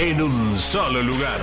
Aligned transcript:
en 0.00 0.22
un 0.22 0.58
solo 0.58 1.02
lugar. 1.02 1.40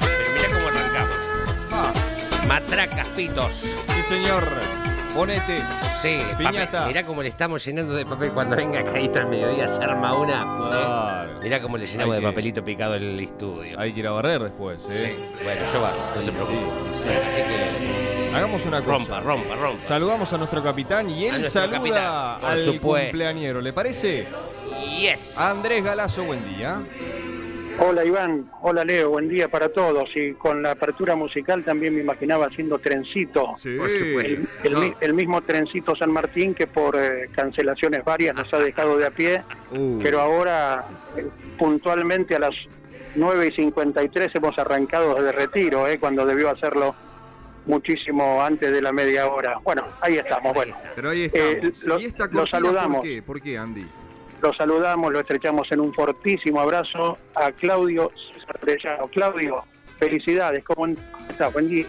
Pero 0.00 0.34
mirá 0.34 0.48
cómo 0.54 0.68
arrancamos. 0.68 2.46
Matracas, 2.46 3.06
pitos. 3.08 3.52
Sí, 3.54 4.02
señor. 4.02 4.44
Bonetes. 5.14 5.62
Sí, 6.02 6.18
Piñata. 6.36 6.66
papel. 6.66 6.88
Mirá 6.88 7.04
cómo 7.06 7.22
le 7.22 7.28
estamos 7.28 7.64
llenando 7.64 7.94
de 7.94 8.04
papel 8.04 8.32
cuando 8.32 8.56
venga 8.56 8.82
Caíto 8.84 9.20
al 9.20 9.28
mediodía 9.28 9.68
se 9.68 9.82
arma 9.82 10.14
una. 10.18 10.42
¿eh? 10.42 10.68
Claro. 10.70 11.40
Mirá 11.42 11.60
cómo 11.62 11.76
le 11.78 11.86
llenamos 11.86 12.16
de 12.16 12.22
papelito 12.22 12.64
picado 12.64 12.94
el 12.94 13.18
estudio. 13.20 13.78
Hay 13.78 13.92
que 13.94 14.00
ir 14.00 14.06
a 14.08 14.10
barrer 14.10 14.42
después, 14.42 14.82
Sí, 14.82 14.88
¿eh? 14.92 15.16
bueno, 15.42 15.60
yo 15.72 15.80
barro, 15.80 15.96
no 16.14 16.20
se 16.20 16.26
Sí, 16.26 16.30
preocupe. 16.32 16.58
sí, 16.58 17.02
sí. 17.02 17.08
Así 17.28 17.42
que 17.42 18.13
Hagamos 18.34 18.66
una 18.66 18.80
cosa. 18.82 18.92
rompa, 18.98 19.20
rompa, 19.20 19.54
rompa. 19.56 19.82
Saludamos 19.84 20.32
a 20.32 20.38
nuestro 20.38 20.62
capitán 20.62 21.08
y 21.10 21.26
él 21.26 21.44
saluda 21.44 21.78
capitán, 21.78 22.40
por 22.40 22.50
al 22.50 22.58
supuesto. 22.58 23.08
cumpleañero. 23.10 23.60
¿Le 23.60 23.72
parece? 23.72 24.26
Yes. 24.98 25.38
Andrés 25.38 25.82
Galazo, 25.84 26.24
buen 26.24 26.44
día. 26.56 26.80
Hola 27.76 28.04
Iván, 28.04 28.48
hola 28.62 28.84
Leo, 28.84 29.10
buen 29.10 29.28
día 29.28 29.48
para 29.48 29.68
todos. 29.68 30.08
Y 30.14 30.34
con 30.34 30.62
la 30.62 30.72
apertura 30.72 31.16
musical 31.16 31.64
también 31.64 31.94
me 31.94 32.02
imaginaba 32.02 32.46
haciendo 32.46 32.78
trencito. 32.78 33.52
Sí. 33.56 33.74
Por 33.76 33.90
supuesto. 33.90 34.30
El, 34.32 34.48
el 34.62 34.76
mi- 34.76 34.94
el 35.00 35.14
mismo 35.14 35.40
trencito 35.42 35.96
San 35.96 36.12
Martín 36.12 36.54
que 36.54 36.68
por 36.68 36.94
eh, 36.96 37.28
cancelaciones 37.34 38.04
varias 38.04 38.36
nos 38.36 38.52
ha 38.54 38.58
dejado 38.58 38.96
de 38.96 39.06
a 39.06 39.10
pie, 39.10 39.42
Uh, 39.72 39.98
pero 40.02 40.20
ahora 40.20 40.84
eh, 41.16 41.26
puntualmente 41.58 42.36
a 42.36 42.38
las 42.38 42.54
9 43.16 43.48
y 43.48 43.52
53 43.52 44.30
hemos 44.36 44.56
arrancado 44.56 45.14
desde 45.16 45.32
retiro, 45.32 45.88
eh, 45.88 45.98
cuando 45.98 46.24
debió 46.24 46.50
hacerlo 46.50 46.94
muchísimo 47.66 48.42
antes 48.42 48.70
de 48.72 48.82
la 48.82 48.92
media 48.92 49.26
hora. 49.28 49.58
Bueno, 49.64 49.84
ahí 50.00 50.16
estamos, 50.16 50.52
bueno. 50.54 50.76
pero 50.94 51.10
ahí 51.10 51.22
estamos. 51.24 51.54
eh, 51.54 51.72
lo- 51.84 52.00
¿Y 52.00 52.04
esta 52.04 52.26
lo 52.30 52.46
saludamos. 52.46 52.96
por 52.98 53.04
qué? 53.04 53.22
¿Por 53.22 53.40
qué, 53.40 53.58
Andy? 53.58 53.86
Lo 54.42 54.52
saludamos, 54.54 55.12
lo 55.12 55.20
estrechamos 55.20 55.70
en 55.72 55.80
un 55.80 55.94
fortísimo 55.94 56.60
abrazo 56.60 57.16
a 57.34 57.50
Claudio 57.52 58.10
César. 58.34 58.58
Claudio, 59.10 59.62
felicidades, 59.98 60.62
¿cómo 60.64 60.86
estás? 61.28 61.52
Buen 61.52 61.66
día. 61.68 61.86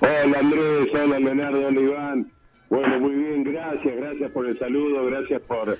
Hola 0.00 0.38
Andrés, 0.38 0.88
hola 0.92 1.18
Leonardo, 1.18 1.66
hola 1.66 1.80
Iván. 1.80 2.30
Bueno, 2.68 3.00
muy 3.00 3.12
bien, 3.12 3.44
gracias, 3.44 3.96
gracias 3.96 4.30
por 4.32 4.46
el 4.46 4.58
saludo, 4.58 5.06
gracias 5.06 5.40
por, 5.42 5.76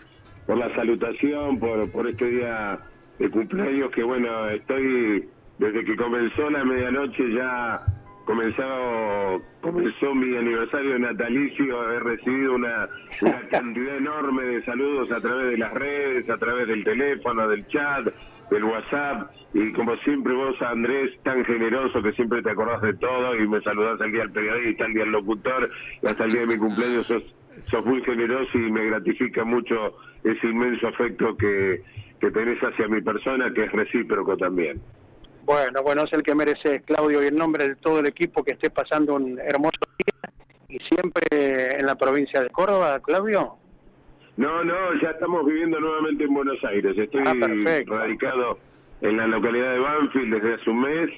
por 0.46 0.56
la 0.56 0.74
salutación, 0.74 1.58
por, 1.58 1.90
por 1.90 2.08
este 2.08 2.26
día 2.26 2.78
de 3.18 3.30
cumpleaños 3.30 3.90
que 3.90 4.02
bueno, 4.02 4.48
estoy, 4.50 5.28
desde 5.58 5.84
que 5.84 5.96
comenzó 5.96 6.50
la 6.50 6.64
medianoche 6.64 7.22
ya 7.34 7.84
comenzado, 8.24 9.42
comenzó 9.60 10.14
mi 10.14 10.36
aniversario 10.36 10.98
natalicio, 10.98 11.92
he 11.92 12.00
recibido 12.00 12.54
una, 12.54 12.88
una 13.20 13.40
cantidad 13.50 13.96
enorme 13.96 14.44
de 14.44 14.64
saludos 14.64 15.10
a 15.12 15.20
través 15.20 15.50
de 15.52 15.58
las 15.58 15.72
redes, 15.72 16.28
a 16.30 16.38
través 16.38 16.68
del 16.68 16.84
teléfono, 16.84 17.48
del 17.48 17.66
chat, 17.68 18.06
del 18.50 18.64
WhatsApp, 18.64 19.30
y 19.52 19.72
como 19.72 19.96
siempre 19.98 20.34
vos, 20.34 20.60
Andrés, 20.62 21.10
tan 21.22 21.44
generoso 21.44 22.02
que 22.02 22.12
siempre 22.12 22.42
te 22.42 22.50
acordás 22.50 22.82
de 22.82 22.94
todo 22.94 23.36
y 23.36 23.48
me 23.48 23.60
saludás 23.62 24.00
al 24.00 24.12
día 24.12 24.20
del 24.22 24.32
periodista, 24.32 24.84
al 24.84 24.94
día 24.94 25.02
del 25.02 25.12
locutor, 25.12 25.70
y 26.02 26.06
hasta 26.06 26.24
el 26.24 26.32
día 26.32 26.40
de 26.42 26.46
mi 26.46 26.58
cumpleaños 26.58 27.06
sos, 27.06 27.22
sos 27.64 27.86
muy 27.86 28.02
generoso 28.02 28.58
y 28.58 28.70
me 28.70 28.86
gratifica 28.86 29.44
mucho 29.44 29.96
ese 30.24 30.46
inmenso 30.46 30.88
afecto 30.88 31.36
que, 31.36 31.82
que 32.20 32.30
tenés 32.30 32.58
hacia 32.60 32.88
mi 32.88 33.00
persona, 33.00 33.52
que 33.52 33.64
es 33.64 33.72
recíproco 33.72 34.36
también. 34.36 34.80
Bueno, 35.44 35.82
bueno, 35.82 36.04
es 36.04 36.12
el 36.12 36.22
que 36.22 36.34
mereces, 36.34 36.82
Claudio, 36.86 37.22
y 37.22 37.26
en 37.26 37.36
nombre 37.36 37.68
de 37.68 37.76
todo 37.76 38.00
el 38.00 38.06
equipo 38.06 38.42
que 38.42 38.52
esté 38.52 38.70
pasando 38.70 39.14
un 39.14 39.38
hermoso 39.38 39.78
día 39.98 40.32
y 40.68 40.78
siempre 40.88 41.78
en 41.78 41.84
la 41.86 41.94
provincia 41.96 42.40
de 42.40 42.48
Córdoba, 42.50 42.98
Claudio. 43.00 43.54
No, 44.36 44.64
no, 44.64 44.74
ya 45.02 45.10
estamos 45.10 45.44
viviendo 45.46 45.78
nuevamente 45.78 46.24
en 46.24 46.34
Buenos 46.34 46.62
Aires. 46.64 46.96
Estoy 46.96 47.22
Ah, 47.26 47.34
radicado 47.86 48.58
en 49.02 49.16
la 49.18 49.26
localidad 49.26 49.72
de 49.74 49.78
Banfield 49.78 50.34
desde 50.34 50.54
hace 50.54 50.70
un 50.70 50.80
mes. 50.80 51.10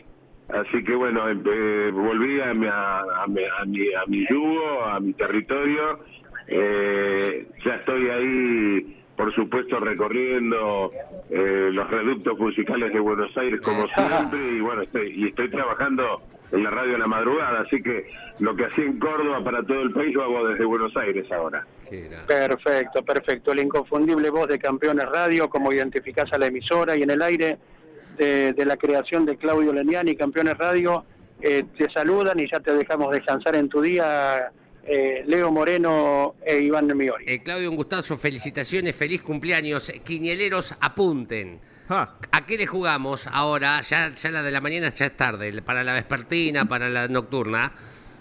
Así 0.48 0.84
que 0.84 0.94
bueno, 0.94 1.28
empe- 1.28 1.92
volví 1.92 2.40
a 2.40 2.52
mi, 2.54 2.66
a, 2.66 3.00
a 3.00 3.26
mi, 3.26 3.42
a 3.44 3.64
mi, 3.64 3.94
a 3.94 4.06
mi 4.06 4.26
yugo, 4.28 4.84
a 4.84 5.00
mi 5.00 5.12
territorio. 5.14 6.00
Eh, 6.48 7.46
ya 7.64 7.74
estoy 7.76 8.08
ahí, 8.08 9.02
por 9.16 9.34
supuesto, 9.34 9.80
recorriendo 9.80 10.90
eh, 11.30 11.70
los 11.72 11.90
reductos 11.90 12.38
musicales 12.38 12.92
de 12.92 13.00
Buenos 13.00 13.36
Aires 13.36 13.60
como 13.60 13.86
siempre. 13.94 14.38
Y 14.56 14.60
bueno, 14.60 14.82
estoy, 14.82 15.12
y 15.14 15.28
estoy 15.28 15.50
trabajando 15.50 16.22
en 16.52 16.62
la 16.62 16.70
radio 16.70 16.96
a 16.96 16.98
la 16.98 17.06
madrugada. 17.06 17.60
Así 17.60 17.82
que 17.82 18.08
lo 18.40 18.54
que 18.54 18.66
hacía 18.66 18.84
en 18.84 18.98
Córdoba 18.98 19.42
para 19.42 19.62
todo 19.62 19.82
el 19.82 19.92
país 19.92 20.14
lo 20.14 20.24
hago 20.24 20.48
desde 20.48 20.64
Buenos 20.64 20.96
Aires 20.96 21.30
ahora. 21.32 21.66
Perfecto, 22.26 23.02
perfecto. 23.04 23.52
El 23.52 23.60
inconfundible 23.60 24.30
voz 24.30 24.48
de 24.48 24.58
Campeones 24.58 25.06
Radio, 25.06 25.48
como 25.48 25.72
identificás 25.72 26.32
a 26.32 26.38
la 26.38 26.46
emisora 26.46 26.96
y 26.96 27.02
en 27.02 27.10
el 27.10 27.22
aire 27.22 27.58
de, 28.18 28.52
de 28.52 28.64
la 28.66 28.76
creación 28.76 29.24
de 29.24 29.36
Claudio 29.36 29.72
Leniani, 29.72 30.16
Campeones 30.16 30.58
Radio, 30.58 31.04
eh, 31.40 31.64
te 31.76 31.90
saludan 31.90 32.40
y 32.40 32.50
ya 32.50 32.60
te 32.60 32.72
dejamos 32.72 33.12
descansar 33.12 33.56
en 33.56 33.68
tu 33.68 33.82
día, 33.82 34.50
eh, 34.86 35.22
Leo 35.26 35.50
Moreno 35.50 36.34
e 36.44 36.58
Iván 36.58 36.86
Miori. 36.96 37.24
Eh, 37.26 37.42
Claudio, 37.42 37.70
un 37.70 37.76
gustazo, 37.76 38.16
felicitaciones, 38.16 38.94
feliz 38.94 39.22
cumpleaños. 39.22 39.92
Quiñeleros, 40.04 40.76
apunten. 40.80 41.60
Ja, 41.88 42.14
¿A 42.32 42.46
qué 42.46 42.56
le 42.56 42.66
jugamos 42.66 43.26
ahora? 43.28 43.80
Ya, 43.82 44.10
ya 44.12 44.30
la 44.30 44.42
de 44.42 44.50
la 44.50 44.60
mañana 44.60 44.88
ya 44.88 45.06
es 45.06 45.16
tarde. 45.16 45.62
Para 45.62 45.84
la 45.84 45.94
vespertina, 45.94 46.64
para 46.66 46.88
la 46.88 47.08
nocturna. 47.08 47.72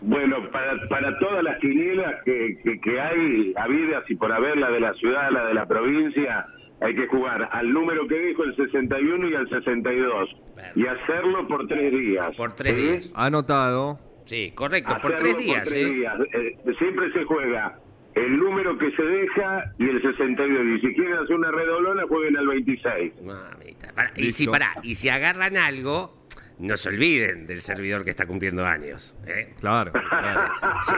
Bueno, 0.01 0.51
para, 0.51 0.87
para 0.87 1.17
todas 1.19 1.43
las 1.43 1.59
quinielas 1.59 2.15
que, 2.25 2.59
que, 2.63 2.79
que 2.79 2.99
hay 3.01 3.53
habidas 3.57 4.03
y 4.09 4.15
por 4.15 4.31
haber, 4.31 4.57
la 4.57 4.69
de 4.69 4.79
la 4.79 4.93
ciudad, 4.93 5.31
la 5.31 5.45
de 5.45 5.53
la 5.55 5.65
provincia, 5.65 6.45
hay 6.81 6.95
que 6.95 7.07
jugar 7.07 7.49
al 7.51 7.71
número 7.73 8.07
que 8.07 8.19
dijo 8.19 8.43
el 8.43 8.55
61 8.55 9.29
y 9.29 9.35
al 9.35 9.49
62. 9.49 10.29
Y 10.75 10.85
hacerlo 10.85 11.47
por 11.47 11.67
tres 11.67 11.91
días. 11.91 12.27
Por 12.37 12.53
tres 12.53 12.75
¿Sí? 12.75 12.81
días. 12.81 13.13
anotado. 13.15 13.99
Sí, 14.25 14.51
correcto, 14.55 14.97
por 15.01 15.15
tres 15.15 15.37
días. 15.37 15.59
por 15.59 15.67
tres 15.69 15.85
¿eh? 15.87 15.93
días. 15.93 16.15
Eh, 16.33 16.57
siempre 16.77 17.11
se 17.13 17.23
juega 17.25 17.79
el 18.15 18.39
número 18.39 18.77
que 18.77 18.91
se 18.91 19.03
deja 19.03 19.73
y 19.77 19.89
el 19.89 20.01
62. 20.01 20.65
Y 20.77 20.87
si 20.87 20.95
quieren 20.95 21.13
hacer 21.13 21.35
una 21.35 21.51
redoblona, 21.51 22.03
jueguen 22.07 22.37
al 22.37 22.47
26. 22.47 23.13
Mamita. 23.22 24.11
Y 24.16 24.29
si, 24.31 24.47
pará, 24.47 24.73
y 24.83 24.95
si 24.95 25.09
agarran 25.09 25.57
algo, 25.57 26.25
no 26.59 26.77
se 26.77 26.89
olviden 26.89 27.45
del 27.45 27.61
servidor 27.61 28.03
que 28.03 28.11
está 28.11 28.25
cumpliendo 28.25 28.66
años. 28.66 29.16
¿eh? 29.27 29.53
Claro. 29.59 29.91
claro. 29.91 30.51
Sí, 30.85 30.93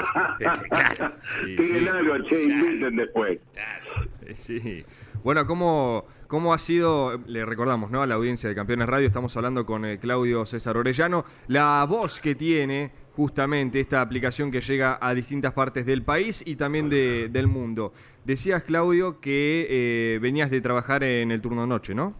este, 0.45 0.69
claro. 0.69 1.13
Sí, 1.45 1.55
Tienen 1.55 1.83
sí. 1.83 1.89
algo, 1.89 2.27
che, 2.27 2.43
inviten 2.43 2.95
después. 2.95 3.39
claro. 3.53 4.09
Sí. 4.35 4.83
Bueno, 5.23 5.45
¿cómo, 5.47 6.05
¿cómo 6.27 6.53
ha 6.53 6.57
sido, 6.59 7.19
le 7.25 7.45
recordamos 7.45 7.89
¿no? 7.89 8.01
a 8.01 8.07
la 8.07 8.15
audiencia 8.15 8.47
de 8.47 8.55
Campeones 8.55 8.87
Radio, 8.87 9.07
estamos 9.07 9.35
hablando 9.35 9.65
con 9.65 9.83
eh, 9.85 9.97
Claudio 9.99 10.45
César 10.45 10.77
Orellano, 10.77 11.25
la 11.47 11.85
voz 11.89 12.19
que 12.19 12.35
tiene 12.35 12.91
justamente 13.17 13.79
esta 13.79 13.99
aplicación 14.01 14.51
que 14.51 14.61
llega 14.61 14.99
a 15.01 15.13
distintas 15.15 15.51
partes 15.53 15.87
del 15.87 16.03
país 16.03 16.43
y 16.45 16.55
también 16.55 16.87
de- 16.87 17.29
del 17.29 17.47
mundo. 17.47 17.91
Decías, 18.23 18.61
Claudio, 18.63 19.19
que 19.19 19.65
eh, 19.69 20.19
venías 20.21 20.51
de 20.51 20.61
trabajar 20.61 21.03
en 21.03 21.31
el 21.31 21.41
turno 21.41 21.65
noche, 21.65 21.95
¿no? 21.95 22.13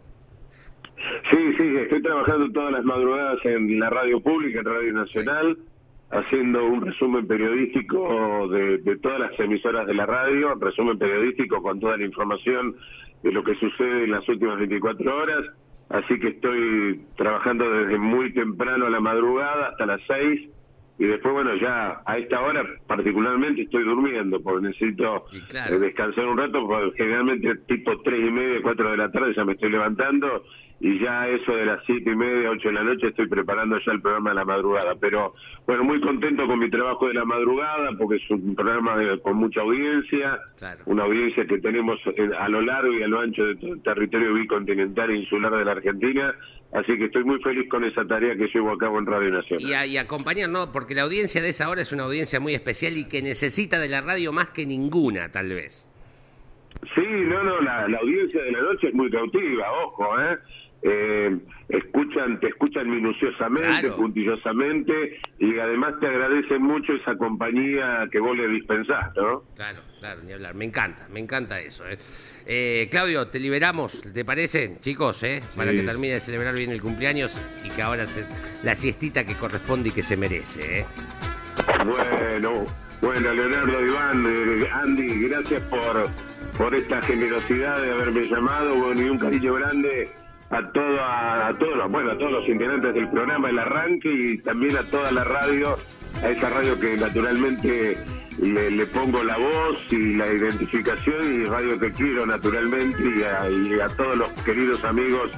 Sí, 1.31 1.37
sí, 1.57 1.75
estoy 1.83 2.01
trabajando 2.01 2.51
todas 2.51 2.71
las 2.71 2.83
madrugadas 2.83 3.37
en 3.45 3.79
la 3.79 3.91
radio 3.91 4.19
pública, 4.19 4.59
en 4.59 4.65
Radio 4.65 4.93
Nacional. 4.93 5.57
haciendo 6.09 6.65
un 6.65 6.79
resumen 6.85 7.27
periodístico 7.27 8.47
de, 8.47 8.77
de 8.77 8.95
todas 8.97 9.19
las 9.19 9.37
emisoras 9.39 9.85
de 9.85 9.93
la 9.93 10.05
radio, 10.05 10.55
resumen 10.55 10.97
periodístico 10.97 11.61
con 11.61 11.79
toda 11.81 11.97
la 11.97 12.05
información 12.05 12.75
de 13.23 13.31
lo 13.33 13.43
que 13.43 13.53
sucede 13.55 14.05
en 14.05 14.11
las 14.11 14.27
últimas 14.29 14.57
24 14.57 15.15
horas. 15.17 15.43
Así 15.89 16.17
que 16.19 16.29
estoy 16.29 17.01
trabajando 17.17 17.69
desde 17.69 17.97
muy 17.99 18.33
temprano 18.33 18.85
a 18.85 18.89
la 18.89 19.01
madrugada 19.01 19.67
hasta 19.67 19.85
las 19.85 20.01
6 20.07 20.49
y 20.99 21.05
después, 21.05 21.33
bueno, 21.33 21.55
ya 21.55 22.01
a 22.05 22.17
esta 22.17 22.41
hora 22.41 22.65
particularmente 22.87 23.61
estoy 23.61 23.83
durmiendo 23.83 24.41
porque 24.41 24.67
necesito 24.67 25.25
claro. 25.47 25.75
eh, 25.75 25.79
descansar 25.79 26.25
un 26.25 26.37
rato, 26.37 26.65
porque 26.65 26.97
generalmente 26.97 27.55
tipo 27.67 28.01
tres 28.01 28.19
y 28.19 28.31
media, 28.31 28.59
cuatro 28.63 28.91
de 28.91 28.97
la 28.97 29.11
tarde 29.11 29.33
ya 29.35 29.45
me 29.45 29.53
estoy 29.53 29.69
levantando 29.69 30.43
y 30.79 30.99
ya 30.99 31.27
eso 31.27 31.53
de 31.55 31.65
las 31.65 31.83
siete 31.85 32.11
y 32.11 32.15
media, 32.15 32.51
ocho 32.51 32.67
de 32.67 32.75
la 32.75 32.83
noche 32.83 33.07
estoy 33.07 33.27
preparando 33.27 33.79
ya 33.83 33.91
el 33.93 34.01
programa 34.01 34.29
de 34.29 34.35
la 34.35 34.45
madrugada. 34.45 34.93
Pero 35.01 35.33
bueno, 35.65 35.83
muy 35.83 35.99
contento 36.01 36.45
con 36.45 36.59
mi 36.59 36.69
trabajo 36.69 37.07
de 37.07 37.15
la 37.15 37.25
madrugada 37.25 37.89
porque 37.97 38.17
es 38.17 38.29
un 38.29 38.53
programa 38.55 38.95
de- 38.97 39.19
con 39.21 39.37
mucha 39.37 39.61
audiencia, 39.61 40.39
Claro. 40.59 40.83
una 40.85 41.03
audiencia 41.05 41.45
que 41.47 41.57
tenemos 41.59 41.99
a 42.39 42.47
lo 42.49 42.61
largo 42.61 42.93
y 42.93 43.01
a 43.01 43.07
lo 43.07 43.19
ancho 43.21 43.43
de 43.45 43.55
todo 43.55 43.73
el 43.73 43.81
territorio 43.81 44.33
bicontinental 44.35 45.09
e 45.09 45.15
insular 45.17 45.51
de 45.53 45.65
la 45.65 45.71
Argentina. 45.71 46.35
Así 46.73 46.97
que 46.97 47.05
estoy 47.05 47.23
muy 47.23 47.41
feliz 47.41 47.67
con 47.69 47.83
esa 47.85 48.05
tarea 48.05 48.35
que 48.35 48.47
llevo 48.53 48.71
a 48.73 48.77
cabo 48.77 48.99
en 48.99 49.05
Radio 49.07 49.31
Nacional. 49.31 49.67
Y, 49.67 49.73
a- 49.73 49.85
y 49.87 49.97
acompañar, 49.97 50.49
¿no? 50.49 50.71
Porque 50.71 50.93
la 50.93 51.03
audiencia 51.03 51.41
de 51.41 51.49
esa 51.49 51.69
hora 51.69 51.81
es 51.81 51.91
una 51.91 52.03
audiencia 52.03 52.39
muy 52.39 52.53
especial 52.53 52.97
y 52.97 53.07
que 53.07 53.21
necesita 53.23 53.79
de 53.79 53.89
la 53.89 54.01
radio 54.01 54.31
más 54.33 54.49
que 54.51 54.65
ninguna, 54.67 55.31
tal 55.31 55.49
vez. 55.49 55.89
Sí, 56.93 57.01
no, 57.07 57.41
no, 57.41 57.61
la, 57.61 57.87
la 57.87 57.97
audiencia 57.97 58.43
de 58.43 58.51
la 58.51 58.61
noche 58.61 58.89
es 58.89 58.93
muy 58.93 59.09
cautiva, 59.09 59.65
ojo, 59.85 60.07
¿eh? 60.21 60.37
Eh, 60.83 61.37
escuchan, 61.69 62.39
te 62.39 62.47
escuchan 62.47 62.89
minuciosamente, 62.89 63.81
Claro. 63.81 63.95
puntillosamente 63.97 65.19
y 65.39 65.57
además 65.59 65.95
te 65.99 66.07
agradecen 66.07 66.61
mucho 66.61 66.93
esa 66.93 67.15
compañía 67.17 68.07
que 68.11 68.19
vos 68.19 68.37
le 68.37 68.47
dispensás, 68.47 69.13
¿no? 69.15 69.43
Claro, 69.55 69.79
claro, 69.99 70.21
ni 70.23 70.33
hablar. 70.33 70.53
Me 70.55 70.65
encanta, 70.65 71.07
me 71.11 71.19
encanta 71.19 71.59
eso. 71.59 71.83
¿eh? 71.87 71.97
Eh, 72.45 72.87
Claudio, 72.91 73.27
te 73.27 73.39
liberamos, 73.39 74.01
¿te 74.13 74.23
parece, 74.23 74.77
chicos? 74.79 75.23
Eh? 75.23 75.41
Para 75.55 75.71
que 75.71 75.81
termine 75.81 76.13
de 76.13 76.19
celebrar 76.19 76.53
bien 76.53 76.71
el 76.71 76.81
cumpleaños 76.81 77.41
y 77.65 77.69
que 77.69 77.81
ahora 77.81 78.05
se, 78.05 78.25
la 78.63 78.75
siestita 78.75 79.25
que 79.25 79.33
corresponde 79.33 79.89
y 79.89 79.91
que 79.91 80.03
se 80.03 80.15
merece. 80.15 80.81
¿eh? 80.81 80.85
Bueno, 81.83 82.65
bueno, 83.01 83.33
Leonardo, 83.33 83.85
Iván, 83.85 84.25
eh, 84.27 84.69
Andy, 84.71 85.27
gracias 85.27 85.61
por, 85.63 86.03
por 86.57 86.73
esta 86.75 87.01
generosidad 87.01 87.81
de 87.81 87.91
haberme 87.91 88.27
llamado, 88.27 88.75
bueno, 88.75 89.01
y 89.01 89.09
un 89.09 89.17
cariño 89.17 89.55
grande 89.55 90.09
a 90.49 90.71
toda, 90.71 91.47
a 91.47 91.53
todos, 91.53 91.91
bueno, 91.91 92.11
a 92.11 92.17
todos 92.17 92.31
los 92.31 92.47
integrantes 92.47 92.93
del 92.93 93.09
programa, 93.09 93.49
el 93.49 93.59
arranque 93.59 94.09
y 94.09 94.37
también 94.41 94.77
a 94.77 94.83
toda 94.83 95.11
la 95.11 95.23
radio, 95.23 95.77
a 96.23 96.29
esa 96.29 96.49
radio 96.49 96.79
que 96.79 96.95
naturalmente 96.95 97.97
le, 98.41 98.85
pongo 98.87 99.23
la 99.23 99.37
voz 99.37 99.91
y 99.91 100.13
la 100.13 100.27
identificación 100.27 101.41
y 101.41 101.45
radio 101.45 101.79
que 101.79 101.91
quiero 101.91 102.25
naturalmente 102.25 103.03
y 103.03 103.23
a, 103.23 103.49
y 103.49 103.79
a 103.79 103.89
todos 103.89 104.15
los 104.15 104.29
queridos 104.43 104.83
amigos 104.83 105.31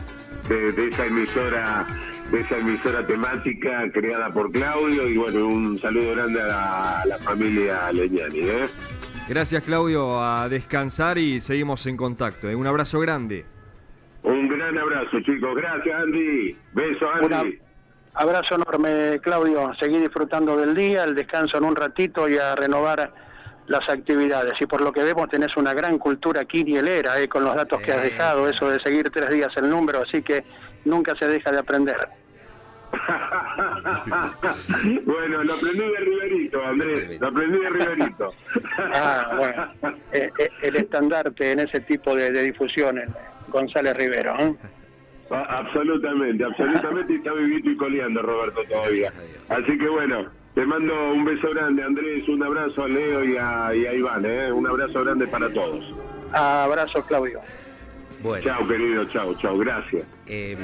de, 0.47 0.87
esa 0.87 1.05
emisora 1.05 1.85
de 2.31 2.41
esa 2.41 2.57
emisora 2.57 3.05
temática 3.05 3.89
creada 3.91 4.31
por 4.31 4.51
Claudio 4.51 5.07
y 5.07 5.17
bueno 5.17 5.47
un 5.47 5.77
saludo 5.77 6.11
grande 6.11 6.41
a 6.41 6.45
la, 6.45 7.01
a 7.01 7.05
la 7.05 7.17
familia 7.19 7.91
Leñani 7.91 8.39
¿eh? 8.39 8.65
Gracias, 9.27 9.63
Claudio, 9.63 10.23
a 10.23 10.49
descansar 10.49 11.19
y 11.19 11.39
seguimos 11.39 11.85
en 11.85 11.95
contacto. 11.95 12.49
¿eh? 12.49 12.55
Un 12.55 12.65
abrazo 12.65 12.99
grande. 12.99 13.45
Un 14.23 14.47
gran 14.47 14.77
abrazo 14.77 15.19
chicos 15.21 15.55
gracias 15.55 16.01
Andy 16.01 16.55
beso 16.73 17.09
Andy 17.11 17.25
Una- 17.25 17.43
Abrazo 18.15 18.55
enorme, 18.55 19.19
Claudio. 19.21 19.71
Seguí 19.79 19.99
disfrutando 19.99 20.57
del 20.57 20.73
día, 20.75 21.03
el 21.03 21.13
descanso 21.15 21.57
en 21.57 21.63
un 21.63 21.75
ratito 21.75 22.27
y 22.27 22.37
a 22.37 22.55
renovar 22.55 23.13
las 23.67 23.87
actividades. 23.87 24.53
Y 24.59 24.65
por 24.65 24.81
lo 24.81 24.91
que 24.91 25.03
vemos 25.03 25.29
tenés 25.29 25.55
una 25.55 25.73
gran 25.75 25.99
cultura 25.99 26.43
quinielera 26.43 27.21
eh, 27.21 27.29
con 27.29 27.45
los 27.45 27.55
datos 27.55 27.79
que 27.81 27.93
has 27.93 28.01
dejado, 28.01 28.47
sí. 28.49 28.55
eso 28.55 28.67
de 28.69 28.79
seguir 28.81 29.09
tres 29.11 29.29
días 29.29 29.55
el 29.57 29.69
número, 29.69 30.01
así 30.01 30.21
que 30.23 30.43
nunca 30.85 31.15
se 31.15 31.27
deja 31.27 31.51
de 31.51 31.59
aprender. 31.59 31.95
bueno 35.05 35.43
lo 35.43 35.53
aprendí 35.53 35.87
de 35.87 35.97
Riverito 35.99 36.65
Andrés 36.65 37.21
lo 37.21 37.27
aprendí 37.27 37.59
de 37.59 37.69
Riverito 37.69 38.33
Ah, 38.95 39.35
bueno, 39.37 39.71
eh, 40.11 40.31
eh, 40.39 40.49
el 40.63 40.75
estandarte 40.75 41.51
en 41.51 41.59
ese 41.59 41.81
tipo 41.81 42.15
de, 42.15 42.27
eh, 42.27 42.53
González 43.49 43.95
Rivero. 43.97 44.35
¿eh? 44.39 44.55
A- 45.31 45.59
Absolutamente, 45.59 46.43
absolutamente 46.43 47.13
y 47.13 47.15
está 47.17 47.33
vivito 47.33 47.69
y 47.69 47.77
coleando 47.77 48.21
Roberto 48.21 48.61
todavía. 48.69 49.11
Así 49.49 49.77
que 49.77 49.87
bueno, 49.87 50.27
te 50.55 50.65
mando 50.65 51.11
un 51.13 51.23
beso 51.25 51.49
grande 51.51 51.83
Andrés, 51.83 52.27
un 52.27 52.41
abrazo 52.43 52.83
a 52.83 52.87
Leo 52.87 53.23
y 53.23 53.37
a, 53.37 53.75
y 53.75 53.85
a 53.85 53.93
Iván, 53.93 54.25
¿eh? 54.25 54.51
un 54.51 54.67
abrazo 54.67 55.03
grande 55.03 55.27
para 55.27 55.51
todos. 55.53 55.93
Abrazo, 56.33 57.03
Claudio. 57.05 57.39
Bueno, 58.21 58.43
Chao 58.43 58.67
querido, 58.67 59.05
chao, 59.05 59.33
chao, 59.39 59.57
gracias. 59.57 60.03
eh, 60.27 60.57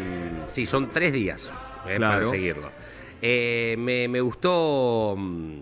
sí, 0.47 0.65
son 0.65 0.89
tres 0.89 1.13
días 1.13 1.53
eh, 1.87 1.95
Claro. 1.95 2.13
para 2.21 2.25
seguirlo. 2.25 2.69
Eh, 3.21 3.75
me, 3.79 4.07
me 4.09 4.19
gustó 4.19 5.15
mm, 5.17 5.59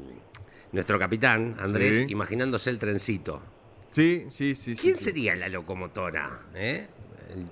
nuestro 0.72 0.98
capitán, 0.98 1.56
Andrés, 1.60 2.00
Sí. 2.00 2.06
imaginándose 2.10 2.70
el 2.72 2.80
trencito. 2.80 3.42
Sí, 3.90 4.25
sí, 4.30 4.56
sí. 4.56 4.75
¿Quién 4.75 4.98
sí. 4.98 5.04
sería 5.04 5.36
la 5.36 5.50
locomotora? 5.50 6.40
eh? 6.56 6.88
El 7.34 7.50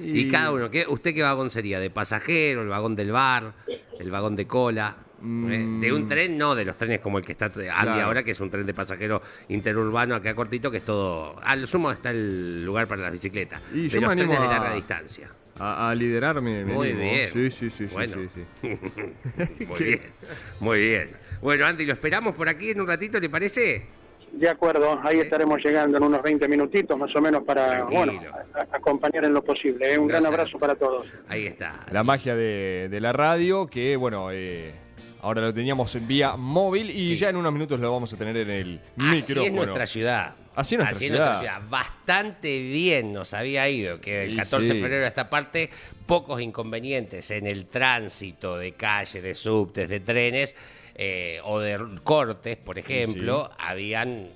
Y- 0.00 0.20
Y... 0.22 0.28
cada 0.28 0.52
uno, 0.52 0.70
¿qué, 0.70 0.86
¿usted 0.88 1.14
qué 1.14 1.22
vagón 1.22 1.50
sería? 1.50 1.78
¿De 1.80 1.90
pasajero, 1.90 2.62
el 2.62 2.68
vagón 2.68 2.96
del 2.96 3.12
bar, 3.12 3.52
el 3.98 4.10
vagón 4.10 4.36
de 4.36 4.46
cola? 4.46 4.96
¿eh? 5.22 5.66
De 5.80 5.92
un 5.92 6.08
tren, 6.08 6.36
no, 6.36 6.54
de 6.54 6.64
los 6.64 6.76
trenes 6.76 7.00
como 7.00 7.18
el 7.18 7.24
que 7.24 7.32
está 7.32 7.44
Andy. 7.46 7.60
Claro. 7.68 7.92
ahora, 8.02 8.22
que 8.24 8.32
es 8.32 8.40
un 8.40 8.50
tren 8.50 8.66
de 8.66 8.74
pasajero 8.74 9.22
interurbano 9.48 10.14
acá 10.16 10.34
cortito, 10.34 10.70
que 10.70 10.78
es 10.78 10.84
todo... 10.84 11.38
Al 11.44 11.66
sumo 11.68 11.92
está 11.92 12.10
el 12.10 12.64
lugar 12.64 12.86
para 12.88 13.02
las 13.02 13.12
bicicletas. 13.12 13.60
Y 13.72 13.82
de 13.82 13.88
yo 13.88 14.00
los 14.00 14.08
me 14.08 14.12
animo 14.14 14.32
trenes 14.32 14.48
de 14.48 14.54
a- 14.54 14.58
larga 14.58 14.74
distancia. 14.74 15.28
A, 15.58 15.90
a 15.90 15.94
liderarme. 15.94 16.64
me 16.64 16.72
Muy 16.72 16.88
animo. 16.90 17.02
bien. 17.02 17.28
Sí, 17.30 17.50
sí, 17.50 17.70
sí, 17.70 17.84
sí, 17.86 17.92
Bueno. 17.92 18.16
sí, 18.34 18.42
sí. 18.62 18.68
Muy 19.68 19.78
bien, 19.84 20.00
muy 20.60 20.80
bien. 20.80 21.10
Bueno, 21.42 21.66
Andy, 21.66 21.84
lo 21.86 21.92
esperamos 21.92 22.34
por 22.34 22.48
aquí 22.48 22.70
en 22.70 22.80
un 22.80 22.86
ratito, 22.88 23.20
¿le 23.20 23.28
parece? 23.28 23.86
De 24.32 24.48
acuerdo, 24.48 24.98
ahí 25.04 25.20
estaremos 25.20 25.60
llegando 25.62 25.98
en 25.98 26.04
unos 26.04 26.22
20 26.22 26.48
minutitos 26.48 26.98
más 26.98 27.14
o 27.14 27.20
menos 27.20 27.42
para 27.44 27.86
Tranquilo. 27.86 27.98
bueno, 28.06 28.20
a- 28.54 28.58
a- 28.60 28.76
acompañar 28.76 29.24
en 29.24 29.34
lo 29.34 29.42
posible. 29.42 29.92
¿eh? 29.94 29.98
Un 29.98 30.08
gran 30.08 30.24
abrazo 30.26 30.58
para 30.58 30.74
todos. 30.74 31.06
Ahí 31.28 31.46
está. 31.46 31.86
La 31.92 32.02
magia 32.02 32.34
de, 32.34 32.88
de 32.90 33.00
la 33.00 33.12
radio, 33.12 33.66
que 33.66 33.94
bueno, 33.96 34.30
eh, 34.32 34.72
ahora 35.20 35.42
lo 35.42 35.52
teníamos 35.52 35.94
en 35.94 36.08
vía 36.08 36.32
móvil 36.36 36.90
y 36.90 37.08
Sí. 37.08 37.16
ya 37.16 37.28
en 37.28 37.36
unos 37.36 37.52
minutos 37.52 37.78
lo 37.78 37.92
vamos 37.92 38.12
a 38.12 38.16
tener 38.16 38.36
en 38.38 38.50
el 38.50 38.80
Así 38.98 39.04
micrófono. 39.32 39.42
es 39.44 39.52
nuestra 39.52 39.86
ciudad. 39.86 40.32
Así 40.54 40.74
es 40.76 40.80
nuestra 40.80 41.38
ciudad. 41.38 41.60
Bastante 41.68 42.58
bien 42.60 43.12
nos 43.12 43.32
había 43.34 43.68
ido, 43.68 44.00
que 44.00 44.24
el 44.24 44.32
Y 44.34 44.36
14 44.36 44.66
sí. 44.68 44.74
de 44.74 44.80
febrero 44.80 45.04
a 45.04 45.08
esta 45.08 45.30
parte, 45.30 45.70
pocos 46.06 46.40
inconvenientes 46.40 47.30
en 47.30 47.46
el 47.46 47.66
tránsito 47.66 48.56
de 48.58 48.72
calle, 48.72 49.22
de 49.22 49.34
subtes, 49.34 49.88
de 49.88 50.00
trenes 50.00 50.54
eh, 50.94 51.40
o 51.44 51.58
de 51.60 51.78
cortes, 52.02 52.56
por 52.56 52.78
ejemplo, 52.78 53.50
habían... 53.58 54.30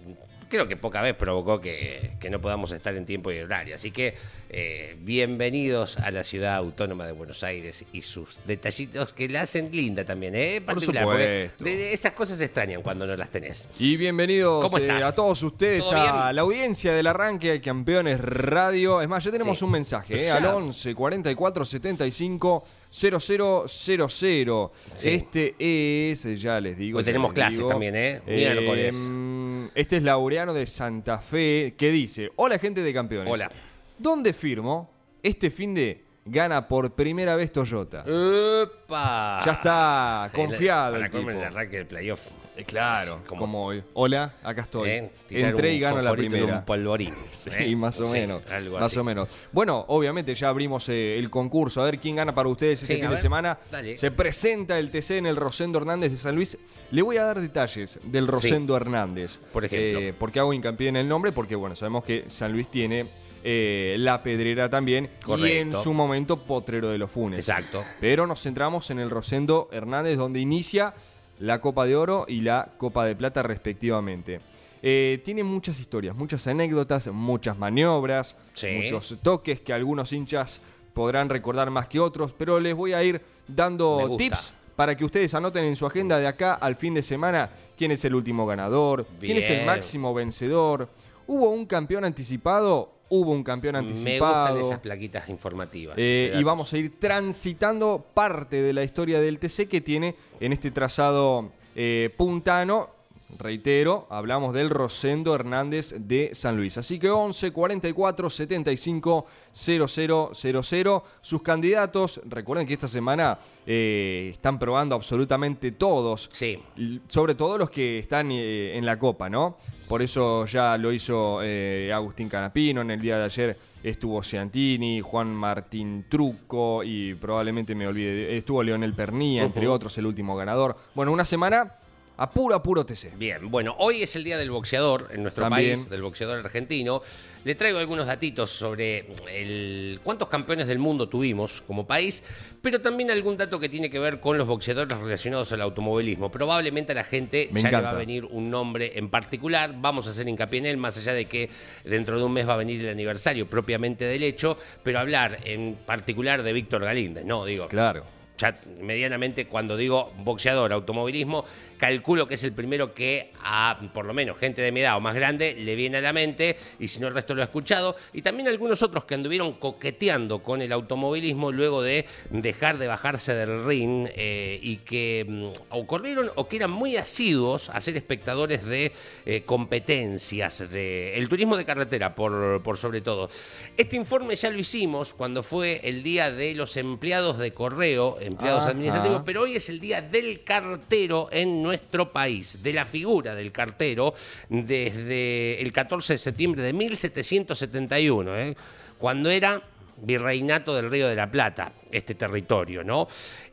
Creo 0.49 0.69
que 0.69 0.77
poca 0.77 1.03
vez 1.03 1.15
provocó 1.17 1.61
que, 1.61 2.13
que 2.21 2.31
no 2.31 2.41
podamos 2.41 2.71
estar 2.71 2.95
en 2.95 3.05
tiempo 3.05 3.33
y 3.33 3.41
horario. 3.41 3.75
Así 3.75 3.91
que 3.91 4.15
eh, 4.49 4.95
bienvenidos 5.01 5.97
a 5.99 6.13
la 6.13 6.23
ciudad 6.23 6.55
autónoma 6.55 7.05
de 7.05 7.11
Buenos 7.11 7.43
Aires 7.43 7.85
y 7.93 8.01
sus 8.03 8.39
detallitos 8.47 9.13
que 9.13 9.29
la 9.29 9.41
hacen 9.41 9.71
linda 9.73 10.05
también, 10.05 10.37
¿eh? 10.37 10.61
Por 10.65 10.75
Particular, 10.75 11.03
supuesto. 11.03 11.65
de 11.65 11.93
esas 11.93 12.13
cosas 12.13 12.39
se 12.39 12.45
extrañan 12.45 12.81
cuando 12.83 13.09
no 13.09 13.17
las 13.17 13.31
tenés. 13.31 13.69
Y 13.81 13.97
bienvenidos 13.97 14.63
¿Cómo 14.65 14.79
eh, 14.79 14.89
a 15.03 15.13
todos 15.13 15.43
ustedes 15.43 15.83
¿Todo 15.83 15.97
a 15.97 16.33
la 16.33 16.43
audiencia 16.43 16.95
del 16.95 17.09
arranque 17.09 17.51
de 17.51 17.61
Campeones 17.61 18.21
Radio. 18.21 19.03
Es 19.03 19.09
más, 19.09 19.25
ya 19.25 19.33
tenemos 19.33 19.59
Sí. 19.59 19.65
un 19.65 19.73
mensaje 19.73 20.27
eh, 20.27 20.31
al 20.31 20.47
11 20.47 20.95
44 20.95 21.65
75 21.65 22.65
0000. 22.91 24.71
Sí. 24.97 25.09
Este 25.11 25.55
es, 25.59 26.41
ya 26.41 26.61
les 26.61 26.77
digo. 26.77 26.99
Hoy 26.99 27.05
tenemos 27.05 27.33
clases 27.33 27.59
digo, 27.59 27.69
también, 27.69 27.95
¿eh? 27.97 28.23
Miércoles. 28.27 28.97
mm, 28.99 29.67
Este 29.75 29.97
es 29.99 30.03
Laureano 30.03 30.55
de 30.55 30.67
Santa 30.67 31.19
Fe 31.19 31.75
que 31.77 31.91
dice: 31.91 32.31
Hola, 32.37 32.59
gente 32.59 32.83
de 32.83 32.93
campeones. 32.93 33.33
Hola. 33.33 33.51
¿Dónde 33.99 34.33
firmo? 34.33 34.91
Este 35.23 35.51
fin 35.51 35.75
de 35.75 36.05
gana 36.25 36.67
por 36.69 36.93
primera 36.93 37.37
vez 37.37 37.51
Toyota. 37.53 38.01
¡Epa! 38.07 39.43
Ya 39.45 39.53
está, 39.53 40.31
confiado 40.35 40.93
Para 40.95 41.07
el 41.07 41.11
comer 41.11 41.35
tipo. 41.37 41.41
el 41.41 41.45
arranque 41.53 41.77
del 41.79 41.87
playoff. 41.87 42.21
Eh, 42.57 42.65
claro, 42.65 43.21
Como- 43.27 43.41
como, 43.43 43.67
hoy. 43.67 43.85
Hola, 43.93 44.35
acá 44.43 44.63
estoy. 44.63 44.89
¿eh? 44.89 45.11
Entré 45.29 45.75
y 45.75 45.81
gano 45.81 46.01
la 46.01 46.13
primera. 46.15 46.59
un 46.59 46.65
polvorín. 46.65 47.15
Sí, 47.33 47.51
¿eh? 47.59 47.77
más 47.77 48.01
o 48.01 48.07
Sí, 48.07 48.15
menos. 48.15 48.43
algo 48.51 48.79
Más 48.79 48.87
así. 48.89 48.99
o 48.99 49.05
menos. 49.05 49.29
Bueno, 49.53 49.85
obviamente 49.89 50.35
ya 50.35 50.49
abrimos 50.49 50.89
eh, 50.89 51.19
el 51.19 51.29
concurso. 51.29 51.83
A 51.83 51.85
ver 51.85 51.99
quién 51.99 52.17
gana 52.17 52.35
para 52.35 52.49
ustedes 52.49 52.81
este 52.83 52.95
Sí, 52.95 53.01
fin 53.01 53.11
de 53.11 53.19
semana. 53.19 53.59
dale. 53.71 53.99
Se 53.99 54.11
presenta 54.11 54.79
el 54.79 54.91
TC 54.91 55.19
en 55.19 55.27
el 55.27 55.37
Rosendo 55.37 55.79
Hernández 55.79 56.13
de 56.13 56.17
San 56.17 56.35
Luis. 56.35 56.57
Le 56.91 57.03
voy 57.03 57.19
a 57.19 57.25
dar 57.25 57.41
detalles 57.41 57.99
del 58.05 58.27
Rosendo 58.27 58.75
Hernández. 58.77 59.39
Por 59.53 59.65
ejemplo. 59.67 60.15
Porque 60.19 60.41
hago 60.41 60.53
hincapié 60.55 60.89
en 60.89 60.97
el 60.97 61.09
nombre? 61.09 61.33
Porque, 61.33 61.55
bueno, 61.57 61.77
sabemos 61.77 62.05
que 62.05 62.25
San 62.29 62.53
Luis 62.53 62.69
tiene 62.71 63.05
eh, 63.45 63.97
la 63.99 64.23
pedrera 64.23 64.71
también. 64.71 65.05
Y 65.05 65.09
en 65.09 65.21
Correcto. 65.27 65.83
su 65.83 65.93
momento 65.93 66.39
Potrero 66.43 66.89
de 66.89 66.99
los 66.99 67.11
Funes. 67.11 67.39
Exacto. 67.39 67.85
Pero 68.01 68.27
nos 68.27 68.43
centramos 68.43 68.91
en 68.91 68.99
el 68.99 69.11
Rosendo 69.11 69.69
Hernández, 69.73 70.17
donde 70.17 70.41
inicia 70.41 70.95
la 71.41 71.61
Copa 71.61 71.85
de 71.87 71.97
Oro 71.97 72.25
y 72.29 72.41
la 72.41 72.69
Copa 72.79 73.05
de 73.05 73.15
Plata 73.17 73.43
respectivamente. 73.43 74.41
Eh, 74.83 75.21
tiene 75.25 75.43
muchas 75.43 75.81
historias, 75.81 76.15
muchas 76.17 76.47
anécdotas, 76.47 77.09
muchas 77.09 77.59
maniobras, 77.59 78.37
Sí. 78.53 78.69
muchos 78.83 79.17
toques 79.23 79.61
que 79.61 79.73
algunos 79.73 80.13
hinchas 80.13 80.61
podrán 80.93 81.29
recordar 81.29 81.71
más 81.71 81.89
que 81.89 81.99
otros, 82.01 82.33
pero 82.33 82.61
les 82.61 82.75
voy 82.75 82.93
a 82.93 83.03
ir 83.03 83.21
dando 83.49 84.17
tips 84.17 84.55
para 84.77 84.97
que 84.97 85.05
ustedes 85.05 85.33
anoten 85.35 85.65
en 85.65 85.77
su 85.77 85.87
agenda 85.87 86.19
de 86.19 86.27
acá 86.27 86.55
al 86.55 86.77
fin 86.77 86.95
de 86.95 87.03
semana 87.03 87.51
quién 87.77 87.91
es 87.91 88.05
el 88.05 88.15
último 88.15 88.47
ganador, 88.47 89.07
quién 89.21 89.39
es 89.39 89.49
el 89.51 89.67
máximo 89.67 90.13
vencedor. 90.15 90.89
¿Hubo 91.27 91.51
un 91.51 91.67
campeón 91.67 92.05
anticipado? 92.05 92.93
Hubo 93.09 93.31
un 93.33 93.45
campeón 93.45 93.75
Me 93.75 93.79
anticipado. 93.81 94.49
gustan 94.55 94.67
esas 94.67 94.81
plaquitas 94.81 95.29
informativas. 95.29 95.97
Eh, 95.99 96.35
y 96.37 96.43
vamos 96.43 96.73
a 96.73 96.79
ir 96.79 96.99
transitando 96.99 98.05
parte 98.15 98.61
de 98.63 98.73
la 98.73 98.83
historia 98.83 99.21
del 99.21 99.39
TC 99.39 99.69
que 99.69 99.81
tiene 99.81 100.15
en 100.41 100.53
este 100.53 100.71
trazado 100.71 101.51
eh, 101.75 102.11
puntano. 102.17 102.96
Reitero, 103.39 104.07
hablamos 104.09 104.55
del 104.55 104.71
Rosendo 104.71 105.35
Hernández 105.35 105.95
de 105.99 106.31
San 106.33 106.57
Luis. 106.57 106.79
Así 106.79 106.99
que 106.99 107.11
11 107.11 107.51
44 107.51 108.31
75 108.31 109.27
0000. 109.53 111.03
Sus 111.21 111.43
candidatos, 111.43 112.21
recuerden 112.25 112.67
que 112.69 112.75
esta 112.75 112.87
semana 112.87 113.39
eh, 113.67 114.31
están 114.33 114.59
probando 114.61 114.95
absolutamente 114.95 115.73
todos. 115.73 116.29
Sí. 116.33 116.63
Sobre 117.09 117.35
todo 117.35 117.59
los 117.59 117.69
que 117.69 117.99
están 117.99 118.31
eh, 118.31 118.77
en 118.79 118.87
la 118.87 118.97
Copa, 118.97 119.29
¿no? 119.29 119.57
Por 119.89 120.03
eso 120.03 120.47
ya 120.47 120.79
lo 120.79 120.93
hizo 120.93 121.41
eh, 121.43 121.93
Agustín 121.93 122.29
Canapino. 122.29 122.83
En 122.83 122.93
el 122.93 123.01
día 123.01 123.19
de 123.19 123.25
ayer 123.25 123.57
estuvo 123.83 124.23
Ciantini, 124.23 125.01
Juan 125.01 125.35
Martín 125.35 126.07
Truco 126.09 126.85
y 126.85 127.15
probablemente 127.15 127.75
me 127.75 127.89
olvide. 127.89 128.37
Estuvo 128.37 128.63
Leonel 128.63 128.95
Pernía, 128.95 129.43
entre 129.43 129.67
otros, 129.67 129.99
el 129.99 130.07
último 130.07 130.37
ganador. 130.37 130.77
Bueno, 130.95 131.11
una 131.11 131.25
semana 131.25 131.73
a 132.19 132.31
puro, 132.31 132.55
a 132.55 132.63
puro 132.63 132.85
TC. 132.87 133.17
Bien, 133.19 133.51
bueno, 133.51 133.75
hoy 133.79 134.03
es 134.03 134.17
el 134.17 134.25
día 134.25 134.39
del 134.39 134.51
boxeador 134.51 135.09
en 135.13 135.23
nuestro 135.23 135.45
También. 135.45 135.77
país, 135.79 135.91
del 135.91 136.03
boxeador 136.03 136.39
argentino. 136.39 137.03
Le 137.45 137.55
traigo 137.55 137.79
algunos 137.79 138.07
datitos 138.07 138.51
sobre 138.51 139.07
el, 139.31 140.01
cuántos 140.03 140.27
campeones 140.29 140.67
del 140.67 140.81
mundo 140.81 141.09
tuvimos 141.09 141.63
como 141.65 141.87
país, 141.87 142.25
pero 142.61 142.81
también 142.81 143.11
algún 143.13 143.37
dato 143.37 143.61
que 143.61 143.69
tiene 143.69 143.89
que 143.89 144.01
ver 144.01 144.19
con 144.19 144.37
los 144.37 144.49
boxeadores 144.49 144.99
relacionados 144.99 145.53
al 145.53 145.61
automovilismo. 145.61 146.29
Probablemente 146.29 146.91
a 146.91 146.97
la 146.97 147.05
gente 147.05 147.49
Me 147.53 147.63
ya 147.63 147.71
le 147.71 147.81
va 147.83 147.91
a 147.91 147.95
venir 147.95 148.25
un 148.25 148.51
nombre 148.51 148.93
en 148.99 149.11
particular, 149.11 149.73
vamos 149.77 150.09
a 150.09 150.11
hacer 150.11 150.27
hincapié 150.27 150.59
en 150.59 150.67
él, 150.67 150.77
más 150.77 150.97
allá 150.99 151.13
de 151.15 151.27
que 151.27 151.49
dentro 151.85 152.19
de 152.19 152.25
un 152.25 152.33
mes 152.33 152.49
va 152.49 152.55
a 152.55 152.57
venir 152.57 152.81
el 152.81 152.89
aniversario 152.89 153.47
propiamente 153.47 154.07
del 154.07 154.25
hecho, 154.25 154.59
pero 154.83 154.99
hablar 154.99 155.39
en 155.45 155.77
particular 155.87 156.43
de 156.43 156.53
Víctor 156.53 156.83
Galíndez, 156.83 157.25
¿no? 157.25 157.45
Digo, 157.45 157.69
Claro. 157.69 158.16
Ya 158.39 158.61
medianamente 158.81 159.47
cuando 159.47 159.77
digo 159.77 160.13
boxeador, 160.19 160.73
automovilismo, 160.73 161.45
calculo 161.79 162.27
que 162.27 162.35
es 162.35 162.45
el 162.45 162.53
primero 162.53 162.95
que 162.95 163.31
a 163.43 163.81
por 163.93 164.07
lo 164.07 164.15
menos 164.15 164.39
gente 164.39 164.63
de 164.63 164.73
mi 164.73 164.81
edad 164.81 164.97
o 164.97 165.01
más 165.01 165.15
grande 165.15 165.55
le 165.55 165.75
viene 165.75 165.99
a 165.99 166.01
la 166.01 166.13
mente 166.13 166.57
y 166.79 166.89
si 166.89 167.01
no 167.01 167.09
el 167.09 167.15
resto 167.15 167.35
lo 167.35 167.43
ha 167.43 167.45
escuchado 167.45 167.97
y 168.13 168.23
también 168.23 168.49
algunos 168.49 168.83
otros 168.83 169.05
que 169.05 169.15
anduvieron 169.15 169.55
coqueteando 169.55 170.43
con 170.43 170.63
el 170.63 170.73
automovilismo 170.73 171.53
luego 171.53 171.83
de 171.83 172.07
dejar 172.31 172.79
de 172.79 172.87
bajarse 172.87 173.35
del 173.35 173.65
ring 173.65 174.09
eh, 174.15 174.59
y 174.63 174.79
que 174.79 175.25
mm, 175.27 175.47
ocurrieron 175.71 176.31
o 176.35 176.49
que 176.49 176.57
eran 176.57 176.71
muy 176.71 176.97
asiduos 176.97 177.71
a 177.71 177.81
ser 177.81 177.97
espectadores 177.97 178.65
de 178.65 178.93
eh, 179.25 179.43
competencias, 179.43 180.69
de 180.71 181.17
el 181.17 181.29
turismo 181.29 181.57
de 181.57 181.65
carretera 181.65 182.15
por, 182.15 182.63
por 182.63 182.77
sobre 182.77 183.01
todo. 183.01 183.29
Este 183.77 183.97
informe 183.97 184.37
ya 184.37 184.51
lo 184.51 184.59
hicimos 184.59 185.15
cuando 185.15 185.43
fue 185.43 185.81
el 185.85 186.03
día 186.03 186.31
de 186.31 186.55
los 186.55 186.77
empleados 186.77 187.39
de 187.39 187.53
correo, 187.53 188.19
empleados 188.27 188.63
Ajá. 188.63 188.71
administrativos, 188.71 189.23
pero 189.25 189.43
hoy 189.43 189.57
es 189.57 189.69
el 189.69 189.81
día 189.81 190.03
del 190.03 190.43
cartero 190.45 191.29
en 191.31 191.63
nuestro 191.63 192.11
país, 192.11 192.63
de 192.63 192.73
la 192.73 192.85
figura 192.85 193.35
del 193.35 193.53
cartero 193.53 194.15
desde 194.49 195.61
el 195.63 195.73
14 195.73 196.15
de 196.15 196.19
septiembre 196.19 196.63
de 196.63 196.73
1771, 196.73 198.37
¿eh? 198.39 198.57
cuando 198.99 199.31
era 199.31 199.63
virreinato 199.99 200.75
del 200.75 200.91
Río 200.91 201.09
de 201.09 201.17
la 201.17 201.31
Plata, 201.31 201.73
este 201.91 202.15
territorio, 202.15 202.85
¿no? 202.85 203.09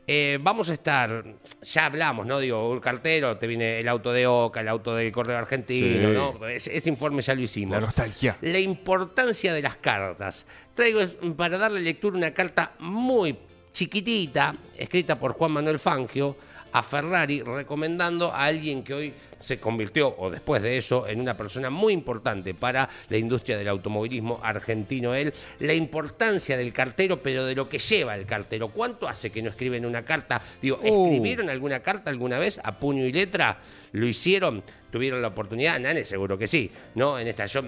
Eh, 0.05 0.37
vamos 0.41 0.69
a 0.69 0.73
estar, 0.73 1.23
ya 1.61 1.85
hablamos, 1.85 2.25
¿no? 2.25 2.37
Digo, 2.39 2.69
un 2.69 2.81
cartero, 2.81 3.37
te 3.37 3.47
viene 3.47 3.79
el 3.79 3.87
auto 3.87 4.11
de 4.11 4.27
Oca, 4.27 4.59
el 4.59 4.67
auto 4.67 4.93
del 4.95 5.09
Correo 5.13 5.37
Argentino, 5.37 6.09
Sí. 6.09 6.13
¿no? 6.39 6.47
Ese, 6.49 6.75
ese 6.75 6.89
informe 6.89 7.21
ya 7.21 7.33
lo 7.33 7.39
hicimos. 7.41 7.75
La 7.79 7.85
nostalgia. 7.85 8.37
La 8.41 8.59
importancia 8.59 9.53
de 9.53 9.61
las 9.61 9.77
cartas. 9.77 10.45
Traigo 10.73 10.99
para 11.37 11.57
darle 11.57 11.79
lectura 11.79 12.17
una 12.17 12.33
carta 12.33 12.73
muy 12.79 13.37
chiquitita, 13.73 14.55
escrita 14.77 15.19
por 15.19 15.33
Juan 15.33 15.51
Manuel 15.51 15.79
Fangio, 15.79 16.37
a 16.73 16.81
Ferrari, 16.81 17.43
recomendando 17.43 18.33
a 18.33 18.45
alguien 18.45 18.83
que 18.83 18.93
hoy 18.95 19.13
se 19.39 19.59
convirtió, 19.59 20.15
o 20.17 20.31
después 20.31 20.61
de 20.63 20.77
eso, 20.77 21.07
en 21.07 21.19
una 21.19 21.37
persona 21.37 21.69
muy 21.69 21.93
importante 21.93 22.55
para 22.55 22.89
la 23.09 23.17
industria 23.17 23.59
del 23.59 23.67
automovilismo 23.67 24.39
argentino. 24.41 25.13
Él, 25.13 25.31
la 25.59 25.75
importancia 25.75 26.57
del 26.57 26.73
cartero, 26.73 27.21
pero 27.21 27.45
de 27.45 27.53
lo 27.53 27.69
que 27.69 27.77
lleva 27.77 28.15
el 28.15 28.25
cartero. 28.25 28.69
¿Cuánto 28.69 29.07
hace 29.07 29.29
que 29.29 29.43
no 29.43 29.51
escriben 29.51 29.85
una 29.85 30.03
carta? 30.03 30.41
Digo, 30.61 30.79
Uh. 30.81 31.05
¿escribieron 31.05 31.49
alguna 31.51 31.81
carta 31.81 32.09
alguna 32.09 32.39
vez 32.39 32.59
a 32.63 32.79
puño 32.79 33.05
y 33.05 33.11
letra? 33.11 33.59
¿Lo 33.91 34.07
hicieron? 34.07 34.63
¿Tuvieron 34.91 35.21
la 35.21 35.27
oportunidad? 35.27 35.79
Nane, 35.79 36.05
seguro 36.05 36.39
que 36.39 36.47
sí, 36.47 36.71
¿no? 36.95 37.19
En 37.19 37.27
esta 37.27 37.45
yo, 37.45 37.61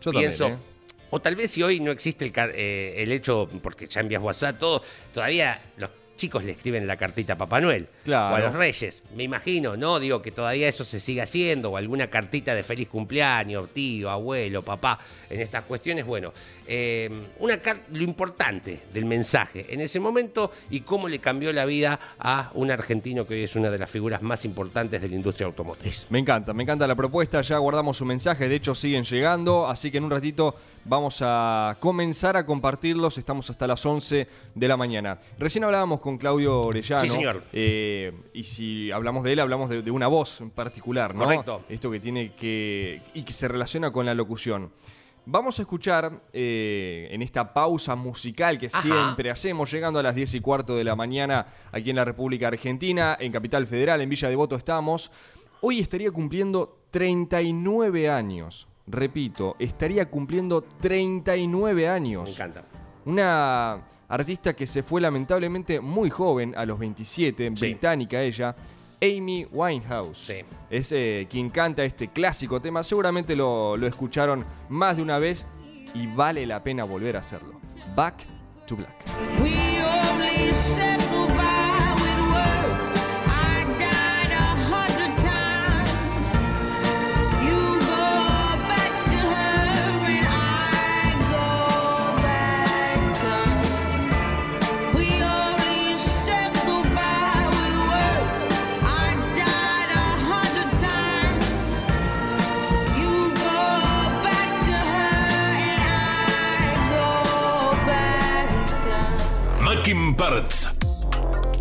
Yo 0.00 0.10
pienso... 0.10 0.44
también, 0.44 0.60
¿eh? 0.60 0.79
O 1.10 1.20
tal 1.20 1.36
vez 1.36 1.50
si 1.50 1.62
hoy 1.62 1.80
no 1.80 1.90
existe 1.90 2.24
el, 2.24 2.32
eh, 2.36 2.94
el 3.02 3.12
hecho, 3.12 3.48
porque 3.62 3.86
ya 3.86 4.00
envías 4.00 4.22
WhatsApp, 4.22 4.58
todo, 4.58 4.82
todavía 5.12 5.60
los 5.76 5.90
chicos 6.20 6.44
le 6.44 6.52
escriben 6.52 6.86
la 6.86 6.96
cartita 6.96 7.32
a 7.32 7.36
Papá 7.36 7.62
Noel. 7.62 7.88
Claro. 8.04 8.34
O 8.34 8.36
a 8.36 8.40
los 8.40 8.54
Reyes, 8.54 9.02
me 9.16 9.22
imagino, 9.22 9.74
¿no? 9.74 9.98
Digo 9.98 10.20
que 10.20 10.30
todavía 10.30 10.68
eso 10.68 10.84
se 10.84 11.00
sigue 11.00 11.22
haciendo, 11.22 11.70
o 11.70 11.76
alguna 11.78 12.08
cartita 12.08 12.54
de 12.54 12.62
feliz 12.62 12.88
cumpleaños, 12.88 13.70
tío, 13.72 14.10
abuelo, 14.10 14.62
papá, 14.62 14.98
en 15.30 15.40
estas 15.40 15.64
cuestiones. 15.64 16.04
Bueno, 16.04 16.34
eh, 16.66 17.08
una 17.38 17.58
lo 17.92 18.02
importante 18.02 18.82
del 18.92 19.06
mensaje 19.06 19.72
en 19.72 19.80
ese 19.80 19.98
momento 19.98 20.52
y 20.68 20.82
cómo 20.82 21.08
le 21.08 21.20
cambió 21.20 21.54
la 21.54 21.64
vida 21.64 21.98
a 22.18 22.50
un 22.52 22.70
argentino 22.70 23.26
que 23.26 23.34
hoy 23.34 23.44
es 23.44 23.56
una 23.56 23.70
de 23.70 23.78
las 23.78 23.88
figuras 23.88 24.20
más 24.20 24.44
importantes 24.44 25.00
de 25.00 25.08
la 25.08 25.16
industria 25.16 25.46
automotriz. 25.46 26.06
Me 26.10 26.18
encanta, 26.18 26.52
me 26.52 26.64
encanta 26.64 26.86
la 26.86 26.94
propuesta, 26.94 27.40
ya 27.40 27.56
guardamos 27.56 27.96
su 27.96 28.04
mensaje, 28.04 28.46
de 28.46 28.56
hecho 28.56 28.74
siguen 28.74 29.04
llegando, 29.04 29.66
así 29.66 29.90
que 29.90 29.96
en 29.96 30.04
un 30.04 30.10
ratito 30.10 30.54
vamos 30.84 31.20
a 31.22 31.76
comenzar 31.80 32.36
a 32.36 32.44
compartirlos, 32.44 33.16
estamos 33.16 33.48
hasta 33.48 33.66
las 33.66 33.84
11 33.84 34.28
de 34.54 34.68
la 34.68 34.76
mañana. 34.76 35.18
Recién 35.38 35.64
hablábamos 35.64 36.00
con 36.00 36.09
Claudio 36.18 36.60
Orellano. 36.62 37.02
Sí, 37.02 37.08
señor. 37.08 37.42
eh, 37.52 38.12
y 38.32 38.42
si 38.44 38.90
hablamos 38.90 39.24
de 39.24 39.32
él, 39.32 39.40
hablamos 39.40 39.70
de, 39.70 39.82
de 39.82 39.90
una 39.90 40.06
voz 40.06 40.40
en 40.40 40.50
particular, 40.50 41.14
¿no? 41.14 41.24
Correcto. 41.24 41.62
Esto 41.68 41.90
que 41.90 42.00
tiene 42.00 42.34
que... 42.34 43.00
y 43.14 43.22
que 43.22 43.32
se 43.32 43.48
relaciona 43.48 43.90
con 43.92 44.06
la 44.06 44.14
locución. 44.14 44.70
Vamos 45.26 45.58
a 45.58 45.62
escuchar 45.62 46.22
eh, 46.32 47.08
en 47.10 47.20
esta 47.22 47.52
pausa 47.52 47.94
musical 47.94 48.58
que 48.58 48.66
Ajá. 48.66 48.80
siempre 48.80 49.30
hacemos, 49.30 49.70
llegando 49.70 49.98
a 49.98 50.02
las 50.02 50.14
10 50.14 50.34
y 50.34 50.40
cuarto 50.40 50.74
de 50.74 50.82
la 50.82 50.96
mañana 50.96 51.46
aquí 51.72 51.90
en 51.90 51.96
la 51.96 52.04
República 52.04 52.48
Argentina, 52.48 53.16
en 53.20 53.30
Capital 53.30 53.66
Federal, 53.66 54.00
en 54.00 54.08
Villa 54.08 54.28
Devoto 54.28 54.56
estamos. 54.56 55.12
Hoy 55.60 55.78
estaría 55.78 56.10
cumpliendo 56.10 56.78
39 56.90 58.08
años. 58.10 58.66
Repito, 58.86 59.54
estaría 59.58 60.06
cumpliendo 60.10 60.62
39 60.62 61.86
años. 61.88 62.24
Me 62.24 62.34
encanta. 62.34 62.64
Una 63.04 63.82
artista 64.10 64.52
que 64.54 64.66
se 64.66 64.82
fue 64.82 65.00
lamentablemente 65.00 65.80
muy 65.80 66.10
joven, 66.10 66.54
a 66.56 66.66
los 66.66 66.78
27, 66.78 67.50
Sí. 67.54 67.60
británica 67.60 68.20
ella, 68.20 68.54
Amy 69.02 69.46
Winehouse. 69.50 70.18
Sí. 70.18 70.34
Es 70.68 70.92
eh, 70.92 71.26
quien 71.30 71.48
canta 71.48 71.82
este 71.84 72.08
clásico 72.08 72.60
tema. 72.60 72.82
Seguramente 72.82 73.34
lo, 73.34 73.76
lo 73.78 73.86
escucharon 73.86 74.44
más 74.68 74.96
de 74.96 75.02
una 75.02 75.18
vez 75.18 75.46
y 75.94 76.06
vale 76.08 76.44
la 76.46 76.62
pena 76.62 76.84
volver 76.84 77.16
a 77.16 77.20
hacerlo. 77.20 77.58
Back 77.96 78.26
to 78.66 78.76
Black. 78.76 78.94
We 79.42 79.54
only 79.82 80.52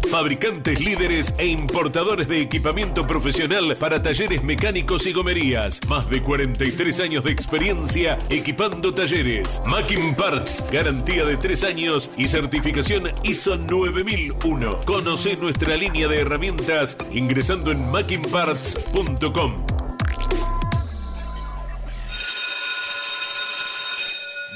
Fabricantes 0.10 0.80
líderes 0.80 1.32
e 1.38 1.46
importadores 1.46 2.28
de 2.28 2.42
equipamiento 2.42 3.06
profesional 3.06 3.76
para 3.80 4.02
talleres 4.02 4.42
mecánicos 4.44 5.06
y 5.06 5.14
gomerías. 5.14 5.80
Más 5.88 6.10
de 6.10 6.24
43 6.24 7.00
años 7.02 7.24
de 7.24 7.32
experiencia 7.32 8.18
equipando 8.32 8.92
talleres. 8.92 9.62
Macking 9.68 10.16
Parts, 10.16 10.66
garantía 10.72 11.26
de 11.26 11.38
3 11.38 11.64
años 11.64 12.10
y 12.18 12.28
certificación 12.28 13.12
ISO 13.22 13.56
9001. 13.58 14.80
Conoce 14.88 15.36
nuestra 15.36 15.76
línea 15.76 16.08
de 16.08 16.22
herramientas 16.22 16.98
ingresando 17.12 17.72
en 17.72 17.92
mackingparts.com. 17.92 19.64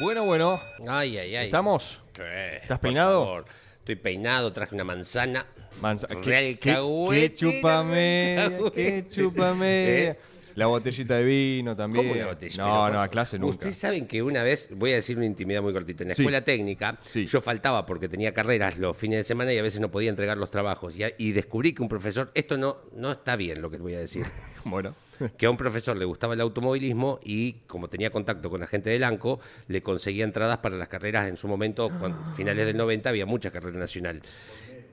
Bueno, 0.01 0.25
bueno. 0.25 0.59
Ay, 0.87 1.15
ay, 1.19 1.35
ay. 1.35 1.45
¿Estamos? 1.45 2.01
¿Estás 2.17 2.79
por 2.79 2.89
peinado? 2.89 3.23
favor. 3.23 3.45
Estoy 3.83 3.95
peinado, 3.97 4.53
traje 4.53 4.73
una 4.75 4.85
manzana. 4.85 5.45
Manza- 5.81 6.07
Real 6.07 6.57
¿Qué, 6.57 6.57
qué, 6.57 6.77
qué 7.11 7.33
chupame, 7.35 8.37
qué 8.73 9.05
chupame. 9.09 9.65
¿Eh? 10.09 10.19
La 10.55 10.67
botellita 10.67 11.15
de 11.17 11.23
vino 11.23 11.75
también. 11.75 12.05
¿Cómo 12.07 12.15
una 12.19 12.27
botella? 12.27 12.63
No, 12.63 12.83
Pero, 12.85 12.93
no, 12.93 13.01
a 13.01 13.07
clase 13.07 13.39
nunca. 13.39 13.55
Ustedes 13.55 13.75
saben 13.77 14.07
que 14.07 14.21
una 14.21 14.43
vez, 14.43 14.69
voy 14.75 14.91
a 14.91 14.95
decir 14.95 15.17
una 15.17 15.25
intimidad 15.25 15.61
muy 15.61 15.73
cortita, 15.73 16.03
en 16.03 16.09
la 16.09 16.15
Sí. 16.15 16.21
escuela 16.21 16.43
técnica, 16.43 16.99
Sí. 17.03 17.25
yo 17.25 17.41
faltaba 17.41 17.85
porque 17.85 18.07
tenía 18.07 18.33
carreras 18.33 18.77
los 18.77 18.95
fines 18.97 19.17
de 19.19 19.23
semana 19.23 19.51
y 19.53 19.57
a 19.57 19.63
veces 19.63 19.79
no 19.79 19.89
podía 19.89 20.09
entregar 20.09 20.37
los 20.37 20.51
trabajos. 20.51 20.93
Y, 21.17 21.31
descubrí 21.31 21.73
que 21.73 21.81
un 21.81 21.89
profesor, 21.89 22.31
esto 22.33 22.57
no, 22.57 22.77
no 22.95 23.11
está 23.11 23.35
bien 23.35 23.61
lo 23.61 23.69
que 23.69 23.77
voy 23.77 23.95
a 23.95 23.99
decir, 23.99 24.25
Bueno. 24.65 24.95
que 25.37 25.45
a 25.45 25.49
un 25.49 25.57
profesor 25.57 25.97
le 25.97 26.05
gustaba 26.05 26.33
el 26.35 26.41
automovilismo 26.41 27.19
y 27.23 27.53
como 27.67 27.87
tenía 27.89 28.09
contacto 28.11 28.49
con 28.49 28.59
la 28.59 28.67
gente 28.67 28.89
del 28.89 29.03
ANCO, 29.03 29.39
le 29.67 29.81
conseguía 29.81 30.23
entradas 30.23 30.57
para 30.59 30.75
las 30.77 30.87
carreras 30.87 31.27
en 31.29 31.37
su 31.37 31.47
momento, 31.47 31.89
con 31.99 32.35
finales 32.35 32.65
del 32.65 32.77
90 32.77 33.09
había 33.09 33.25
mucha 33.25 33.51
carrera 33.51 33.77
nacional. 33.79 34.21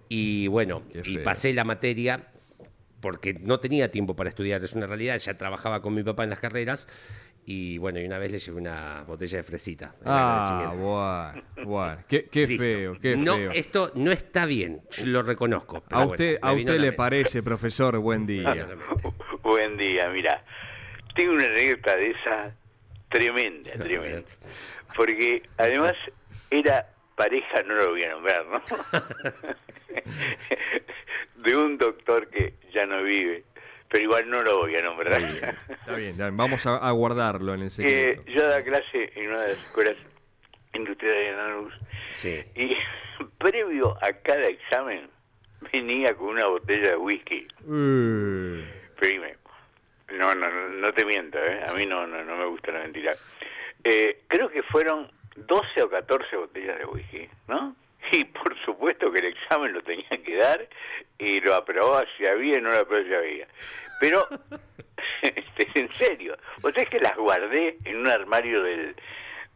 Y 0.08 0.48
bueno, 0.48 0.82
y 1.04 1.18
pasé 1.18 1.52
la 1.54 1.64
materia 1.64 2.26
porque 3.00 3.35
no 3.35 3.61
tenía 3.61 3.90
tiempo 3.90 4.14
para 4.16 4.28
estudiar, 4.30 4.62
es 4.62 4.75
una 4.75 4.87
realidad, 4.87 5.19
ya 5.19 5.35
trabajaba 5.35 5.83
con 5.83 5.95
mi 5.95 6.02
papá 6.02 6.25
en 6.25 6.30
las 6.30 6.38
carreras 6.38 6.87
y 7.47 7.78
bueno, 7.78 7.99
y 7.99 8.04
una 8.04 8.19
vez 8.19 8.30
le 8.30 8.38
llevé 8.38 8.59
una 8.61 9.02
botella 9.07 9.38
de 9.38 9.42
fresita. 9.42 9.95
Ah, 10.04 10.73
bueno, 10.76 11.69
bueno. 11.69 12.04
Qué, 12.07 12.26
qué 12.26 12.47
feo, 12.47 12.99
qué 13.00 13.16
no, 13.16 13.35
feo. 13.35 13.50
Esto 13.52 13.90
no 13.95 14.12
está 14.12 14.45
bien, 14.47 14.83
yo 14.90 15.07
lo 15.07 15.23
reconozco. 15.23 15.83
pero 15.88 16.00
A 16.02 16.04
usted, 16.07 16.38
a 16.42 16.52
usted 16.52 16.75
le 16.75 16.80
mente. 16.80 16.97
parece, 16.97 17.42
profesor, 17.42 17.99
buen 17.99 18.26
día. 18.26 18.69
Buen 19.42 19.76
día, 19.76 20.09
mira. 20.11 20.45
Tengo 21.16 21.33
una 21.33 21.47
anécdota 21.47 21.97
de 21.97 22.11
esa 22.11 22.54
tremenda, 23.09 23.73
tremenda. 23.73 24.23
Porque 24.95 25.42
además 25.57 25.95
era 26.50 26.87
pareja, 27.24 27.62
no 27.64 27.74
lo 27.74 27.90
voy 27.90 28.04
a 28.04 28.10
nombrar, 28.12 28.46
¿no? 28.46 28.62
de 31.36 31.56
un 31.56 31.76
doctor 31.76 32.28
que 32.28 32.54
ya 32.72 32.86
no 32.86 33.02
vive, 33.02 33.44
pero 33.88 34.04
igual 34.04 34.30
no 34.30 34.42
lo 34.42 34.58
voy 34.58 34.74
a 34.76 34.82
nombrar. 34.82 35.20
Está 35.22 35.94
bien, 35.96 36.10
está 36.12 36.24
bien, 36.24 36.36
vamos 36.38 36.64
a, 36.66 36.76
a 36.76 36.90
guardarlo 36.92 37.52
en 37.54 37.60
el 37.60 37.66
Eh, 37.66 37.70
secreto. 37.70 38.22
yo 38.26 38.42
daba 38.48 38.62
clase 38.62 39.12
en 39.14 39.26
una 39.28 39.38
de 39.40 39.48
las 39.48 39.58
escuelas 39.58 39.96
industriales 40.72 41.30
de 41.30 41.36
Lanús 41.36 41.74
Sí. 42.08 42.42
y 42.54 42.74
previo 43.38 43.96
a 44.02 44.12
cada 44.22 44.46
examen 44.46 45.10
venía 45.72 46.14
con 46.14 46.28
una 46.28 46.46
botella 46.46 46.90
de 46.92 46.96
whisky. 46.96 47.46
Eh, 47.70 48.64
Prime. 48.98 49.36
No, 50.18 50.34
no, 50.34 50.50
no, 50.50 50.68
no 50.70 50.92
te 50.94 51.04
miento, 51.04 51.38
¿eh? 51.38 51.60
A 51.68 51.72
mí 51.74 51.84
no, 51.86 52.04
no, 52.06 52.24
no 52.24 52.36
me 52.36 52.46
gusta 52.46 52.72
la 52.72 52.80
mentira. 52.80 53.14
Eh, 53.84 54.22
creo 54.26 54.48
que 54.50 54.62
fueron 54.64 55.08
12 55.47 55.82
o 55.82 55.90
14 55.90 56.37
botellas 56.37 56.78
de 56.78 56.85
whisky, 56.87 57.28
¿no? 57.49 57.75
Y 58.12 58.25
por 58.25 58.59
supuesto 58.64 59.12
que 59.12 59.18
el 59.20 59.26
examen 59.26 59.73
lo 59.73 59.82
tenían 59.82 60.23
que 60.25 60.37
dar 60.37 60.66
y 61.18 61.40
lo 61.40 61.54
aprobaba 61.54 62.04
si 62.16 62.26
había 62.26 62.59
y 62.59 62.62
no 62.62 62.70
lo 62.70 62.78
aprobaba 62.78 63.06
si 63.06 63.14
había. 63.14 63.49
Pero, 64.00 64.26
este, 65.23 65.68
en 65.78 65.92
serio, 65.92 66.37
o 66.62 66.70
sea, 66.70 66.82
es 66.82 66.88
que 66.88 66.99
las 66.99 67.16
guardé 67.16 67.76
en 67.85 67.99
un 67.99 68.09
armario 68.09 68.62
del, 68.62 68.97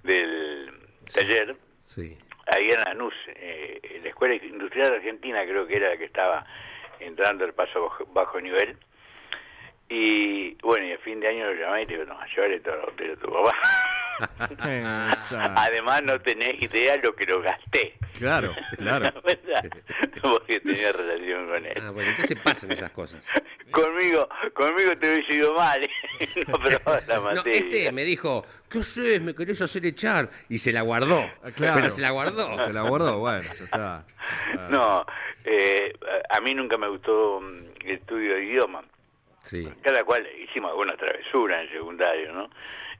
del 0.03 0.73
taller 1.13 1.57
Sí. 1.85 2.17
ahí 2.47 2.69
en 2.71 2.81
Lanús, 2.83 3.15
eh, 3.35 3.81
en 3.83 4.03
la 4.03 4.09
Escuela 4.11 4.35
Industrial 4.35 4.93
Argentina 4.95 5.43
creo 5.45 5.67
que 5.67 5.77
era 5.77 5.89
la 5.91 5.97
que 5.97 6.05
estaba 6.05 6.47
entrando 7.01 7.45
el 7.45 7.55
paso 7.55 7.83
bajo, 7.83 8.07
bajo 8.13 8.41
nivel. 8.41 8.77
Y 9.89 10.55
bueno, 10.63 10.87
y 10.87 10.93
a 10.93 10.99
fin 10.99 11.21
de 11.21 11.29
año 11.29 11.47
lo 11.47 11.55
llamé 11.55 11.83
y 11.83 11.87
te 11.87 11.93
digo, 11.95 12.05
no, 12.07 12.19
llévale 12.27 12.59
botella 12.59 13.13
a 13.13 13.17
tu 13.17 13.33
papá. 13.33 13.53
Además 15.57 16.03
no 16.03 16.21
tenés 16.21 16.61
idea 16.63 16.97
lo 17.03 17.15
que 17.15 17.27
lo 17.27 17.41
gasté. 17.43 17.95
Claro, 18.19 18.55
claro. 18.77 19.13
Porque 20.23 20.61
tenía 20.61 20.93
relación 20.93 21.47
con 21.49 21.67
él. 21.67 21.83
Ah, 21.83 21.91
bueno, 21.91 22.11
entonces 22.11 22.39
pasan 22.43 22.73
esas 22.73 22.91
cosas. 22.93 23.29
Conmigo, 23.71 24.29
conmigo 24.55 24.97
te 24.99 25.13
hubiese 25.13 25.35
ido 25.35 25.55
mal, 25.55 25.83
¿eh? 25.83 25.91
no 26.49 26.59
probabas 26.59 27.07
la 27.09 27.17
No, 27.17 27.23
materia. 27.23 27.59
este 27.59 27.93
me 27.93 28.05
dijo, 28.05 28.45
¿qué 28.71 28.79
haces? 28.79 29.21
¿Me 29.21 29.35
querés 29.35 29.61
hacer 29.61 29.85
echar? 29.87 30.31
Y 30.49 30.59
se 30.59 30.73
la 30.73 30.83
guardó. 30.83 31.21
Ah, 31.43 31.51
claro. 31.55 31.75
Pero 31.77 31.91
se 31.91 32.03
la 32.03 32.11
guardó. 32.11 32.59
Se 32.65 32.73
la 32.73 32.83
guardó, 32.83 33.19
bueno, 33.19 33.43
ya 33.43 33.65
está. 33.65 34.05
No, 34.71 35.05
eh, 35.45 35.93
a 36.31 36.41
mí 36.41 36.55
nunca 36.55 36.79
me 36.79 36.89
gustó 36.89 37.41
mm, 37.43 37.65
el 37.85 37.91
estudio 37.91 38.35
de 38.37 38.45
idioma. 38.45 38.83
Sí. 39.41 39.69
cada 39.83 40.03
cual 40.05 40.27
hicimos 40.43 40.71
alguna 40.71 40.97
travesura 40.97 41.61
en 41.61 41.69
secundario, 41.71 42.33
¿no? 42.33 42.49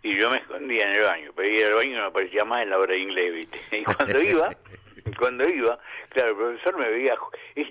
Y 0.05 0.21
yo 0.21 0.31
me 0.31 0.37
escondía 0.37 0.85
en 0.85 0.97
el 0.97 1.03
baño, 1.03 1.33
pero 1.35 1.51
ir 1.51 1.65
al 1.65 1.75
baño 1.75 1.97
me 1.97 2.05
aparecía 2.05 2.45
más 2.45 2.63
en 2.63 2.69
la 2.71 2.79
hora 2.79 2.93
de 2.93 3.01
inglés, 3.01 3.35
¿viste? 3.35 3.59
Y 3.79 3.85
cuando 3.85 4.21
iba, 4.21 4.51
cuando 5.19 5.49
iba, 5.49 5.79
claro, 6.11 6.31
el 6.31 6.37
profesor 6.37 6.79
me 6.79 6.89
veía, 6.91 7.15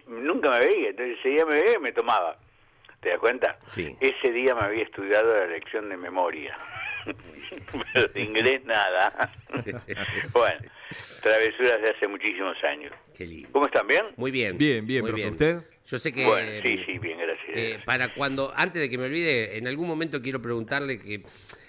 nunca 0.07 0.49
me 0.49 0.65
veía, 0.65 0.89
entonces 0.89 1.19
ese 1.19 1.29
día 1.29 1.45
me 1.45 1.61
veía 1.61 1.75
y 1.77 1.81
me 1.81 1.91
tomaba. 1.91 2.37
¿Te 3.01 3.09
das 3.09 3.19
cuenta? 3.19 3.59
Sí. 3.67 3.95
Ese 3.99 4.31
día 4.31 4.55
me 4.55 4.61
había 4.61 4.83
estudiado 4.83 5.31
la 5.31 5.45
lección 5.45 5.89
de 5.89 5.97
memoria. 5.97 6.57
pero 7.93 8.07
de 8.07 8.21
inglés 8.21 8.63
nada. 8.65 9.31
bueno, 10.31 10.61
travesuras 11.21 11.81
de 11.81 11.89
hace 11.89 12.07
muchísimos 12.07 12.55
años. 12.63 12.93
Qué 13.15 13.27
lindo. 13.27 13.49
¿Cómo 13.51 13.65
están? 13.67 13.85
¿Bien? 13.87 14.05
Muy 14.15 14.31
bien. 14.31 14.57
Bien, 14.57 14.87
bien, 14.87 15.01
muy 15.01 15.11
profe. 15.11 15.29
¿Usted? 15.29 15.57
Yo 15.85 15.99
sé 15.99 16.13
que... 16.13 16.25
Bueno, 16.25 16.49
sí, 16.63 16.81
sí, 16.85 16.97
bien, 16.97 17.19
gracias. 17.19 17.57
eh, 17.57 17.79
para 17.85 18.13
cuando, 18.13 18.53
antes 18.55 18.81
de 18.81 18.89
que 18.89 18.97
me 18.97 19.03
olvide, 19.05 19.57
en 19.57 19.67
algún 19.67 19.85
momento 19.85 20.21
quiero 20.21 20.41
preguntarle 20.41 20.97
que 20.97 21.23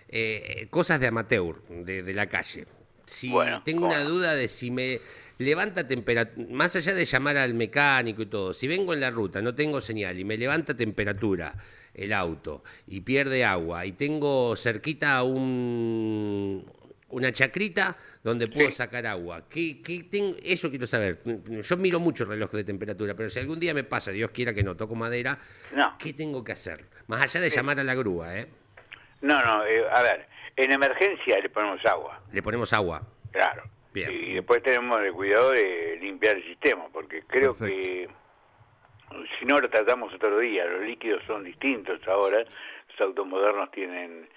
eh, 0.08 0.66
cosas 0.70 1.00
de 1.00 1.06
amateur, 1.06 1.62
de, 1.68 2.02
de 2.02 2.14
la 2.14 2.28
calle. 2.28 2.66
Si 3.06 3.28
Bueno, 3.30 3.62
tengo 3.62 3.82
¿cómo 3.82 3.92
una 3.94 4.02
duda 4.04 4.34
de 4.34 4.48
si 4.48 4.70
me 4.70 4.98
levanta 5.38 5.86
temperatura, 5.86 6.46
más 6.50 6.74
allá 6.74 6.94
de 6.94 7.04
llamar 7.04 7.36
al 7.36 7.52
mecánico 7.52 8.22
y 8.22 8.26
todo, 8.26 8.54
si 8.54 8.66
vengo 8.66 8.94
en 8.94 9.00
la 9.00 9.10
ruta, 9.10 9.42
no 9.42 9.54
tengo 9.54 9.80
señal 9.82 10.18
y 10.18 10.24
me 10.24 10.38
levanta 10.38 10.74
temperatura 10.74 11.54
el 11.92 12.14
auto 12.14 12.64
y 12.86 13.02
pierde 13.02 13.44
agua 13.44 13.84
y 13.84 13.92
tengo 13.92 14.56
cerquita 14.56 15.22
un, 15.22 16.64
una 17.10 17.30
chacrita 17.30 17.94
donde 18.22 18.48
puedo 18.48 18.70
sacar 18.70 19.06
agua. 19.06 19.46
¿Qué, 19.50 19.82
qué 19.82 20.04
tengo? 20.04 20.36
Eso 20.42 20.70
quiero 20.70 20.86
saber. 20.86 21.20
Yo 21.62 21.76
miro 21.76 22.00
mucho 22.00 22.24
el 22.24 22.30
reloj 22.30 22.52
de 22.52 22.64
temperatura, 22.64 23.14
pero 23.14 23.28
si 23.28 23.38
algún 23.38 23.60
día 23.60 23.74
me 23.74 23.84
pasa, 23.84 24.12
Dios 24.12 24.30
quiera 24.30 24.54
que 24.54 24.62
no, 24.62 24.76
toco 24.76 24.94
madera, 24.94 25.38
No. 25.76 25.94
¿qué 25.98 26.14
tengo 26.14 26.42
que 26.42 26.52
hacer? 26.52 26.86
Más 27.06 27.20
allá 27.20 27.42
de 27.42 27.50
llamar 27.50 27.78
a 27.80 27.84
la 27.84 27.94
grúa, 27.94 28.38
¿eh? 28.38 28.48
No, 29.24 29.40
no, 29.42 29.64
eh, 29.64 29.84
a 29.90 30.02
ver, 30.02 30.26
en 30.56 30.70
emergencia 30.70 31.38
le 31.40 31.48
ponemos 31.48 31.84
agua. 31.86 32.20
Le 32.32 32.42
ponemos 32.42 32.72
agua. 32.74 33.00
Claro. 33.32 33.62
Bien. 33.92 34.10
Y 34.12 34.34
después 34.34 34.62
tenemos 34.62 35.00
el 35.02 35.12
cuidado 35.12 35.50
de 35.52 35.98
limpiar 36.00 36.36
el 36.36 36.44
sistema, 36.44 36.84
porque 36.92 37.22
creo 37.26 37.54
que 37.54 38.08
si 39.38 39.44
no 39.46 39.56
lo 39.58 39.70
tratamos 39.70 40.12
otro 40.12 40.38
día, 40.38 40.64
los 40.66 40.82
líquidos 40.82 41.22
son 41.26 41.44
distintos 41.44 42.00
ahora, 42.08 42.38
los 42.40 43.00
autos 43.00 43.26
modernos 43.26 43.70
tienen, 43.70 44.28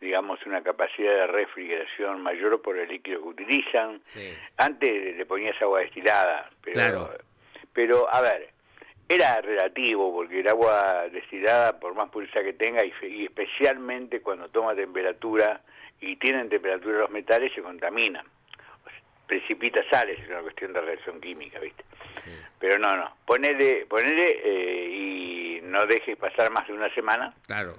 digamos, 0.00 0.44
una 0.46 0.62
capacidad 0.62 1.12
de 1.12 1.26
refrigeración 1.26 2.22
mayor 2.22 2.60
por 2.62 2.78
el 2.78 2.88
líquido 2.88 3.20
que 3.22 3.28
utilizan. 3.28 4.02
Sí. 4.06 4.32
Antes 4.56 5.16
le 5.16 5.26
ponías 5.26 5.60
agua 5.62 5.80
destilada, 5.80 6.50
pero, 6.62 6.74
Claro. 6.74 7.10
pero 7.74 8.12
a 8.12 8.20
ver, 8.22 8.48
era 9.08 9.40
relativo, 9.40 10.12
porque 10.12 10.40
el 10.40 10.48
agua 10.48 11.04
destilada, 11.12 11.78
por 11.78 11.94
más 11.94 12.08
pureza 12.10 12.42
que 12.42 12.52
tenga, 12.54 12.84
y, 12.84 12.92
y 13.06 13.24
especialmente 13.24 14.20
cuando 14.22 14.48
toma 14.48 14.74
temperatura 14.74 15.60
y 16.00 16.16
tienen 16.16 16.48
temperatura 16.48 16.98
los 17.00 17.10
metales, 17.10 17.52
se 17.54 17.62
contamina. 17.62 18.24
Precipita 19.26 19.80
sales, 19.90 20.18
es 20.20 20.28
una 20.28 20.40
cuestión 20.42 20.72
de 20.72 20.80
reacción 20.80 21.20
química, 21.20 21.58
¿viste? 21.58 21.84
Pero 22.58 22.78
no, 22.78 22.94
no. 22.96 23.16
Ponele, 23.24 23.86
ponele 23.86 24.40
eh, 24.44 24.88
y 24.90 25.60
no 25.62 25.86
dejes 25.86 26.16
pasar 26.18 26.50
más 26.50 26.66
de 26.66 26.74
una 26.74 26.92
semana, 26.94 27.32
Claro. 27.46 27.76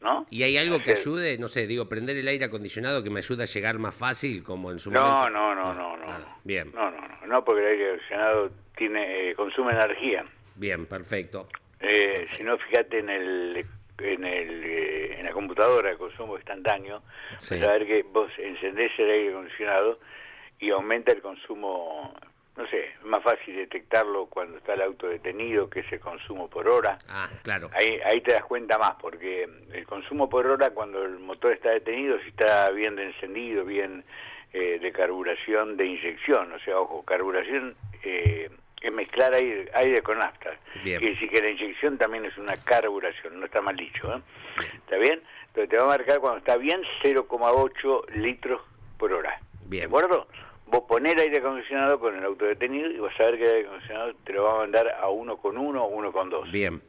¿no? 0.00 0.26
¿Y 0.30 0.42
hay 0.42 0.56
algo 0.58 0.80
que 0.80 0.92
ayude? 0.92 1.38
No 1.38 1.48
sé, 1.48 1.66
digo, 1.66 1.88
prender 1.88 2.16
el 2.18 2.28
aire 2.28 2.44
acondicionado 2.44 3.02
que 3.02 3.10
me 3.10 3.18
ayude 3.20 3.42
a 3.42 3.46
llegar 3.46 3.78
más 3.78 3.94
fácil, 3.96 4.44
como 4.44 4.70
en 4.70 4.78
su 4.78 4.90
No, 4.92 5.00
momento. 5.00 5.30
no, 5.30 5.54
no, 5.54 5.74
no, 5.74 5.96
no. 5.96 6.06
nada. 6.06 6.36
Bien, 6.44 6.70
No, 6.74 6.90
no, 6.90 7.00
no, 7.08 7.26
no, 7.26 7.44
porque 7.44 7.62
el 7.62 7.68
aire 7.70 7.86
acondicionado 7.86 8.50
tiene, 8.76 9.30
eh, 9.30 9.34
consume 9.34 9.72
energía. 9.72 10.24
Bien, 10.54 10.86
perfecto. 10.86 11.48
Eh, 11.80 12.26
si 12.36 12.42
no, 12.42 12.56
fíjate 12.58 12.98
en 12.98 13.10
el 13.10 13.66
en 13.98 14.24
el 14.24 14.64
eh, 14.64 15.18
en 15.20 15.26
la 15.26 15.32
computadora 15.32 15.96
consumo 15.96 16.36
instantáneo, 16.36 17.02
Sí. 17.38 17.56
vas 17.58 17.68
a 17.68 17.72
ver 17.72 17.86
que 17.86 18.02
vos 18.02 18.30
encendés 18.38 18.90
el 18.98 19.10
aire 19.10 19.30
acondicionado 19.30 19.98
y 20.58 20.70
aumenta 20.70 21.12
el 21.12 21.20
consumo 21.20 22.14
no 22.56 22.64
sé, 22.68 22.84
es 22.86 23.02
más 23.02 23.20
fácil 23.22 23.56
detectarlo 23.56 24.26
cuando 24.26 24.58
está 24.58 24.74
el 24.74 24.82
auto 24.82 25.08
detenido, 25.08 25.68
que 25.68 25.80
es 25.80 25.92
el 25.92 25.98
consumo 25.98 26.48
por 26.48 26.68
hora. 26.68 26.96
Ah, 27.08 27.28
claro. 27.42 27.68
Ahí, 27.74 27.98
ahí 28.04 28.20
te 28.20 28.32
das 28.32 28.44
cuenta 28.44 28.78
más, 28.78 28.94
porque 29.00 29.48
el 29.72 29.84
consumo 29.86 30.28
por 30.28 30.46
hora 30.46 30.70
cuando 30.70 31.02
el 31.04 31.18
motor 31.18 31.52
está 31.52 31.70
detenido, 31.70 32.16
si 32.20 32.28
está 32.28 32.70
bien 32.70 32.94
de 32.94 33.06
encendido, 33.06 33.64
bien 33.64 34.04
eh, 34.52 34.78
de 34.80 34.92
carburación, 34.92 35.76
de 35.76 35.84
inyección, 35.86 36.52
o 36.52 36.58
sea, 36.60 36.78
ojo, 36.78 37.02
carburación 37.02 37.74
eh, 38.04 38.48
es 38.88 38.94
mezclar 38.94 39.34
aire, 39.34 39.70
aire 39.74 40.02
con 40.02 40.18
nafta. 40.18 40.50
Bien. 40.82 40.98
Quiere 40.98 41.14
decir 41.14 41.30
que 41.30 41.42
la 41.42 41.50
inyección 41.50 41.98
también 41.98 42.24
es 42.24 42.36
una 42.38 42.56
carburación, 42.56 43.38
no 43.40 43.46
está 43.46 43.60
mal 43.60 43.76
dicho, 43.76 44.12
¿eh? 44.14 44.20
¿Está 44.74 44.96
bien? 44.96 45.22
Entonces 45.48 45.70
te 45.70 45.76
va 45.76 45.84
a 45.84 45.88
marcar 45.98 46.18
cuando 46.20 46.38
está 46.38 46.56
bien 46.56 46.82
0,8 47.02 48.08
litros 48.16 48.60
por 48.98 49.12
hora. 49.12 49.40
Bien. 49.66 49.82
¿De 49.82 49.86
acuerdo? 49.86 50.26
Vos 50.66 50.84
poner 50.88 51.18
aire 51.18 51.38
acondicionado 51.38 52.00
con 52.00 52.16
el 52.16 52.24
auto 52.24 52.44
detenido 52.46 52.90
y 52.90 52.98
vas 52.98 53.18
a 53.20 53.26
ver 53.26 53.36
que 53.38 53.44
el 53.44 53.50
aire 53.56 53.66
acondicionado 53.68 54.14
te 54.24 54.32
lo 54.32 54.44
va 54.44 54.54
a 54.54 54.58
mandar 54.58 54.88
a 54.88 55.06
1,1 55.08 55.78
o 55.78 56.12
1,2. 56.12 56.50
Bien, 56.50 56.82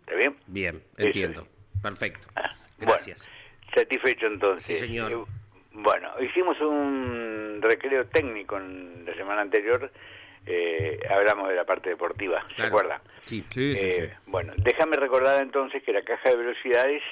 ¿Está 0.00 0.14
bien? 0.14 0.36
bien, 0.46 0.82
entiendo. 0.96 1.46
Perfecto. 1.82 2.28
Ah, 2.36 2.50
Gracias. 2.78 3.28
Bueno, 3.28 3.74
satisfecho 3.74 4.26
entonces. 4.26 4.66
Sí, 4.78 4.86
señor. 4.86 5.26
Bueno, 5.72 6.10
hicimos 6.20 6.60
un 6.60 7.58
recreo 7.62 8.06
técnico 8.06 8.56
en 8.56 9.04
la 9.06 9.14
semana 9.14 9.42
anterior. 9.42 9.90
Eh, 10.46 10.98
hablamos 11.10 11.48
de 11.48 11.54
la 11.56 11.64
parte 11.64 11.90
deportiva, 11.90 12.44
¿se 12.48 12.54
Claro. 12.56 12.68
acuerdan? 12.68 13.00
Sí. 13.22 13.44
Sí, 13.50 13.76
sí, 13.76 13.86
Eh, 13.86 14.08
sí. 14.12 14.16
Bueno, 14.26 14.52
déjame 14.56 14.96
recordar 14.96 15.40
entonces 15.42 15.82
que 15.82 15.92
la 15.92 16.02
caja 16.02 16.30
de 16.30 16.36
velocidades 16.36 17.02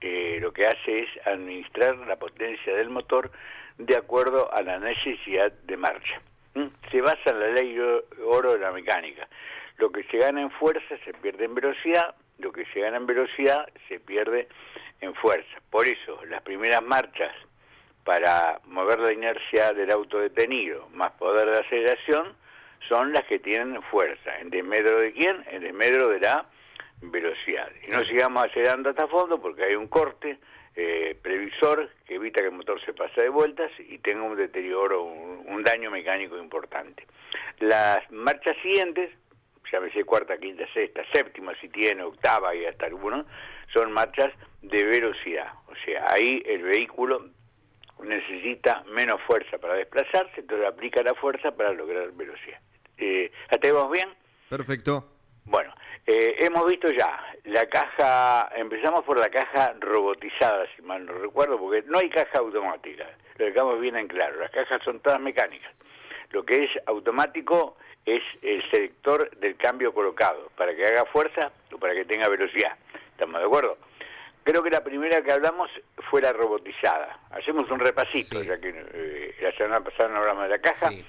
eh, 0.00 0.38
lo 0.40 0.52
que 0.52 0.66
hace 0.66 1.00
es 1.00 1.08
administrar 1.26 1.96
la 1.98 2.16
potencia 2.16 2.74
del 2.74 2.90
motor 2.90 3.30
de 3.78 3.96
acuerdo 3.96 4.52
a 4.52 4.60
la 4.62 4.78
necesidad 4.80 5.52
de 5.52 5.76
marcha. 5.76 6.20
¿Mm? 6.54 6.66
Se 6.90 7.00
basa 7.00 7.30
en 7.30 7.40
la 7.40 7.46
ley 7.48 7.78
oro 8.26 8.52
de 8.52 8.58
la 8.58 8.72
mecánica. 8.72 9.28
Lo 9.78 9.90
que 9.90 10.02
se 10.04 10.18
gana 10.18 10.42
en 10.42 10.50
fuerza 10.50 10.96
se 11.04 11.14
pierde 11.14 11.44
en 11.44 11.54
velocidad, 11.54 12.14
lo 12.38 12.52
que 12.52 12.66
se 12.66 12.80
gana 12.80 12.96
en 12.96 13.06
velocidad 13.06 13.68
se 13.88 14.00
pierde 14.00 14.48
en 15.00 15.14
fuerza. 15.14 15.60
Por 15.70 15.86
eso, 15.86 16.18
las 16.26 16.42
primeras 16.42 16.82
marchas 16.82 17.32
para 18.04 18.60
mover 18.66 18.98
la 18.98 19.12
inercia 19.12 19.72
del 19.72 19.90
auto 19.92 20.18
detenido 20.18 20.88
más 20.90 21.12
poder 21.12 21.48
de 21.48 21.60
aceleración 21.60 22.34
son 22.88 23.12
las 23.12 23.24
que 23.24 23.38
tienen 23.38 23.82
fuerza. 23.84 24.38
¿En 24.38 24.50
desmedro 24.50 24.98
de 24.98 25.12
quién? 25.12 25.44
En 25.50 25.62
desmedro 25.62 26.08
de 26.08 26.20
la 26.20 26.46
velocidad. 27.00 27.70
Y 27.86 27.90
no 27.90 28.04
sigamos 28.04 28.44
acelerando 28.44 28.90
hasta 28.90 29.08
fondo 29.08 29.40
porque 29.40 29.64
hay 29.64 29.74
un 29.74 29.88
corte 29.88 30.38
eh, 30.74 31.16
previsor 31.20 31.90
que 32.06 32.14
evita 32.14 32.40
que 32.40 32.46
el 32.46 32.54
motor 32.54 32.82
se 32.84 32.94
pase 32.94 33.22
de 33.22 33.28
vueltas 33.28 33.70
y 33.78 33.98
tenga 33.98 34.22
un 34.22 34.36
deterioro, 34.36 35.02
un, 35.02 35.44
un 35.46 35.62
daño 35.62 35.90
mecánico 35.90 36.38
importante. 36.38 37.06
Las 37.58 38.10
marchas 38.10 38.56
siguientes, 38.62 39.10
llámese 39.70 40.04
cuarta, 40.04 40.38
quinta, 40.38 40.64
sexta, 40.72 41.02
séptima 41.12 41.54
si 41.60 41.68
tiene, 41.68 42.02
octava 42.02 42.54
y 42.54 42.64
hasta 42.64 42.86
algunos, 42.86 43.26
son 43.72 43.92
marchas 43.92 44.32
de 44.62 44.84
velocidad. 44.84 45.52
O 45.66 45.74
sea, 45.84 46.04
ahí 46.10 46.42
el 46.46 46.62
vehículo 46.62 47.30
necesita 48.02 48.82
menos 48.84 49.20
fuerza 49.22 49.58
para 49.58 49.74
desplazarse, 49.74 50.40
entonces 50.40 50.66
aplica 50.66 51.02
la 51.02 51.14
fuerza 51.14 51.52
para 51.52 51.72
lograr 51.72 52.12
velocidad. 52.12 52.60
Eh, 53.02 53.32
¿Hasta 53.50 53.66
ahí 53.66 53.72
vamos 53.72 53.90
bien? 53.90 54.08
Perfecto. 54.48 55.04
Bueno, 55.44 55.74
eh, 56.06 56.36
hemos 56.38 56.64
visto 56.68 56.88
ya 56.92 57.18
la 57.44 57.66
caja, 57.66 58.48
empezamos 58.54 59.04
por 59.04 59.18
la 59.18 59.28
caja 59.28 59.74
robotizada, 59.80 60.64
si 60.76 60.82
mal 60.82 61.04
no 61.04 61.12
recuerdo, 61.14 61.58
porque 61.58 61.82
no 61.86 61.98
hay 61.98 62.08
caja 62.10 62.38
automática, 62.38 63.08
lo 63.38 63.46
dejamos 63.46 63.80
bien 63.80 63.96
en 63.96 64.06
claro, 64.06 64.38
las 64.38 64.52
cajas 64.52 64.80
son 64.84 65.00
todas 65.00 65.18
mecánicas. 65.20 65.72
Lo 66.30 66.44
que 66.44 66.60
es 66.60 66.68
automático 66.86 67.76
es 68.06 68.22
el 68.40 68.62
selector 68.70 69.36
del 69.38 69.56
cambio 69.56 69.92
colocado, 69.92 70.48
para 70.56 70.76
que 70.76 70.86
haga 70.86 71.04
fuerza 71.06 71.50
o 71.72 71.78
para 71.78 71.94
que 71.94 72.04
tenga 72.04 72.28
velocidad. 72.28 72.76
¿Estamos 73.10 73.40
de 73.40 73.46
acuerdo? 73.46 73.78
Creo 74.44 74.62
que 74.62 74.70
la 74.70 74.82
primera 74.84 75.22
que 75.22 75.32
hablamos 75.32 75.70
fue 76.08 76.20
la 76.20 76.32
robotizada. 76.32 77.18
Hacemos 77.30 77.68
un 77.70 77.80
repasito, 77.80 78.40
Sí. 78.40 78.46
ya 78.46 78.58
que 78.60 78.70
eh, 78.74 79.36
la 79.40 79.52
semana 79.52 79.80
pasada 79.82 80.08
no 80.08 80.18
hablamos 80.18 80.44
de 80.44 80.48
la 80.50 80.58
caja. 80.60 80.88
Sí. 80.88 81.04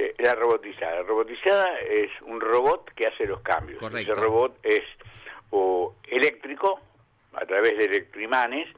Eh, 0.00 0.14
la 0.18 0.34
robotizada. 0.36 0.96
La 0.96 1.02
robotizada 1.02 1.78
es 1.80 2.10
un 2.22 2.40
robot 2.40 2.92
que 2.94 3.06
hace 3.08 3.26
los 3.26 3.40
cambios. 3.40 3.80
Correcto. 3.80 4.12
Ese 4.12 4.20
robot 4.20 4.56
es 4.62 4.82
o 5.50 5.96
eléctrico, 6.06 6.80
a 7.32 7.44
través 7.46 7.76
de 7.78 7.84
electroimanes, 7.86 8.68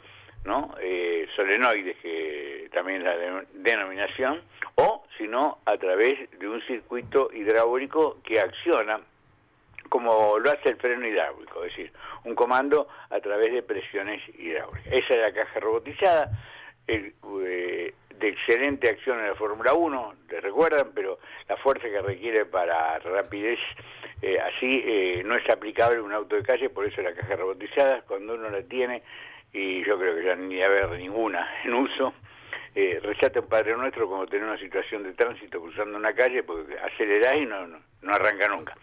¿no? 0.44 0.74
Eh, 0.80 1.28
solenoides, 1.36 1.96
que 1.98 2.70
también 2.72 2.98
es 3.00 3.04
la 3.04 3.16
de- 3.16 3.46
denominación, 3.54 4.40
o 4.76 5.04
si 5.18 5.28
no, 5.28 5.58
a 5.66 5.76
través 5.76 6.30
de 6.38 6.48
un 6.48 6.62
circuito 6.66 7.30
hidráulico 7.32 8.18
que 8.24 8.40
acciona 8.40 9.00
como 9.90 10.38
lo 10.38 10.50
hace 10.52 10.68
el 10.70 10.76
freno 10.76 11.06
hidráulico, 11.06 11.64
es 11.64 11.72
decir, 11.76 11.92
un 12.24 12.34
comando 12.36 12.86
a 13.10 13.18
través 13.20 13.52
de 13.52 13.62
presiones 13.64 14.22
hidráulicas. 14.38 14.86
Esa 14.92 15.14
es 15.14 15.20
la 15.20 15.32
caja 15.32 15.58
robotizada, 15.60 16.30
el, 16.86 17.12
eh, 17.44 17.92
de 18.20 18.28
excelente 18.28 18.88
acción 18.88 19.18
en 19.18 19.28
la 19.28 19.34
Fórmula 19.34 19.72
1, 19.72 20.14
les 20.30 20.42
recuerdan, 20.42 20.92
pero 20.94 21.18
la 21.48 21.56
fuerza 21.56 21.88
que 21.88 22.00
requiere 22.00 22.44
para 22.44 22.98
rapidez 22.98 23.58
eh, 24.22 24.38
así 24.38 24.82
eh, 24.84 25.22
no 25.24 25.34
es 25.36 25.48
aplicable 25.48 25.96
en 25.96 26.04
un 26.04 26.12
auto 26.12 26.36
de 26.36 26.42
calle, 26.42 26.68
por 26.68 26.86
eso 26.86 27.00
la 27.00 27.14
caja 27.14 27.36
robotizada, 27.36 28.02
cuando 28.02 28.34
uno 28.34 28.50
la 28.50 28.62
tiene, 28.62 29.02
y 29.52 29.82
yo 29.84 29.98
creo 29.98 30.14
que 30.14 30.24
ya 30.24 30.36
ni 30.36 30.62
haber 30.62 30.90
ninguna 30.90 31.48
en 31.64 31.74
uso, 31.74 32.12
eh, 32.74 33.00
un 33.02 33.48
Padre 33.48 33.76
Nuestro 33.76 34.06
como 34.06 34.26
tener 34.26 34.46
una 34.46 34.58
situación 34.58 35.02
de 35.02 35.14
tránsito 35.14 35.60
cruzando 35.60 35.96
una 35.96 36.12
calle, 36.12 36.42
porque 36.42 36.78
acelerás 36.78 37.36
y 37.36 37.46
no, 37.46 37.66
no, 37.66 37.78
no 38.02 38.12
arranca 38.12 38.48
nunca. 38.48 38.76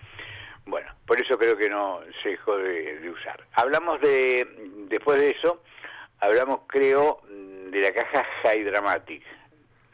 Bueno, 0.66 0.92
por 1.06 1.22
eso 1.22 1.38
creo 1.38 1.56
que 1.56 1.70
no 1.70 2.02
se 2.22 2.30
dejó 2.30 2.58
de, 2.58 3.00
de 3.00 3.10
usar. 3.10 3.42
Hablamos 3.54 4.02
de, 4.02 4.46
después 4.90 5.20
de 5.20 5.30
eso, 5.30 5.62
hablamos 6.20 6.62
creo 6.68 7.22
de 7.72 7.82
la 7.82 7.92
caja 7.94 8.26
Hydramatic, 8.54 9.24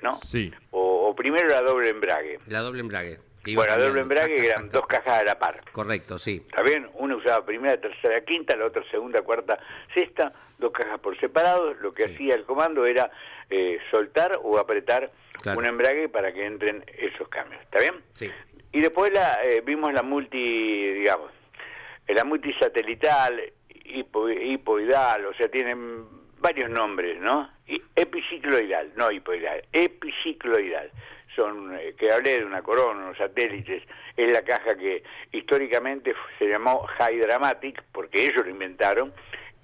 ¿no? 0.02 0.16
Sí. 0.18 0.52
O, 0.72 1.10
o 1.10 1.16
primero 1.16 1.48
la 1.48 1.62
doble 1.62 1.90
embrague. 1.90 2.40
La 2.48 2.60
doble 2.60 2.82
embrague. 2.82 3.20
Bueno, 3.46 3.76
la 3.76 3.78
doble 3.78 4.02
embrague 4.02 4.46
eran 4.48 4.70
dos 4.70 4.86
cajas 4.88 5.20
a 5.20 5.24
la 5.26 5.38
par. 5.38 5.60
Correcto, 5.74 6.18
sí. 6.18 6.44
¿Está 6.50 6.62
bien? 6.64 6.90
Una 6.94 7.18
usaba 7.18 7.46
primera, 7.46 7.76
tercera, 7.80 8.22
quinta, 8.24 8.56
la 8.56 8.68
otra 8.68 8.84
segunda, 8.90 9.22
cuarta, 9.22 9.60
sexta, 9.94 10.32
dos 10.60 10.72
cajas 10.72 10.98
por 11.02 11.20
separado. 11.20 11.74
Lo 11.74 11.94
que 11.94 12.08
Sí. 12.08 12.14
hacía 12.14 12.36
el 12.36 12.46
comando 12.46 12.86
era 12.86 13.12
eh, 13.50 13.80
soltar 13.92 14.40
o 14.42 14.58
apretar 14.58 15.12
Claro. 15.42 15.60
un 15.60 15.66
embrague 15.66 16.08
para 16.08 16.32
que 16.32 16.46
entren 16.46 16.86
esos 16.98 17.28
cambios. 17.28 17.62
¿Está 17.64 17.80
bien? 17.80 17.96
Sí. 18.14 18.32
Y 18.72 18.80
después 18.80 19.12
la, 19.12 19.44
eh, 19.44 19.62
vimos 19.66 19.92
la 19.94 20.02
multi, 20.04 20.94
digamos, 20.94 21.30
eh, 22.08 22.14
la 22.14 22.24
multisatelital, 22.24 23.42
hipo, 23.84 24.30
hipoidal, 24.30 25.26
o 25.26 25.34
sea, 25.34 25.50
tienen 25.50 26.06
varios 26.44 26.70
nombres, 26.70 27.20
¿no? 27.22 27.50
Epicicloidal, 27.96 28.92
no 28.98 29.10
hipoidal, 29.10 29.64
epicicloidal. 29.72 30.92
Son, 31.36 31.74
eh, 31.76 31.96
que 31.98 32.12
hablé 32.12 32.40
de 32.40 32.46
una 32.46 32.62
corona, 32.62 33.06
unos 33.06 33.18
satélites, 33.18 33.82
es 34.16 34.32
la 34.32 34.44
caja 34.44 34.76
que 34.76 35.04
históricamente 35.32 36.14
se 36.38 36.48
llamó 36.48 36.86
Hydramatic, 37.00 37.82
porque 37.94 38.24
ellos 38.24 38.46
lo 38.46 38.52
inventaron, 38.52 39.14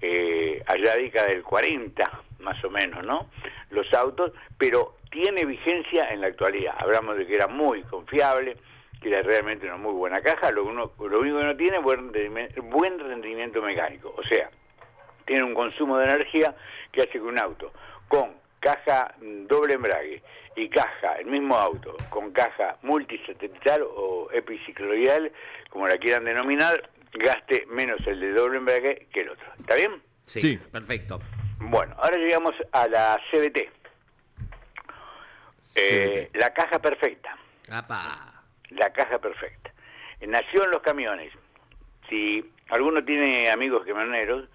eh, 0.00 0.62
allá 0.66 0.96
década 0.96 1.28
del 1.28 1.42
40, 1.42 2.22
más 2.40 2.64
o 2.64 2.70
menos, 2.70 3.04
¿no? 3.04 3.30
Los 3.68 3.92
autos, 3.92 4.32
pero 4.58 4.96
tiene 5.10 5.44
vigencia 5.44 6.10
en 6.10 6.22
la 6.22 6.28
actualidad. 6.28 6.74
Hablamos 6.78 7.18
de 7.18 7.26
que 7.26 7.34
era 7.34 7.46
muy 7.46 7.82
confiable, 7.82 8.56
que 9.02 9.08
era 9.08 9.20
realmente 9.20 9.66
una 9.66 9.76
muy 9.76 9.92
buena 9.92 10.22
caja, 10.22 10.50
lo, 10.50 10.64
uno, 10.64 10.92
lo 10.98 11.20
único 11.20 11.38
que 11.38 11.44
no 11.44 11.56
tiene 11.56 11.76
es 11.76 11.82
buen 11.82 12.10
buen 12.70 12.98
rendimiento 12.98 13.60
mecánico, 13.60 14.14
o 14.16 14.22
sea, 14.24 14.50
tiene 15.30 15.44
un 15.44 15.54
consumo 15.54 15.96
de 15.96 16.06
energía 16.06 16.56
que 16.90 17.02
hace 17.02 17.12
que 17.12 17.20
un 17.20 17.38
auto 17.38 17.72
con 18.08 18.34
caja 18.58 19.14
mm, 19.20 19.46
doble 19.46 19.74
embrague 19.74 20.20
y 20.56 20.68
caja, 20.68 21.12
el 21.20 21.26
mismo 21.26 21.54
auto, 21.56 21.96
con 22.08 22.32
caja 22.32 22.76
multisatelital 22.82 23.82
o 23.86 24.28
epicicloidal, 24.32 25.30
como 25.70 25.86
la 25.86 25.96
quieran 25.98 26.24
denominar, 26.24 26.90
gaste 27.12 27.64
menos 27.68 28.04
el 28.08 28.18
de 28.18 28.32
doble 28.32 28.58
embrague 28.58 29.06
que 29.12 29.20
el 29.20 29.28
otro. 29.30 29.46
¿Está 29.60 29.76
bien? 29.76 30.02
Sí, 30.22 30.40
Sí. 30.40 30.56
perfecto. 30.72 31.20
Bueno, 31.60 31.94
ahora 32.00 32.16
llegamos 32.16 32.54
a 32.72 32.88
la 32.88 33.20
CBT, 33.30 33.70
Eh, 35.76 36.28
CBT. 36.32 36.38
la 36.40 36.52
caja 36.52 36.78
perfecta. 36.80 37.36
Apa. 37.70 38.26
la 38.70 38.92
caja 38.92 39.18
perfecta. 39.20 39.70
Nació 40.26 40.64
en 40.64 40.70
los 40.72 40.80
camiones. 40.82 41.32
Si 42.08 42.44
alguno 42.70 43.04
tiene 43.04 43.48
amigos 43.50 43.84
camioneros, 43.86 44.48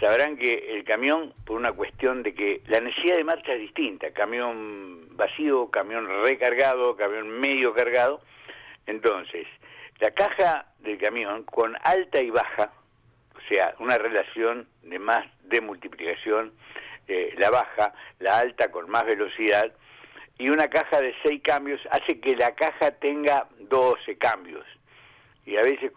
Sabrán 0.00 0.36
que 0.36 0.76
el 0.76 0.84
camión, 0.84 1.34
por 1.44 1.56
una 1.56 1.72
cuestión 1.72 2.22
de 2.22 2.34
que 2.34 2.62
la 2.66 2.80
necesidad 2.80 3.16
de 3.16 3.24
marcha 3.24 3.52
es 3.52 3.60
distinta, 3.60 4.10
camión 4.12 5.16
vacío, 5.16 5.70
camión 5.70 6.06
recargado, 6.24 6.96
camión 6.96 7.28
medio 7.28 7.74
cargado, 7.74 8.20
entonces, 8.86 9.46
la 10.00 10.10
caja 10.12 10.66
del 10.78 10.98
camión 10.98 11.42
con 11.44 11.76
alta 11.82 12.22
y 12.22 12.30
baja, 12.30 12.72
o 13.36 13.48
sea, 13.48 13.74
una 13.78 13.98
relación 13.98 14.66
de 14.82 14.98
más 14.98 15.26
de 15.42 15.60
multiplicación, 15.60 16.52
eh, 17.06 17.34
la 17.36 17.50
baja, 17.50 17.92
la 18.20 18.38
alta 18.38 18.70
con 18.70 18.88
más 18.88 19.04
velocidad, 19.04 19.72
y 20.38 20.48
una 20.50 20.68
caja 20.68 21.00
de 21.00 21.14
6 21.22 21.42
cambios 21.42 21.80
hace 21.90 22.20
que 22.20 22.36
la 22.36 22.54
caja 22.54 22.92
tenga 22.92 23.48
12 23.58 24.16
cambios. 24.18 24.64
Y 25.44 25.56
a 25.56 25.62
veces 25.62 25.90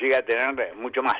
llega 0.00 0.18
a 0.18 0.22
tener 0.22 0.74
mucho 0.76 1.02
más. 1.02 1.16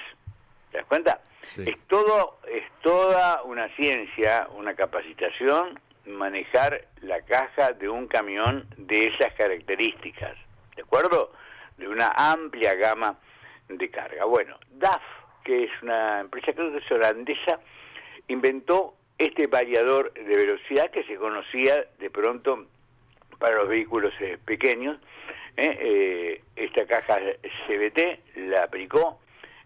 ¿Te 0.75 0.79
das 0.79 0.89
cuenta? 0.89 1.21
Sí. 1.41 1.63
Es 1.69 1.79
todo, 1.87 2.41
es 2.49 2.65
toda 2.83 3.45
una 3.45 3.69
ciencia, 3.77 4.49
una 4.57 4.75
capacitación 4.75 5.79
manejar 6.05 6.89
la 7.01 7.23
caja 7.23 7.75
de 7.75 7.89
un 7.89 8.09
camión 8.09 8.67
de 8.77 9.05
esas 9.05 9.33
características, 9.35 10.37
¿de 10.75 10.83
acuerdo? 10.83 11.31
De 11.79 11.87
una 11.87 12.09
amplia 12.09 12.75
gama 12.75 13.17
de 13.69 13.89
carga. 13.89 14.25
Bueno, 14.25 14.59
DAF, 14.73 15.01
que 15.45 15.63
es 15.63 15.71
una 15.81 16.19
empresa 16.19 16.53
creo 16.53 16.73
que 16.73 16.79
es 16.79 16.91
holandesa, 16.91 17.61
inventó 18.27 18.97
este 19.17 19.47
variador 19.47 20.13
de 20.13 20.25
velocidad 20.25 20.91
que 20.91 21.05
se 21.05 21.15
conocía 21.15 21.87
de 22.01 22.11
pronto 22.11 22.67
para 23.39 23.55
los 23.59 23.69
vehículos 23.69 24.13
eh, 24.19 24.39
pequeños. 24.45 24.99
¿eh? 25.57 25.79
Eh, 25.81 26.43
esta 26.57 26.85
caja 26.85 27.21
CBT 27.69 28.39
la 28.49 28.65
aplicó, 28.65 29.21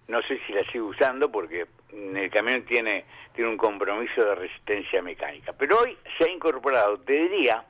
no 0.09 0.23
sé 0.23 0.41
si 0.47 0.53
la 0.53 0.65
sigue 0.65 0.81
usando 0.81 1.31
porque 1.31 1.67
el 1.93 2.31
camión 2.31 2.65
tiene, 2.65 3.05
tiene 3.35 3.51
un 3.51 3.57
compromiso 3.57 4.25
de 4.25 4.35
resistencia 4.35 5.03
mecánica. 5.03 5.53
Pero 5.53 5.79
hoy 5.81 5.97
se 6.17 6.25
ha 6.25 6.31
incorporado, 6.31 6.99
te 7.01 7.13
diría, 7.13 7.65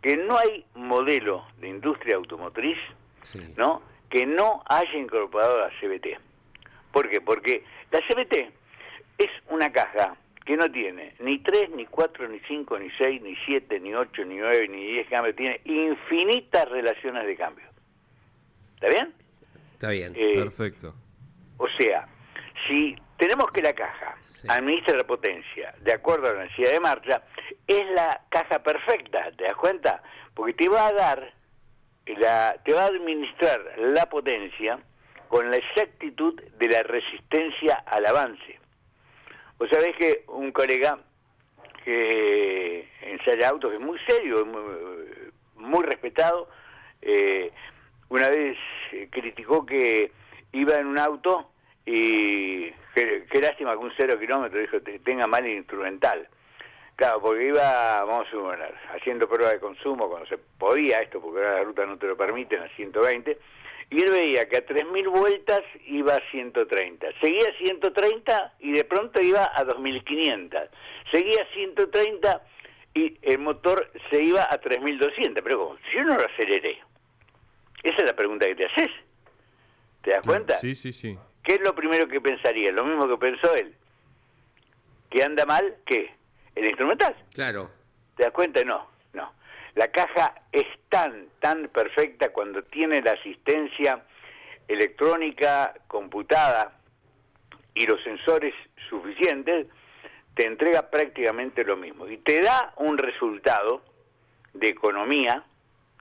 que 0.00 0.16
no 0.16 0.38
hay 0.38 0.64
modelo 0.74 1.46
de 1.58 1.68
industria 1.68 2.16
automotriz 2.16 2.78
Sí. 3.22 3.38
¿no? 3.56 3.82
que 4.10 4.26
no 4.26 4.62
haya 4.68 4.98
incorporado 4.98 5.58
la 5.60 5.70
CBT. 5.80 6.18
¿Por 6.92 7.08
qué? 7.08 7.20
Porque 7.20 7.64
la 7.90 8.00
CBT 8.00 8.52
es 9.16 9.30
una 9.48 9.72
caja 9.72 10.16
que 10.44 10.56
no 10.56 10.70
tiene 10.70 11.14
ni 11.20 11.38
3, 11.38 11.70
ni 11.70 11.86
4, 11.86 12.28
ni 12.28 12.40
5, 12.40 12.78
ni 12.78 12.90
6, 12.90 13.22
ni 13.22 13.36
7, 13.46 13.80
ni 13.80 13.94
8, 13.94 14.24
ni 14.24 14.36
9, 14.36 14.68
ni 14.68 14.86
10 14.92 15.08
cambios, 15.08 15.36
tiene 15.36 15.60
infinitas 15.64 16.68
relaciones 16.68 17.26
de 17.26 17.36
cambio. 17.36 17.64
¿Está 18.74 18.88
bien? 18.88 19.14
Está 19.72 19.90
bien. 19.90 20.12
Eh, 20.16 20.34
Perfecto. 20.34 20.94
O 21.62 21.68
sea, 21.78 22.06
si 22.66 22.96
tenemos 23.16 23.50
que 23.52 23.62
la 23.62 23.72
caja 23.72 24.16
Sí. 24.24 24.48
administra 24.50 24.96
la 24.96 25.04
potencia 25.06 25.74
de 25.80 25.92
acuerdo 25.92 26.28
a 26.28 26.34
la 26.34 26.42
necesidad 26.44 26.72
de 26.72 26.80
marcha, 26.80 27.22
es 27.68 27.86
la 27.92 28.20
caja 28.30 28.62
perfecta, 28.62 29.30
¿te 29.36 29.44
das 29.44 29.54
cuenta? 29.54 30.02
Porque 30.34 30.54
te 30.54 30.68
va 30.68 30.88
a 30.88 30.92
dar, 30.92 31.32
la, 32.06 32.56
te 32.64 32.72
va 32.72 32.82
a 32.82 32.86
administrar 32.86 33.60
la 33.78 34.06
potencia 34.06 34.80
con 35.28 35.50
la 35.50 35.56
exactitud 35.56 36.34
de 36.58 36.68
la 36.68 36.82
resistencia 36.82 37.74
al 37.86 38.06
avance. 38.06 38.58
Vos 39.58 39.68
sabés 39.70 39.94
que 39.96 40.24
un 40.28 40.50
colega 40.50 40.98
que 41.84 42.88
ensaya 43.02 43.50
autos 43.50 43.72
es 43.72 43.80
muy 43.80 43.98
serio, 44.06 44.44
muy, 44.44 45.32
muy 45.56 45.84
respetado, 45.84 46.48
eh, 47.02 47.52
una 48.08 48.28
vez 48.28 48.58
eh, 48.92 49.08
criticó 49.10 49.64
que 49.64 50.10
iba 50.52 50.74
en 50.74 50.86
un 50.86 50.98
auto 50.98 51.51
y 51.86 52.70
qué, 52.94 53.24
qué 53.30 53.40
lástima 53.40 53.72
que 53.72 53.78
un 53.78 53.92
cero 53.96 54.18
kilómetro 54.18 54.60
dijo 54.60 54.80
te- 54.80 54.98
tenga 55.00 55.26
mal 55.26 55.46
instrumental. 55.46 56.28
Claro, 56.96 57.20
porque 57.22 57.46
iba, 57.48 58.04
vamos 58.04 58.28
a 58.28 58.30
suponer, 58.30 58.74
haciendo 58.94 59.26
prueba 59.28 59.50
de 59.52 59.58
consumo 59.60 60.08
cuando 60.08 60.28
se 60.28 60.38
podía 60.38 60.98
esto, 60.98 61.20
porque 61.20 61.38
ahora 61.40 61.58
la 61.58 61.64
ruta 61.64 61.86
no 61.86 61.96
te 61.98 62.06
lo 62.06 62.16
permiten, 62.16 62.60
a 62.62 62.68
120, 62.76 63.38
y 63.90 64.02
él 64.02 64.10
veía 64.10 64.48
que 64.48 64.58
a 64.58 64.66
3.000 64.66 65.08
vueltas 65.08 65.62
iba 65.86 66.14
a 66.14 66.20
130, 66.30 67.06
seguía 67.20 67.48
a 67.48 67.58
130 67.64 68.54
y 68.60 68.72
de 68.72 68.84
pronto 68.84 69.20
iba 69.20 69.50
a 69.54 69.64
2.500, 69.64 70.68
seguía 71.10 71.42
a 71.42 71.46
130 71.54 72.42
y 72.94 73.18
el 73.22 73.38
motor 73.38 73.90
se 74.10 74.22
iba 74.22 74.42
a 74.42 74.60
3.200, 74.60 75.42
pero 75.42 75.58
¿cómo? 75.58 75.78
si 75.90 75.96
yo 75.96 76.04
no 76.04 76.14
lo 76.16 76.26
aceleré, 76.26 76.78
esa 77.82 77.96
es 77.96 78.04
la 78.04 78.14
pregunta 78.14 78.46
que 78.46 78.54
te 78.54 78.66
haces, 78.66 78.90
¿te 80.02 80.10
das 80.10 80.24
cuenta? 80.26 80.56
Sí, 80.58 80.74
sí, 80.74 80.92
sí. 80.92 81.18
¿Qué 81.42 81.54
es 81.54 81.60
lo 81.60 81.74
primero 81.74 82.06
que 82.08 82.20
pensaría? 82.20 82.70
Lo 82.72 82.84
mismo 82.84 83.08
que 83.08 83.16
pensó 83.16 83.54
él. 83.54 83.74
¿Que 85.10 85.22
anda 85.22 85.44
mal? 85.44 85.76
¿Qué? 85.84 86.14
¿El 86.54 86.66
instrumental? 86.66 87.16
Claro. 87.34 87.70
¿Te 88.16 88.24
das 88.24 88.32
cuenta? 88.32 88.62
No, 88.64 88.86
no. 89.12 89.32
La 89.74 89.88
caja 89.88 90.34
es 90.52 90.66
tan, 90.88 91.28
tan 91.40 91.68
perfecta 91.68 92.30
cuando 92.30 92.62
tiene 92.62 93.02
la 93.02 93.12
asistencia 93.12 94.04
electrónica 94.68 95.74
computada 95.88 96.78
y 97.74 97.86
los 97.86 98.02
sensores 98.02 98.54
suficientes, 98.88 99.66
te 100.34 100.46
entrega 100.46 100.90
prácticamente 100.90 101.64
lo 101.64 101.76
mismo. 101.76 102.08
Y 102.08 102.18
te 102.18 102.40
da 102.40 102.72
un 102.76 102.98
resultado 102.98 103.82
de 104.54 104.68
economía 104.68 105.44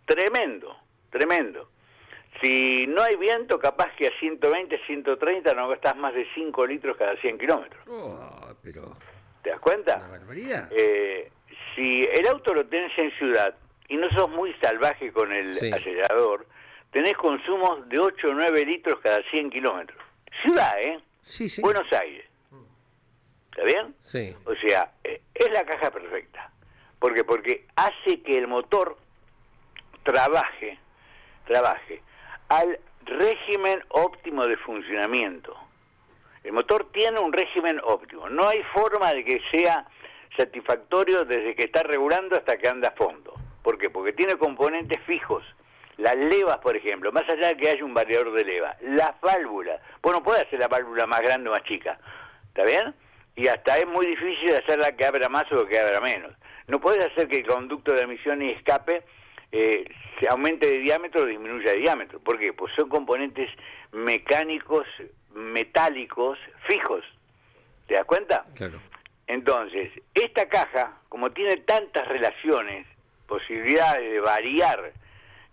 tremendo, 0.05 0.77
tremendo. 1.09 1.70
Si 2.41 2.87
no 2.87 3.01
hay 3.03 3.15
viento, 3.17 3.59
capaz 3.59 3.93
que 3.95 4.07
a 4.07 4.11
120, 4.19 4.79
130 4.87 5.53
no 5.53 5.67
gastas 5.69 5.95
más 5.95 6.13
de 6.13 6.25
5 6.33 6.65
litros 6.65 6.97
cada 6.97 7.15
100 7.17 7.37
kilómetros. 7.37 7.83
Oh, 7.87 8.47
pero. 8.63 8.95
¿Te 9.43 9.51
das 9.51 9.59
cuenta? 9.59 9.97
Una 9.97 10.07
barbaridad. 10.07 10.69
Eh, 10.71 11.31
si 11.75 12.03
el 12.03 12.27
auto 12.27 12.53
lo 12.53 12.65
tenés 12.65 12.91
en 12.97 13.11
ciudad 13.17 13.55
y 13.87 13.97
no 13.97 14.09
sos 14.09 14.29
muy 14.29 14.53
salvaje 14.61 15.11
con 15.11 15.31
el 15.31 15.53
Sí. 15.53 15.71
acelerador, 15.71 16.45
tenés 16.91 17.13
consumos 17.15 17.87
de 17.89 17.99
8 17.99 18.29
o 18.29 18.33
9 18.33 18.65
litros 18.65 18.99
cada 19.01 19.21
100 19.29 19.49
kilómetros. 19.49 19.99
Ciudad, 20.43 20.79
¿eh? 20.81 20.99
Sí, 21.21 21.47
sí. 21.49 21.61
Buenos 21.61 21.91
Aires. 21.93 22.25
¿Está 23.51 23.63
bien? 23.65 23.95
Sí. 23.99 24.35
O 24.45 24.55
sea, 24.55 24.91
eh, 25.03 25.21
es 25.33 25.51
la 25.51 25.65
caja 25.65 25.91
perfecta. 25.91 26.51
¿Por 26.99 27.13
qué? 27.13 27.23
Porque 27.23 27.65
hace 27.75 28.21
que 28.21 28.37
el 28.37 28.47
motor 28.47 28.97
trabaje, 30.03 30.79
trabaje 31.45 32.01
al 32.51 32.77
régimen 33.05 33.81
óptimo 33.87 34.45
de 34.45 34.57
funcionamiento. 34.57 35.55
El 36.43 36.51
motor 36.51 36.91
tiene 36.91 37.17
un 37.17 37.31
régimen 37.31 37.79
óptimo. 37.81 38.27
No 38.27 38.45
hay 38.49 38.61
forma 38.73 39.13
de 39.13 39.23
que 39.23 39.41
sea 39.53 39.85
satisfactorio 40.35 41.23
desde 41.23 41.55
que 41.55 41.63
está 41.63 41.81
regulando 41.83 42.35
hasta 42.35 42.57
que 42.57 42.67
anda 42.67 42.89
a 42.89 42.91
fondo. 42.91 43.35
¿Por 43.63 43.77
qué? 43.77 43.89
Porque 43.89 44.11
tiene 44.11 44.35
componentes 44.35 44.99
fijos. 45.03 45.45
Las 45.95 46.17
levas, 46.17 46.57
por 46.57 46.75
ejemplo, 46.75 47.13
más 47.13 47.23
allá 47.29 47.49
de 47.49 47.57
que 47.57 47.69
haya 47.69 47.85
un 47.85 47.93
variador 47.93 48.33
de 48.33 48.43
leva, 48.43 48.75
las 48.81 49.11
válvulas. 49.21 49.79
Bueno, 50.01 50.21
puede 50.21 50.41
hacer 50.41 50.59
la 50.59 50.67
válvula 50.67 51.05
más 51.05 51.21
grande 51.21 51.49
o 51.49 51.53
más 51.53 51.63
chica. 51.63 51.99
¿Está 52.49 52.65
bien? 52.65 52.93
Y 53.37 53.47
hasta 53.47 53.77
es 53.77 53.87
muy 53.87 54.05
difícil 54.07 54.53
hacerla 54.55 54.93
que 54.97 55.05
abra 55.05 55.29
más 55.29 55.49
o 55.53 55.65
que 55.67 55.79
abra 55.79 56.01
menos. 56.01 56.33
No 56.67 56.81
puedes 56.81 57.05
hacer 57.05 57.29
que 57.29 57.37
el 57.37 57.47
conducto 57.47 57.93
de 57.93 58.01
emisión 58.01 58.41
y 58.41 58.49
escape 58.51 59.03
eh, 59.51 59.85
se 60.19 60.27
aumente 60.29 60.67
de 60.67 60.79
diámetro 60.79 61.23
o 61.23 61.25
disminuya 61.25 61.71
de 61.71 61.79
diámetro. 61.79 62.19
¿Por 62.19 62.39
qué? 62.39 62.53
Pues 62.53 62.73
son 62.75 62.89
componentes 62.89 63.49
mecánicos, 63.91 64.85
metálicos, 65.33 66.37
fijos. 66.67 67.03
¿Te 67.87 67.95
das 67.95 68.05
cuenta? 68.05 68.43
Claro. 68.55 68.79
Entonces, 69.27 69.91
esta 70.13 70.47
caja, 70.47 70.97
como 71.09 71.31
tiene 71.31 71.57
tantas 71.57 72.07
relaciones, 72.07 72.85
posibilidades 73.27 74.11
de 74.11 74.19
variar 74.19 74.93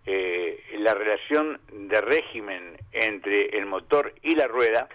eh, 0.07 0.65
la 0.79 0.95
relación 0.95 1.61
de 1.73 2.01
régimen 2.01 2.77
entre 2.93 3.57
el 3.57 3.67
motor 3.67 4.15
y 4.23 4.35
la 4.35 4.49
rueda, 4.49 4.89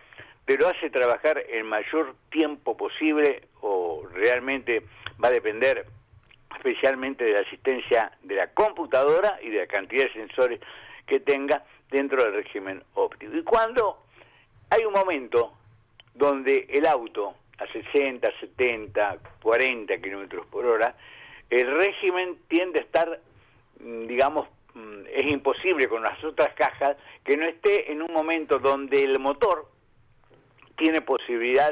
pero 0.45 0.67
hace 0.67 0.89
trabajar 0.89 1.43
el 1.49 1.63
mayor 1.63 2.15
tiempo 2.29 2.75
posible 2.75 3.43
o 3.61 4.05
realmente 4.13 4.81
va 5.23 5.29
a 5.29 5.31
depender 5.31 5.85
especialmente 6.63 7.25
de 7.25 7.33
la 7.33 7.39
asistencia 7.41 8.11
de 8.23 8.35
la 8.35 8.47
computadora 8.47 9.37
y 9.43 9.49
de 9.49 9.59
la 9.59 9.67
cantidad 9.67 10.05
de 10.05 10.13
sensores 10.13 10.59
que 11.05 11.19
tenga 11.19 11.63
dentro 11.91 12.23
del 12.23 12.33
régimen 12.35 12.81
óptico. 12.93 13.35
Y 13.35 13.43
cuando 13.43 13.97
hay 14.69 14.85
un 14.85 14.93
momento 14.93 15.51
donde 16.15 16.67
el 16.69 16.85
auto 16.85 17.35
a 17.59 17.67
60, 17.67 18.27
70, 18.39 19.17
40 19.41 19.97
kilómetros 19.97 20.45
por 20.47 20.65
hora, 20.65 20.95
el 21.49 21.69
régimen 21.77 22.37
tiende 22.47 22.79
a 22.79 22.83
estar, 22.83 23.19
mm, 23.79 24.07
digamos, 24.07 24.47
mm, 24.73 25.05
es 25.13 25.25
imposible 25.25 25.89
con 25.89 26.01
las 26.01 26.23
otras 26.23 26.53
cajas 26.55 26.95
que 27.25 27.35
no 27.35 27.45
esté 27.45 27.91
en 27.91 28.01
un 28.01 28.11
momento 28.13 28.57
donde 28.57 29.03
el 29.03 29.19
motor 29.19 29.67
tiene 30.77 31.01
posibilidad, 31.01 31.71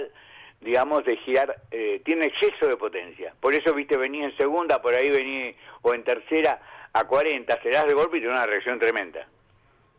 digamos, 0.61 1.03
de 1.05 1.17
girar, 1.17 1.55
eh, 1.71 2.01
tiene 2.05 2.27
exceso 2.27 2.67
de 2.67 2.77
potencia. 2.77 3.33
Por 3.39 3.53
eso, 3.53 3.73
viste, 3.73 3.97
venía 3.97 4.25
en 4.25 4.37
segunda, 4.37 4.81
por 4.81 4.93
ahí 4.93 5.09
venía, 5.09 5.53
o 5.81 5.93
en 5.93 6.03
tercera 6.03 6.61
a 6.93 7.03
40, 7.05 7.61
se 7.61 7.69
das 7.69 7.87
de 7.87 7.93
golpe 7.93 8.17
y 8.17 8.21
tiene 8.21 8.35
una 8.35 8.45
reacción 8.45 8.79
tremenda. 8.79 9.27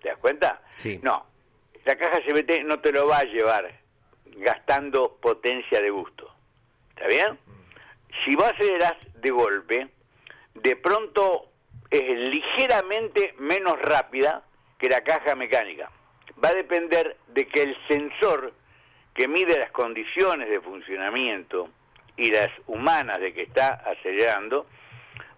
¿Te 0.00 0.08
das 0.08 0.18
cuenta? 0.18 0.62
Sí. 0.76 1.00
No, 1.02 1.26
la 1.84 1.96
caja 1.96 2.20
CBT 2.26 2.64
no 2.64 2.80
te 2.80 2.92
lo 2.92 3.08
va 3.08 3.18
a 3.18 3.24
llevar 3.24 3.72
gastando 4.36 5.18
potencia 5.20 5.80
de 5.80 5.90
gusto. 5.90 6.32
¿Está 6.90 7.06
bien? 7.08 7.38
Si 8.24 8.36
vos 8.36 8.46
aceleras 8.46 8.94
de 9.14 9.30
golpe, 9.30 9.88
de 10.54 10.76
pronto 10.76 11.48
es 11.90 12.28
ligeramente 12.28 13.34
menos 13.38 13.80
rápida 13.80 14.44
que 14.78 14.88
la 14.88 15.02
caja 15.02 15.34
mecánica. 15.34 15.90
Va 16.42 16.48
a 16.48 16.54
depender 16.54 17.16
de 17.28 17.46
que 17.46 17.62
el 17.62 17.76
sensor 17.88 18.52
que 19.14 19.28
mide 19.28 19.58
las 19.58 19.70
condiciones 19.70 20.48
de 20.48 20.60
funcionamiento 20.60 21.68
y 22.16 22.30
las 22.30 22.50
humanas 22.66 23.20
de 23.20 23.32
que 23.32 23.42
está 23.42 23.68
acelerando, 23.86 24.66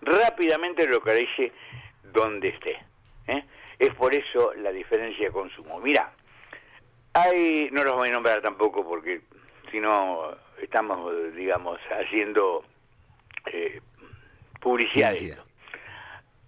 rápidamente 0.03 0.87
localice 0.87 1.53
donde 2.13 2.49
esté. 2.49 2.79
¿eh? 3.27 3.45
Es 3.79 3.95
por 3.95 4.15
eso 4.15 4.53
la 4.55 4.71
diferencia 4.71 5.27
de 5.27 5.33
consumo. 5.33 5.81
Mira, 5.81 6.13
hay, 7.13 7.69
no 7.73 7.83
los 7.83 7.95
voy 7.95 8.09
a 8.09 8.13
nombrar 8.13 8.41
tampoco 8.43 8.87
porque 8.87 9.23
si 9.71 9.81
no 9.81 10.37
estamos, 10.63 11.13
digamos, 11.35 11.79
haciendo 11.91 12.65
eh, 13.47 13.81
publicidad. 14.61 15.15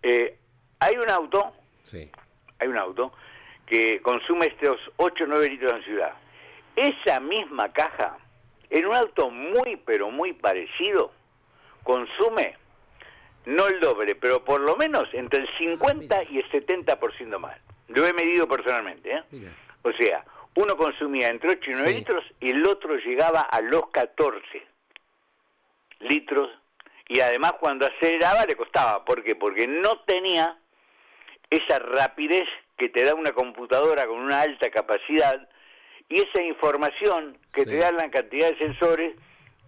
Eh, 0.03 0.37
hay 0.79 0.97
un 0.97 1.11
auto, 1.11 1.53
Sí. 1.83 2.11
hay 2.59 2.69
un 2.69 2.77
auto 2.79 3.13
que 3.67 4.01
consume 4.03 4.47
estos 4.47 4.79
8 4.97 5.25
o 5.25 5.27
9 5.27 5.49
litros 5.51 5.73
en 5.75 5.83
ciudad. 5.83 6.15
Esa 6.77 7.21
misma 7.21 7.73
caja, 7.73 8.19
en 8.71 8.87
un 8.87 8.95
auto 8.95 9.31
muy, 9.31 9.77
pero 9.85 10.11
muy 10.11 10.33
parecido, 10.35 11.13
consume 11.83 12.57
no 13.47 13.67
el 13.69 13.81
doble, 13.81 14.15
pero 14.17 14.45
por 14.45 14.61
lo 14.61 14.77
menos 14.77 15.09
entre 15.13 15.43
el 15.43 15.49
50 15.59 16.25
y 16.31 16.39
el 16.39 16.51
70% 16.51 17.39
más. 17.39 17.57
Lo 17.89 18.05
he 18.07 18.13
medido 18.13 18.49
personalmente. 18.49 19.13
¿eh? 19.13 19.23
O 19.83 19.93
sea, 19.93 20.25
uno 20.57 20.77
consumía 20.77 21.29
entre 21.29 21.51
8 21.51 21.71
y 21.71 21.75
9 21.75 21.89
Sí. 21.89 21.95
litros 21.95 22.25
y 22.41 22.51
el 22.51 22.67
otro 22.67 22.97
llegaba 22.97 23.43
a 23.43 23.61
los 23.61 23.89
14 23.91 24.67
litros 26.01 26.51
y 27.09 27.21
además 27.21 27.53
cuando 27.61 27.87
aceleraba 27.87 28.45
le 28.47 28.57
costaba. 28.57 29.05
¿Por 29.05 29.23
qué? 29.23 29.37
Porque 29.37 29.69
no 29.69 30.01
tenía 30.01 30.59
esa 31.49 31.79
rapidez 31.79 32.49
que 32.77 32.89
te 32.89 33.05
da 33.05 33.15
una 33.15 33.31
computadora 33.33 34.07
con 34.07 34.19
una 34.19 34.41
alta 34.41 34.71
capacidad 34.71 35.49
y 36.09 36.21
esa 36.21 36.43
información 36.43 37.37
que 37.53 37.63
Sí. 37.65 37.71
te 37.71 37.77
da 37.77 37.93
la 37.93 38.11
cantidad 38.11 38.51
de 38.51 38.59
sensores 38.59 39.15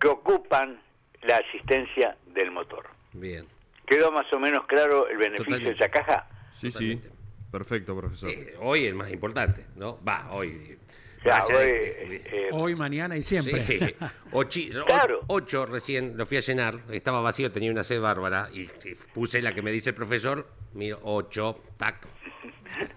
que 0.01 0.09
ocupan 0.09 0.81
la 1.23 1.37
asistencia 1.39 2.17
del 2.27 2.51
motor. 2.51 2.87
Bien. 3.13 3.47
¿Quedó 3.87 4.13
más 4.13 4.31
o 4.33 4.39
menos 4.39 4.67
claro 4.67 5.09
el 5.09 5.17
beneficio 5.17 5.45
Totalmente. 5.45 5.71
de 5.71 5.75
esa 5.75 5.89
caja? 5.91 6.29
Sí, 6.53 6.71
Totalmente. 6.71 7.09
sí. 7.09 7.15
Perfecto, 7.51 7.97
profesor. 7.97 8.29
Eh, 8.31 8.55
hoy 8.61 8.85
el 8.85 8.95
más 8.95 9.11
importante, 9.11 9.65
¿no? 9.77 9.99
Va, 10.05 10.29
hoy. 10.33 10.77
Hoy, 11.25 11.65
de- 11.65 12.17
eh, 12.27 12.49
Hoy, 12.53 12.77
mañana 12.77 13.17
y 13.17 13.23
siempre. 13.23 13.61
Sí. 13.63 13.79
Ochi- 14.33 14.81
o- 14.81 14.85
Claro. 14.85 15.21
Ocho 15.27 15.67
recién 15.67 16.17
lo 16.17 16.27
fui 16.27 16.37
a 16.37 16.41
llenar, 16.41 16.79
estaba 16.93 17.21
vacío, 17.21 17.51
tenía 17.51 17.73
una 17.73 17.83
sed 17.83 18.01
bárbara 18.01 18.49
y, 18.53 18.61
y 18.63 18.95
puse 19.13 19.43
la 19.43 19.53
que 19.53 19.61
me 19.63 19.73
dice 19.73 19.91
el 19.91 19.97
profesor, 19.97 20.47
miro, 20.75 21.01
ocho, 21.03 21.61
tac. 21.77 22.07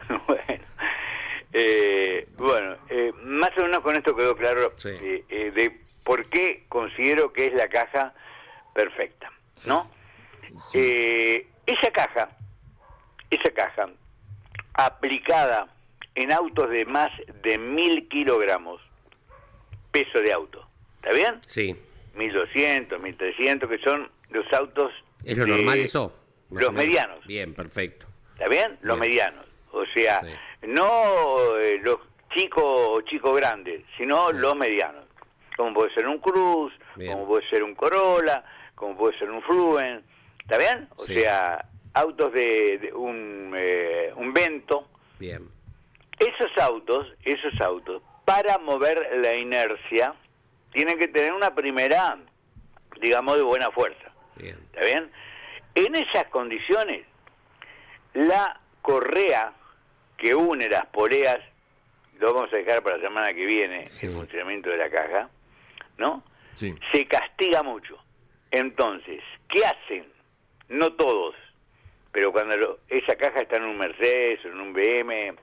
bueno, 0.28 0.51
eh, 1.54 2.28
bueno 2.38 2.78
eh, 2.90 3.12
más 3.24 3.52
o 3.58 3.62
menos 3.64 3.80
con 3.82 3.96
esto 3.96 4.16
quedó 4.16 4.36
claro 4.36 4.72
Sí. 4.78 4.90
eh, 4.90 5.24
eh, 5.30 5.52
de 5.52 5.82
por 6.06 6.28
qué 6.30 6.66
considero 6.70 7.32
que 7.34 7.48
es 7.48 7.54
la 7.54 7.68
caja 7.68 8.14
perfecta, 8.74 9.32
¿no? 9.66 9.90
Eh, 10.74 11.46
esa 11.66 11.92
caja, 11.92 12.30
esa 13.30 13.52
caja 13.52 13.90
aplicada 14.74 15.68
en 16.16 16.32
autos 16.32 16.70
de 16.70 16.86
más 16.86 17.12
de 17.44 17.58
mil 17.58 18.08
kilogramos 18.10 18.82
peso 19.92 20.20
de 20.20 20.32
auto, 20.34 20.66
¿está 20.98 21.12
bien? 21.14 21.40
Sí, 21.46 21.76
1200, 22.16 23.00
1300, 23.00 23.70
que 23.70 23.78
son 23.80 24.10
los 24.30 24.52
autos. 24.54 24.92
¿es 25.26 25.38
lo 25.38 25.46
normal 25.46 25.80
eso? 25.80 26.16
Los 26.50 26.74
medianos. 26.74 27.26
Bien, 27.28 27.54
perfecto. 27.54 28.08
¿Está 28.34 28.50
bien? 28.50 28.78
Los 28.82 29.00
Bien. 29.00 29.10
medianos. 29.12 29.46
O 29.72 29.86
sea, 29.94 30.22
Sí. 30.22 30.30
No 30.63 31.58
eh, 31.58 31.80
los 31.84 31.97
chicos 32.34 32.63
o 32.65 33.02
chicos 33.02 33.36
grandes, 33.38 33.84
sino 33.97 34.32
los 34.32 34.56
medianos. 34.56 35.06
Como 35.58 35.74
puede 35.74 35.93
ser 35.93 36.08
un 36.08 36.19
Cruz, 36.19 36.74
Bien. 36.95 37.13
como 37.13 37.28
puede 37.28 37.47
ser 37.50 37.63
un 37.63 37.76
Corolla, 37.76 38.43
como 38.76 38.95
puede 38.97 39.17
ser 39.19 39.30
un 39.30 39.41
Fluen. 39.43 40.04
¿Está 40.39 40.58
bien? 40.58 40.88
O 40.95 41.04
Sí. 41.04 41.19
sea, 41.19 41.65
autos 41.93 42.32
de, 42.34 42.78
de 42.80 42.93
un, 42.93 43.54
eh, 43.58 44.12
un 44.15 44.34
Vento. 44.34 44.88
Bien. 45.19 45.47
Esos 46.19 46.56
autos, 46.58 47.08
esos 47.26 47.60
autos, 47.62 48.02
para 48.26 48.58
mover 48.60 49.10
la 49.17 49.38
inercia, 49.38 50.13
tienen 50.71 50.97
que 50.97 51.08
tener 51.10 51.34
una 51.34 51.54
primera, 51.54 52.17
digamos, 53.02 53.36
de 53.38 53.43
buena 53.43 53.69
fuerza. 53.71 54.12
Bien. 54.38 54.58
¿Está 54.74 54.86
bien? 54.86 55.12
En 55.76 55.95
esas 55.95 56.26
condiciones, 56.28 57.06
la 58.13 58.60
correa 58.82 59.54
que 60.22 60.36
une 60.36 60.70
las 60.70 60.86
poleas, 60.88 61.40
lo 62.20 62.32
vamos 62.34 62.54
a 62.54 62.58
dejar 62.58 62.84
para 62.84 62.98
la 62.98 63.04
semana 63.04 63.34
que 63.34 63.44
viene, 63.46 63.88
Sí. 63.88 64.06
el 64.06 64.14
funcionamiento 64.14 64.70
de 64.70 64.78
la 64.78 64.90
caja, 64.92 65.30
¿no? 65.98 66.24
Sí. 66.54 66.76
Se 66.92 67.08
castiga 67.08 67.64
mucho. 67.64 67.98
Entonces, 68.52 69.24
¿qué 69.50 69.66
hacen? 69.66 70.06
No 70.70 70.94
todos, 70.94 71.34
pero 72.12 72.32
cuando 72.32 72.56
lo- 72.56 72.80
esa 72.88 73.16
caja 73.16 73.42
está 73.42 73.58
en 73.58 73.64
un 73.64 73.78
Mercedes 73.78 74.46
o 74.46 74.50
en 74.50 74.60
un 74.62 74.74
BM, 74.74 75.34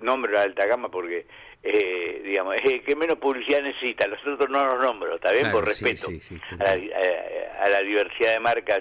nombro 0.00 0.30
la 0.32 0.42
alta 0.42 0.66
gama 0.66 0.90
porque, 0.90 1.26
eh, 1.62 2.20
digamos, 2.24 2.56
es 2.56 2.64
el 2.74 2.84
que 2.84 2.96
menos 2.96 3.16
publicidad 3.18 3.62
necesita, 3.62 4.06
los 4.06 4.20
otros 4.26 4.50
no 4.50 4.62
los 4.66 4.82
nombro, 4.82 5.14
¿está 5.16 5.30
bien? 5.32 5.44
Claro, 5.44 5.60
Por 5.60 5.72
sí, 5.72 5.84
respeto 5.86 6.20
sí, 6.20 6.38
a, 6.60 6.64
la, 6.64 6.70
a- 6.72 7.64
a 7.64 7.68
la 7.70 7.80
diversidad 7.80 8.32
de 8.34 8.40
marcas 8.40 8.80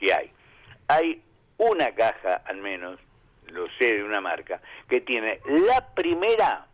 que 0.00 0.12
hay. 0.12 0.30
Hay 0.88 1.22
una 1.58 1.94
caja, 1.94 2.42
al 2.46 2.56
menos, 2.56 2.98
lo 3.50 3.66
sé 3.78 3.96
de 3.96 4.04
una 4.04 4.20
marca, 4.20 4.60
que 4.88 5.00
tiene 5.00 5.40
la 5.46 5.94
primera 5.94 6.66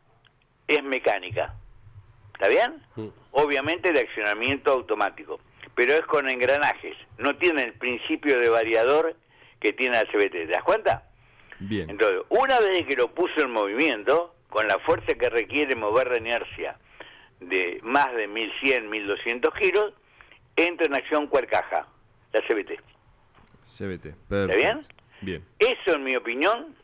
es 0.66 0.82
mecánica. 0.82 1.54
¿Está 2.34 2.48
bien? 2.48 2.82
Mm. 2.96 3.08
Obviamente 3.32 3.92
de 3.92 4.00
accionamiento 4.00 4.72
automático, 4.72 5.40
pero 5.74 5.92
es 5.92 6.02
con 6.02 6.28
engranajes. 6.28 6.96
No 7.18 7.36
tiene 7.36 7.62
el 7.62 7.72
principio 7.74 8.38
de 8.38 8.48
variador 8.48 9.16
que 9.60 9.72
tiene 9.72 9.96
la 9.96 10.04
CBT. 10.04 10.32
¿Te 10.32 10.46
das 10.46 10.62
cuenta? 10.62 11.04
Bien. 11.58 11.88
Entonces, 11.88 12.22
una 12.28 12.60
vez 12.60 12.86
que 12.86 12.96
lo 12.96 13.14
puso 13.14 13.40
en 13.40 13.50
movimiento, 13.50 14.34
con 14.48 14.68
la 14.68 14.78
fuerza 14.80 15.14
que 15.14 15.28
requiere 15.28 15.74
mover 15.74 16.10
la 16.10 16.18
inercia 16.18 16.78
de 17.40 17.80
más 17.82 18.14
de 18.14 18.28
1100, 18.28 18.88
1200 18.88 19.54
kilos, 19.54 19.92
entra 20.56 20.86
en 20.86 20.94
acción 20.94 21.26
cual 21.26 21.46
caja, 21.46 21.86
la 22.32 22.40
CBT. 22.42 22.80
CBT. 23.62 24.14
Perfecto. 24.28 24.56
bien? 24.56 24.80
Eso, 25.58 25.96
en 25.96 26.04
mi 26.04 26.16
opinión, 26.16 26.74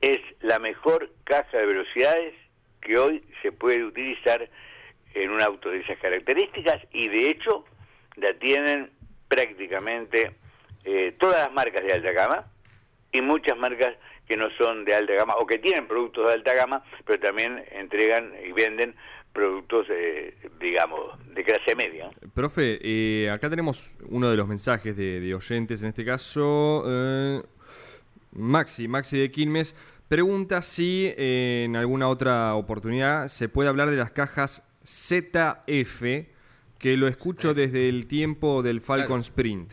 es 0.00 0.18
la 0.40 0.58
mejor 0.58 1.10
caja 1.24 1.58
de 1.58 1.66
velocidades 1.66 2.34
que 2.80 2.98
hoy 2.98 3.24
se 3.42 3.52
puede 3.52 3.84
utilizar 3.84 4.48
en 5.14 5.30
un 5.30 5.40
auto 5.40 5.70
de 5.70 5.78
esas 5.78 5.98
características 5.98 6.82
y 6.92 7.08
de 7.08 7.28
hecho 7.28 7.64
la 8.16 8.34
tienen 8.34 8.90
prácticamente 9.28 10.34
eh, 10.84 11.14
todas 11.18 11.38
las 11.38 11.52
marcas 11.52 11.82
de 11.82 11.92
alta 11.92 12.12
gama 12.12 12.46
y 13.12 13.20
muchas 13.20 13.56
marcas 13.56 13.96
que 14.28 14.36
no 14.36 14.48
son 14.58 14.84
de 14.84 14.94
alta 14.94 15.14
gama 15.14 15.36
o 15.36 15.46
que 15.46 15.58
tienen 15.58 15.86
productos 15.86 16.26
de 16.26 16.34
alta 16.34 16.54
gama, 16.54 16.84
pero 17.06 17.20
también 17.20 17.64
entregan 17.70 18.32
y 18.44 18.52
venden 18.52 18.94
productos, 19.34 19.86
eh, 19.90 20.34
digamos, 20.60 21.00
de 21.34 21.42
clase 21.44 21.74
media. 21.76 22.08
Profe, 22.32 22.78
eh, 22.80 23.28
acá 23.30 23.50
tenemos 23.50 23.94
uno 24.08 24.30
de 24.30 24.36
los 24.36 24.48
mensajes 24.48 24.96
de, 24.96 25.20
de 25.20 25.34
oyentes, 25.34 25.82
en 25.82 25.88
este 25.90 26.04
caso, 26.04 26.84
eh, 26.86 27.42
Maxi, 28.32 28.88
Maxi 28.88 29.18
de 29.18 29.30
Quilmes, 29.30 29.74
pregunta 30.08 30.62
si 30.62 31.12
eh, 31.16 31.64
en 31.66 31.74
alguna 31.76 32.08
otra 32.08 32.54
oportunidad 32.54 33.26
se 33.28 33.48
puede 33.48 33.68
hablar 33.68 33.90
de 33.90 33.96
las 33.96 34.12
cajas 34.12 34.66
ZF, 34.84 36.02
que 36.78 36.96
lo 36.96 37.08
escucho 37.08 37.54
desde 37.54 37.88
el 37.88 38.06
tiempo 38.06 38.62
del 38.62 38.80
Falcon 38.80 39.06
Claro. 39.06 39.20
Sprint. 39.22 39.72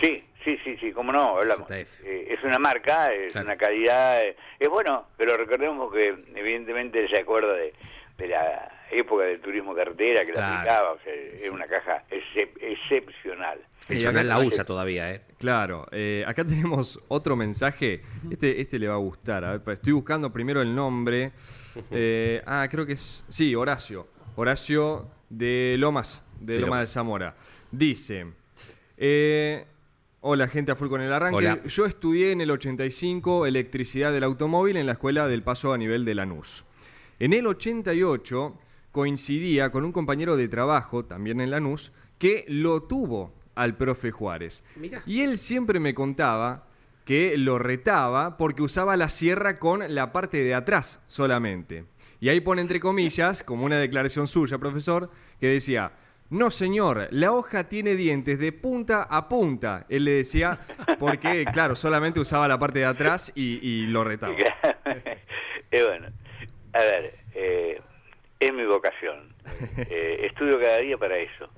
Sí, 0.00 0.24
sí, 0.44 0.56
sí, 0.64 0.76
sí, 0.80 0.92
cómo 0.92 1.12
no, 1.12 1.36
hablamos. 1.38 1.66
ZF. 1.68 2.00
Eh, 2.04 2.32
es 2.34 2.42
una 2.44 2.58
marca, 2.58 3.12
es 3.12 3.32
Claro. 3.32 3.48
una 3.48 3.56
calidad, 3.56 4.24
eh, 4.24 4.36
es 4.58 4.68
bueno, 4.68 5.06
pero 5.16 5.36
recordemos 5.36 5.92
que 5.92 6.14
evidentemente 6.34 7.06
se 7.08 7.20
acuerda 7.20 7.52
de, 7.54 7.72
de 8.18 8.28
la 8.28 8.70
época 8.90 9.24
del 9.24 9.40
turismo 9.40 9.74
carretera 9.74 10.24
que 10.24 10.32
la 10.32 10.58
aplicaba, 10.60 10.92
o 10.92 10.98
sea, 11.02 11.12
era 11.14 11.52
una 11.52 11.66
caja 11.66 12.04
excep- 12.10 12.58
excepcional. 12.60 13.58
El 13.88 13.98
Chanel 13.98 14.30
acá- 14.30 14.38
la 14.40 14.46
usa 14.46 14.64
todavía, 14.64 15.10
¿eh? 15.12 15.22
Claro, 15.38 15.86
eh, 15.92 16.24
acá 16.26 16.44
tenemos 16.44 17.00
otro 17.08 17.34
mensaje. 17.36 18.02
Este, 18.30 18.60
este 18.60 18.78
le 18.78 18.88
va 18.88 18.94
a 18.94 18.98
gustar. 18.98 19.44
A 19.44 19.56
ver, 19.58 19.74
estoy 19.74 19.92
buscando 19.94 20.32
primero 20.32 20.60
el 20.62 20.74
nombre. 20.74 21.32
Eh, 21.90 22.42
ah, 22.46 22.66
creo 22.70 22.84
que 22.86 22.92
es. 22.92 23.24
Sí, 23.28 23.54
Horacio. 23.54 24.06
Horacio 24.36 25.10
de 25.30 25.76
Lomas, 25.78 26.24
de 26.40 26.54
De 26.54 26.60
Lomas 26.60 26.80
de. 26.80 26.86
Zamora. 26.86 27.34
Dice: 27.70 28.26
eh, 28.96 29.64
Hola, 30.20 30.46
gente 30.46 30.70
a 30.70 30.76
full 30.76 30.88
con 30.88 31.00
el 31.00 31.12
arranque. 31.12 31.36
Hola. 31.36 31.58
Yo 31.64 31.84
estudié 31.86 32.30
en 32.30 32.40
el 32.40 32.50
85 32.50 33.46
electricidad 33.46 34.12
del 34.12 34.22
automóvil 34.22 34.76
en 34.76 34.86
la 34.86 34.92
escuela 34.92 35.26
del 35.26 35.42
paso 35.42 35.72
a 35.72 35.78
nivel 35.78 36.04
de 36.04 36.14
Lanús. 36.14 36.64
En 37.22 37.32
el 37.32 37.46
88 37.46 38.58
coincidía 38.90 39.70
con 39.70 39.84
un 39.84 39.92
compañero 39.92 40.36
de 40.36 40.48
trabajo, 40.48 41.04
también 41.04 41.40
en 41.40 41.52
Lanús, 41.52 41.92
que 42.18 42.44
lo 42.48 42.82
tuvo 42.82 43.32
al 43.54 43.76
profe 43.76 44.10
Juárez. 44.10 44.64
Mirá. 44.74 45.04
Y 45.06 45.20
él 45.20 45.38
siempre 45.38 45.78
me 45.78 45.94
contaba 45.94 46.66
que 47.04 47.38
lo 47.38 47.60
retaba 47.60 48.36
porque 48.36 48.64
usaba 48.64 48.96
la 48.96 49.08
sierra 49.08 49.60
con 49.60 49.94
la 49.94 50.10
parte 50.10 50.42
de 50.42 50.52
atrás 50.52 51.00
solamente. 51.06 51.84
Y 52.18 52.28
ahí 52.28 52.40
pone 52.40 52.60
entre 52.60 52.80
comillas, 52.80 53.44
como 53.44 53.66
una 53.66 53.78
declaración 53.78 54.26
suya, 54.26 54.58
profesor, 54.58 55.08
que 55.38 55.46
decía, 55.46 55.92
No, 56.28 56.50
señor, 56.50 57.06
la 57.12 57.30
hoja 57.30 57.68
tiene 57.68 57.94
dientes 57.94 58.40
de 58.40 58.50
punta 58.50 59.04
a 59.04 59.28
punta. 59.28 59.86
Él 59.88 60.06
le 60.06 60.10
decía, 60.10 60.58
porque, 60.98 61.44
claro, 61.52 61.76
solamente 61.76 62.18
usaba 62.18 62.48
la 62.48 62.58
parte 62.58 62.80
de 62.80 62.86
atrás 62.86 63.30
y, 63.36 63.60
y 63.62 63.86
lo 63.86 64.02
retaba. 64.02 64.34
Eh, 65.74 65.84
bueno, 65.86 66.08
a 66.72 66.78
ver, 66.80 67.14
eh, 67.34 67.80
es 68.40 68.52
mi 68.52 68.64
vocación. 68.64 69.32
Eh, 69.90 70.26
estudio 70.26 70.60
cada 70.60 70.78
día 70.78 70.96
para 70.98 71.16
eso. 71.18 71.48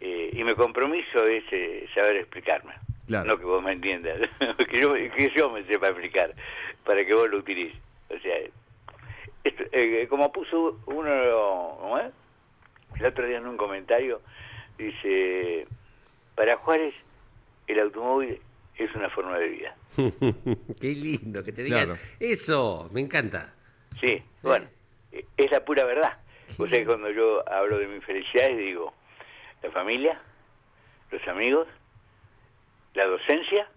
Eh, 0.00 0.30
y 0.32 0.44
mi 0.44 0.54
compromiso 0.54 1.24
es 1.24 1.44
eh, 1.52 1.86
saber 1.94 2.16
explicarme. 2.16 2.74
Claro. 3.06 3.24
No 3.30 3.38
que 3.38 3.44
vos 3.44 3.62
me 3.62 3.72
entiendas, 3.72 4.18
que, 4.70 4.80
yo, 4.80 4.92
que 4.94 5.32
yo 5.36 5.50
me 5.50 5.64
sepa 5.64 5.88
explicar, 5.88 6.34
para 6.84 7.04
que 7.04 7.14
vos 7.14 7.28
lo 7.30 7.38
utilices. 7.38 7.80
O 8.10 8.18
sea, 8.20 8.36
esto, 9.44 9.62
eh, 9.72 10.06
como 10.08 10.32
puso 10.32 10.80
uno, 10.86 11.10
el 12.98 13.06
otro 13.06 13.26
día 13.26 13.38
en 13.38 13.46
un 13.46 13.56
comentario, 13.56 14.20
dice, 14.78 15.66
para 16.34 16.56
Juárez 16.56 16.94
el 17.66 17.80
automóvil 17.80 18.40
es 18.76 18.94
una 18.94 19.08
forma 19.10 19.38
de 19.38 19.48
vida. 19.48 19.76
Qué 20.80 20.88
lindo 20.88 21.42
que 21.44 21.52
te 21.52 21.62
digan 21.62 21.86
Claro. 21.86 22.00
eso, 22.20 22.90
me 22.92 23.00
encanta. 23.00 23.54
Sí, 24.00 24.22
bueno, 24.42 24.66
eh, 25.12 25.24
es 25.36 25.50
la 25.50 25.64
pura 25.64 25.84
verdad. 25.84 26.18
O 26.58 26.66
sea, 26.66 26.78
que 26.78 26.86
cuando 26.86 27.10
yo 27.10 27.46
hablo 27.48 27.78
de 27.78 27.86
mi 27.88 28.00
felicidad, 28.00 28.48
digo, 28.48 28.94
la 29.62 29.70
familia, 29.70 30.20
los 31.10 31.26
amigos, 31.28 31.66
la 32.94 33.04
docencia 33.06 33.68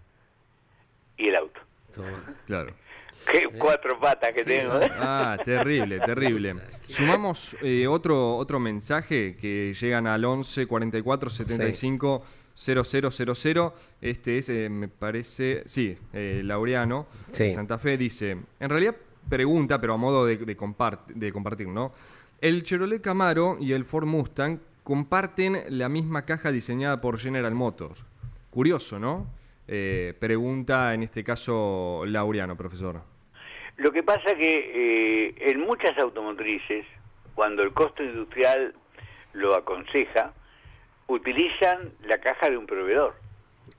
y 1.17 1.29
el 1.29 1.35
auto. 1.35 1.59
Toma. 1.93 2.35
Claro. 2.45 2.73
Qué 3.31 3.47
cuatro 3.57 3.99
patas 3.99 4.31
que 4.33 4.43
tengo. 4.43 4.79
¿eh? 4.79 4.89
Ah, 4.97 5.37
terrible, 5.43 5.99
terrible. 5.99 6.55
Sumamos 6.87 7.57
eh, 7.61 7.87
otro, 7.87 8.35
otro 8.37 8.59
mensaje 8.59 9.35
que 9.35 9.73
llegan 9.73 10.05
al 10.05 10.23
11 10.23 10.67
44 10.67 11.29
75 11.29 12.23
0000. 12.55 13.71
Este 14.01 14.37
es, 14.37 14.49
eh, 14.49 14.69
me 14.69 14.87
parece, 14.87 15.63
sí, 15.65 15.97
eh, 16.13 16.41
Laureano 16.43 17.07
Sí. 17.31 17.45
de 17.45 17.51
Santa 17.51 17.77
Fe 17.79 17.97
dice, 17.97 18.37
en 18.59 18.69
realidad 18.69 18.95
pregunta, 19.27 19.81
pero 19.81 19.93
a 19.93 19.97
modo 19.97 20.25
de, 20.25 20.37
de, 20.37 20.57
compart- 20.57 21.05
de 21.07 21.31
compartir, 21.31 21.67
¿no? 21.67 21.91
El 22.41 22.63
Chevrolet 22.63 23.01
Camaro 23.01 23.57
y 23.59 23.73
el 23.73 23.83
Ford 23.85 24.05
Mustang 24.05 24.59
comparten 24.83 25.63
la 25.69 25.89
misma 25.89 26.25
caja 26.25 26.51
diseñada 26.51 27.01
por 27.01 27.17
General 27.19 27.53
Motors. 27.53 28.05
Curioso, 28.49 28.97
¿no? 28.99 29.27
Eh, 29.67 30.15
pregunta 30.19 30.93
en 30.93 31.03
este 31.03 31.23
caso 31.23 32.03
Laureano, 32.05 32.55
profesor. 32.55 33.01
Lo 33.77 33.91
que 33.91 34.01
pasa 34.03 34.35
que 34.35 35.27
eh, 35.29 35.35
en 35.51 35.59
muchas 35.61 35.97
automotrices, 35.99 36.85
cuando 37.35 37.61
el 37.61 37.71
costo 37.73 38.03
industrial 38.03 38.73
lo 39.33 39.55
aconseja, 39.55 40.33
utilizan 41.07 41.91
la 42.07 42.19
caja 42.19 42.49
de 42.49 42.57
un 42.57 42.65
proveedor. 42.65 43.15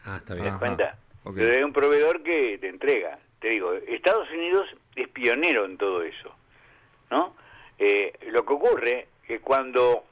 Ah, 0.04 0.16
está 0.18 0.34
¿Te 0.34 0.40
bien. 0.40 0.44
das 0.44 0.54
Ajá, 0.54 0.58
cuenta? 0.58 0.98
ok. 1.24 1.34
Pero 1.34 1.56
hay 1.56 1.62
un 1.62 1.72
proveedor 1.72 2.22
que 2.22 2.58
te 2.60 2.68
entrega. 2.68 3.18
Te 3.40 3.48
digo, 3.48 3.72
Estados 3.74 4.28
Unidos 4.30 4.66
es 4.96 5.08
pionero 5.08 5.64
en 5.64 5.76
todo 5.78 6.02
eso, 6.02 6.34
¿no? 7.10 7.34
Eh, 7.78 8.12
lo 8.28 8.44
que 8.44 8.52
ocurre 8.52 9.06
que 9.26 9.40
cuando, 9.40 10.04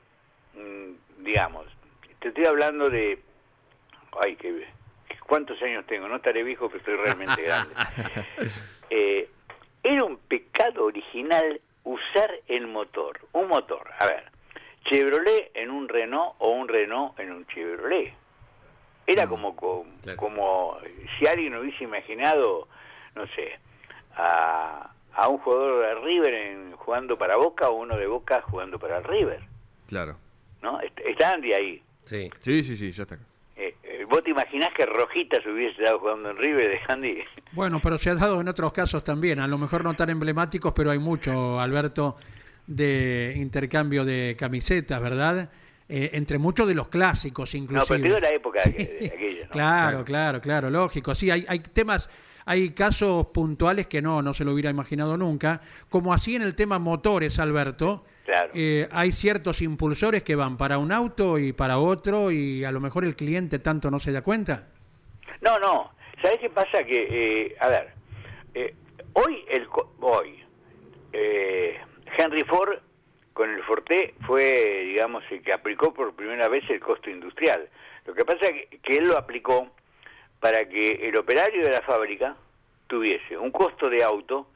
mm, 0.55 1.23
digamos, 1.25 1.67
te 2.21 2.29
estoy 2.29 2.47
hablando 2.47 2.89
de, 2.89 3.19
ay, 4.25 4.37
qué, 4.37 4.67
¿cuántos 5.27 5.61
años 5.63 5.87
tengo? 5.87 6.09
No 6.09 6.17
estaré 6.17 6.43
viejo, 6.43 6.69
pero 6.69 6.79
estoy 6.79 6.95
realmente 6.95 7.43
grande. 7.43 7.75
Eh, 8.91 9.29
era 9.83 10.03
un 10.05 10.17
pecado 10.17 10.87
original 10.87 11.61
usar 11.85 12.31
el 12.47 12.67
motor, 12.67 13.21
un 13.33 13.49
motor, 13.49 13.87
a 13.99 14.07
ver, 14.07 14.25
Chevrolet 14.87 15.51
en 15.55 15.71
un 15.71 15.89
Renault 15.89 16.37
o 16.39 16.49
un 16.53 16.69
Renault 16.69 17.19
en 17.21 17.33
un 17.33 17.47
Chevrolet. 17.49 18.15
Era 19.07 19.27
como, 19.27 19.55
co- 19.57 19.87
Claro. 20.03 20.17
como 20.17 20.79
si 21.19 21.27
alguien 21.27 21.55
hubiese 21.57 21.85
imaginado, 21.85 22.67
no 23.15 23.27
sé, 23.35 23.59
a, 24.19 24.91
a 25.15 25.29
un 25.29 25.39
jugador 25.39 25.87
de 25.87 25.95
River 26.05 26.35
en- 26.35 26.73
jugando 26.77 27.17
para 27.17 27.37
Boca 27.37 27.69
o 27.71 27.75
uno 27.77 27.97
de 27.97 28.07
Boca 28.07 28.43
jugando 28.43 28.79
para 28.79 29.01
River, 29.01 29.41
Claro. 29.87 30.17
¿no? 30.63 30.81
Est- 30.81 30.99
Estaban 31.07 31.41
de 31.41 31.55
ahí. 31.55 31.83
Sí. 32.05 32.31
Sí, 32.41 32.65
sí, 32.65 32.77
sí, 32.77 32.91
ya 32.91 33.03
está. 33.05 33.17
Eh, 33.57 33.75
eh, 33.83 34.05
¿Vos 34.09 34.23
te 34.23 34.31
imaginás 34.31 34.69
que 34.77 34.87
Rojitas 34.87 35.45
hubiese 35.47 35.81
estado 35.83 35.99
jugando 36.01 36.31
en 36.31 36.37
River 36.37 36.69
de 36.71 36.81
Andy? 36.93 37.19
Bueno, 37.53 37.81
pero 37.83 37.97
se 37.99 38.11
ha 38.11 38.15
dado 38.15 38.41
en 38.41 38.49
otros 38.49 38.73
casos 38.73 39.03
también, 39.05 39.41
a 39.41 39.47
lo 39.49 39.57
mejor 39.59 39.83
no 39.85 39.95
tan 39.95 40.11
emblemáticos, 40.11 40.73
pero 40.75 40.91
hay 40.91 40.99
mucho, 40.99 41.61
Alberto, 41.61 42.17
de 42.67 43.35
intercambio 43.37 44.05
de 44.05 44.37
camisetas, 44.39 45.01
¿verdad? 45.01 45.49
Eh, 45.89 46.11
entre 46.13 46.37
muchos 46.39 46.69
de 46.69 46.75
los 46.75 46.89
clásicos, 46.89 47.55
No, 47.55 47.61
inclusive. 47.61 47.87
pero 47.89 48.03
te 48.03 48.09
digo 48.09 48.21
la 48.21 48.31
época 48.37 48.61
de, 48.63 48.71
de 49.01 49.07
aquella, 49.15 49.45
¿no? 49.47 49.51
Claro, 49.51 50.05
claro, 50.05 50.41
claro, 50.41 50.71
lógico. 50.71 51.15
Sí, 51.15 51.31
hay, 51.31 51.45
hay 51.49 51.61
temas, 51.61 52.09
hay 52.49 52.71
casos 52.71 53.27
puntuales 53.27 53.87
que 53.89 54.01
no, 54.01 54.23
no 54.23 54.33
se 54.33 54.43
lo 54.45 54.53
hubiera 54.53 54.71
imaginado 54.71 55.19
nunca. 55.19 55.61
Como 55.91 56.15
así 56.15 56.35
en 56.35 56.41
el 56.43 56.55
tema 56.55 56.79
motores, 56.79 57.39
Alberto, 57.39 58.05
Claro. 58.25 58.51
eh, 58.55 58.89
hay 58.91 59.13
ciertos 59.13 59.61
impulsores 59.61 60.23
que 60.23 60.35
van 60.35 60.57
para 60.57 60.79
un 60.79 60.91
auto 60.91 61.39
y 61.39 61.53
para 61.53 61.79
otro 61.79 62.31
y 62.31 62.65
a 62.65 62.73
lo 62.73 62.81
mejor 62.81 63.05
el 63.05 63.17
cliente 63.17 63.59
tanto 63.59 63.91
no 63.91 63.99
se 63.99 64.13
da 64.13 64.23
cuenta. 64.23 64.69
No, 65.43 65.59
no. 65.59 65.91
¿Sabés 66.23 66.39
qué 66.41 66.49
pasa? 66.51 66.85
Que, 66.85 67.07
eh, 67.49 67.57
a 67.61 67.69
ver, 67.69 67.89
eh, 68.55 68.75
hoy, 69.13 69.45
el 69.51 69.67
co- 69.69 69.93
hoy 70.01 70.43
eh, 71.13 71.79
Henry 72.17 72.45
Ford 72.45 72.79
con 73.35 73.51
el 73.51 73.63
Forte 73.65 74.15
fue, 74.27 74.85
digamos, 74.87 75.23
el 75.31 75.43
que 75.43 75.53
aplicó 75.53 75.93
por 75.95 76.15
primera 76.15 76.49
vez 76.49 76.65
el 76.71 76.81
costo 76.81 77.09
industrial. 77.11 77.69
Lo 78.07 78.15
que 78.15 78.25
pasa 78.25 78.47
es 78.47 78.51
que, 78.71 78.79
que 78.83 78.97
él 78.97 79.09
lo 79.09 79.17
aplicó 79.17 79.69
para 80.41 80.69
que 80.69 81.09
el 81.09 81.17
operario 81.17 81.63
de 81.63 81.71
la 81.71 81.83
fábrica 81.83 82.37
tuviese 82.87 83.37
un 83.37 83.51
costo 83.51 83.89
de 83.89 84.03
auto 84.03 84.49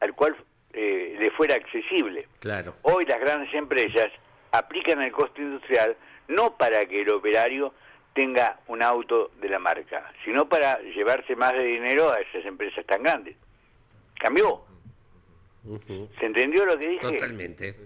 al 0.00 0.14
cual 0.14 0.36
eh, 0.72 1.16
le 1.18 1.30
fuera 1.32 1.54
accesible. 1.54 2.28
Claro. 2.40 2.74
Hoy 2.82 3.04
las 3.06 3.20
grandes 3.20 3.52
empresas 3.54 4.10
aplican 4.52 5.00
el 5.02 5.12
costo 5.12 5.40
industrial 5.40 5.96
no 6.28 6.56
para 6.56 6.86
que 6.86 7.02
el 7.02 7.10
operario 7.10 7.74
tenga 8.14 8.60
un 8.68 8.82
auto 8.82 9.30
de 9.40 9.48
la 9.48 9.58
marca, 9.58 10.12
sino 10.24 10.48
para 10.48 10.80
llevarse 10.80 11.34
más 11.34 11.52
de 11.52 11.64
dinero 11.64 12.10
a 12.10 12.20
esas 12.20 12.44
empresas 12.44 12.84
tan 12.86 13.02
grandes. 13.02 13.36
Cambió. 14.18 14.64
¿Se 16.18 16.26
entendió 16.26 16.64
lo 16.66 16.78
que 16.78 16.88
dije? 16.88 17.00
Totalmente. 17.00 17.76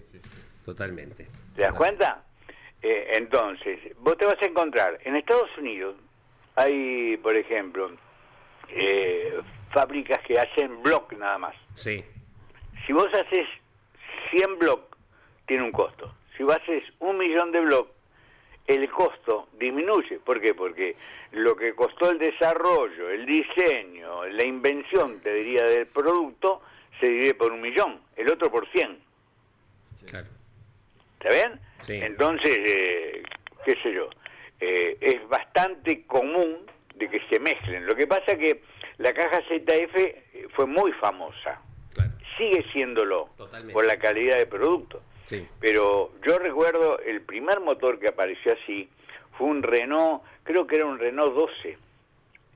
Totalmente. 0.65 1.29
¿Te 1.55 1.63
das 1.63 1.75
cuenta? 1.75 2.25
Eh, 2.83 3.13
entonces, 3.15 3.79
vos 3.99 4.17
te 4.17 4.27
vas 4.27 4.41
a 4.41 4.47
encontrar, 4.47 4.99
en 5.05 5.17
Estados 5.17 5.51
Unidos 5.59 5.97
hay, 6.57 7.17
por 7.19 7.37
ejemplo, 7.37 7.91
eh, 8.69 9.41
fábricas 9.71 10.21
que 10.23 10.39
hacen 10.39 10.83
block 10.83 11.13
nada 11.13 11.39
más. 11.39 11.55
Sí. 11.75 12.05
Si 12.87 12.93
vos 12.93 13.13
haces 13.15 13.47
100 14.31 14.59
block, 14.59 14.97
tiene 15.47 15.63
un 15.63 15.73
costo. 15.73 16.15
Si 16.37 16.43
vos 16.43 16.57
haces 16.57 16.83
un 16.99 17.19
millón 17.19 17.53
de 17.53 17.61
block, 17.61 17.89
el 18.67 18.91
costo 18.91 19.49
disminuye. 19.59 20.19
¿Por 20.19 20.41
qué? 20.41 20.55
Porque 20.55 20.97
lo 21.33 21.55
que 21.55 21.75
costó 21.75 22.11
el 22.11 22.19
desarrollo, 22.19 23.11
el 23.11 23.27
diseño, 23.27 24.25
la 24.27 24.45
invención, 24.45 25.21
te 25.21 25.33
diría, 25.35 25.65
del 25.65 25.87
producto, 25.87 26.63
se 26.99 27.07
divide 27.07 27.35
por 27.35 27.53
un 27.53 27.61
millón, 27.61 28.01
el 28.17 28.31
otro 28.31 28.51
por 28.51 28.69
100. 28.71 28.99
Claro. 30.09 30.29
¿Está 31.21 31.29
bien? 31.31 31.61
Sí. 31.81 31.95
Entonces, 32.03 32.59
eh, 32.59 33.23
qué 33.65 33.77
sé 33.83 33.93
yo, 33.93 34.09
eh, 34.61 34.97
es 35.01 35.29
bastante 35.29 36.05
común 36.07 36.59
de 36.95 37.09
que 37.09 37.21
se 37.29 37.39
mezclen. 37.41 37.87
Lo 37.87 37.95
que 37.95 38.07
pasa 38.07 38.37
que 38.37 38.63
la 38.99 39.13
caja 39.13 39.41
ZF 39.49 40.51
fue 40.55 40.67
muy 40.67 40.93
famosa. 40.93 41.61
Claro. 41.95 42.13
Sigue 42.39 42.65
siéndolo 42.73 43.31
Totalmente. 43.37 43.73
por 43.73 43.85
la 43.85 43.99
calidad 43.99 44.39
de 44.39 44.47
producto. 44.47 45.03
Sí. 45.25 45.47
Pero 45.61 46.13
yo 46.25 46.39
recuerdo 46.39 46.99
el 47.01 47.21
primer 47.23 47.61
motor 47.61 47.99
que 47.99 48.09
apareció 48.09 48.53
así 48.53 48.89
fue 49.37 49.49
un 49.49 49.63
Renault, 49.63 50.23
creo 50.45 50.67
que 50.67 50.77
era 50.77 50.87
un 50.87 50.99
Renault 50.99 51.35
12 51.35 51.79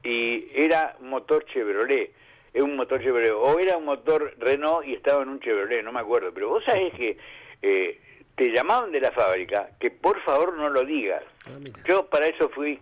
y 0.05 0.49
era 0.55 0.97
un 1.01 1.11
motor 1.11 1.45
Chevrolet, 1.47 2.11
es 2.55 2.63
un 2.63 2.77
motor 2.77 3.03
Chevrolet 3.03 3.33
o 3.33 3.59
era 3.59 3.77
un 3.77 3.85
motor 3.85 4.35
Renault 4.39 4.87
y 4.87 4.95
estaba 4.95 5.23
en 5.23 5.29
un 5.29 5.41
Chevrolet, 5.41 5.83
no 5.83 5.93
me 5.93 6.01
acuerdo, 6.01 6.33
pero 6.33 6.49
vos 6.49 6.65
sabés 6.65 6.95
que 6.95 7.19
eh, 7.63 8.01
te 8.41 8.51
llamaban 8.51 8.91
de 8.91 9.01
la 9.03 9.11
fábrica 9.13 9.69
que 9.79 9.91
por 9.91 10.19
favor 10.23 10.57
no 10.57 10.71
lo 10.71 10.83
digas. 10.87 11.23
Ah. 11.47 11.59
Yo 11.87 12.07
para 12.07 12.27
eso 12.27 12.49
fui 12.49 12.81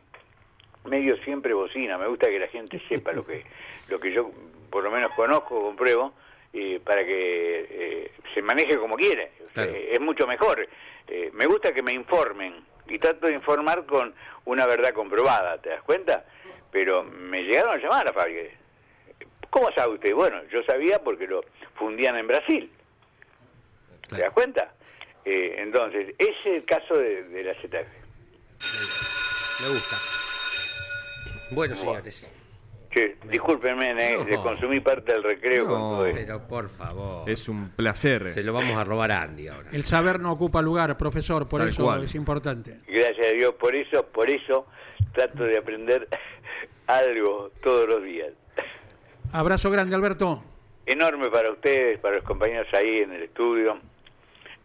medio 0.84 1.16
siempre 1.24 1.52
bocina, 1.52 1.98
me 1.98 2.06
gusta 2.06 2.28
que 2.28 2.38
la 2.38 2.46
gente 2.46 2.80
sepa 2.88 3.10
lo 3.12 3.26
que 3.26 3.44
lo 3.88 3.98
que 3.98 4.12
yo 4.12 4.30
por 4.70 4.84
lo 4.84 4.90
menos 4.92 5.10
conozco, 5.16 5.60
compruebo, 5.60 6.12
eh, 6.52 6.78
para 6.84 7.04
que 7.04 7.66
eh, 7.70 8.12
se 8.34 8.40
maneje 8.40 8.76
como 8.78 8.94
quiere. 8.94 9.32
O 9.40 9.44
sea, 9.46 9.64
Claro. 9.64 9.72
es 9.74 10.00
mucho 10.00 10.26
mejor. 10.28 10.68
Eh, 11.08 11.30
me 11.32 11.46
gusta 11.46 11.72
que 11.72 11.82
me 11.82 11.92
informen 11.92 12.54
y 12.86 12.98
trato 13.00 13.26
de 13.26 13.32
informar 13.32 13.84
con 13.86 14.14
una 14.44 14.64
verdad 14.66 14.92
comprobada, 14.92 15.58
¿te 15.60 15.70
das 15.70 15.82
cuenta? 15.82 16.24
Pero 16.70 17.02
me 17.02 17.42
llegaron 17.42 17.72
a 17.72 17.78
llamar 17.78 18.02
a 18.02 18.04
la 18.04 18.12
fábrica. 18.12 18.42
¿Cómo 19.50 19.72
sabe 19.72 19.94
usted? 19.94 20.14
Bueno, 20.14 20.40
yo 20.52 20.62
sabía 20.62 21.00
porque 21.02 21.26
lo 21.26 21.40
fundían 21.74 22.16
en 22.16 22.28
Brasil. 22.28 22.70
¿Te 24.08 24.20
das 24.20 24.32
cuenta? 24.32 24.72
Eh, 25.30 25.56
entonces, 25.58 26.14
ese 26.16 26.30
es 26.30 26.46
el 26.46 26.64
caso 26.64 26.96
de, 26.96 27.22
de 27.24 27.44
la 27.44 27.52
ZF. 27.54 27.86
Me 29.62 29.68
gusta. 29.68 29.96
Bueno, 31.50 31.74
señores. 31.74 32.32
Che, 32.90 33.16
discúlpenme, 33.28 33.90
eh, 33.90 34.16
No. 34.16 34.24
le 34.24 34.36
consumí 34.38 34.80
parte 34.80 35.12
del 35.12 35.22
recreo 35.22 35.66
con 35.66 35.74
No. 35.74 35.90
todo 35.90 36.06
esto. 36.06 36.18
Pero 36.24 36.48
por 36.48 36.68
favor. 36.70 37.28
Es 37.28 37.46
un 37.50 37.68
placer. 37.70 38.30
Se 38.30 38.42
lo 38.42 38.54
vamos 38.54 38.78
a 38.78 38.84
robar 38.84 39.12
a 39.12 39.22
Andy 39.22 39.48
ahora. 39.48 39.68
El 39.70 39.84
saber 39.84 40.18
no 40.18 40.32
ocupa 40.32 40.62
lugar, 40.62 40.96
profesor, 40.96 41.46
por 41.46 41.60
Tal 41.60 41.68
eso 41.68 41.84
cual. 41.84 42.04
es 42.04 42.14
importante. 42.14 42.78
Gracias 42.88 43.26
a 43.26 43.30
Dios 43.32 43.54
por 43.60 43.74
eso, 43.76 44.06
por 44.06 44.30
eso 44.30 44.66
trato 45.12 45.42
de 45.44 45.58
aprender 45.58 46.08
algo 46.86 47.50
todos 47.62 47.86
los 47.86 48.02
días. 48.02 48.30
Abrazo 49.32 49.70
grande, 49.70 49.94
Alberto. 49.94 50.42
Enorme 50.86 51.28
para 51.28 51.50
ustedes, 51.50 51.98
para 51.98 52.16
los 52.16 52.24
compañeros 52.24 52.66
ahí 52.72 53.00
en 53.02 53.12
el 53.12 53.24
estudio 53.24 53.78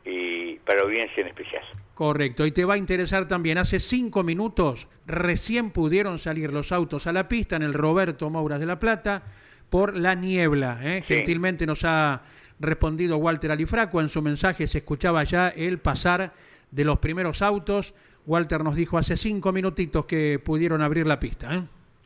y 0.05 0.55
para 0.59 0.81
audiencia 0.81 1.21
en 1.21 1.27
especial. 1.27 1.63
Correcto, 1.93 2.45
y 2.45 2.51
te 2.51 2.65
va 2.65 2.73
a 2.73 2.77
interesar 2.77 3.27
también, 3.27 3.57
hace 3.57 3.79
cinco 3.79 4.23
minutos 4.23 4.87
recién 5.05 5.69
pudieron 5.71 6.17
salir 6.19 6.51
los 6.51 6.71
autos 6.71 7.05
a 7.07 7.13
la 7.13 7.27
pista 7.27 7.55
en 7.55 7.61
el 7.63 7.73
Roberto 7.73 8.29
Mouras 8.29 8.59
de 8.59 8.65
La 8.65 8.79
Plata 8.79 9.23
por 9.69 9.95
la 9.95 10.15
niebla. 10.15 10.79
¿eh? 10.81 11.03
Sí. 11.07 11.15
Gentilmente 11.15 11.65
nos 11.65 11.83
ha 11.85 12.23
respondido 12.59 13.17
Walter 13.17 13.51
Alifraco, 13.51 14.01
en 14.01 14.09
su 14.09 14.21
mensaje 14.21 14.67
se 14.67 14.79
escuchaba 14.79 15.23
ya 15.23 15.49
el 15.49 15.77
pasar 15.79 16.33
de 16.71 16.83
los 16.83 16.99
primeros 16.99 17.41
autos. 17.41 17.93
Walter 18.25 18.63
nos 18.63 18.75
dijo 18.75 18.97
hace 18.97 19.17
cinco 19.17 19.51
minutitos 19.51 20.05
que 20.05 20.39
pudieron 20.43 20.81
abrir 20.81 21.05
la 21.05 21.19
pista. 21.19 21.53
¿eh? 21.55 21.61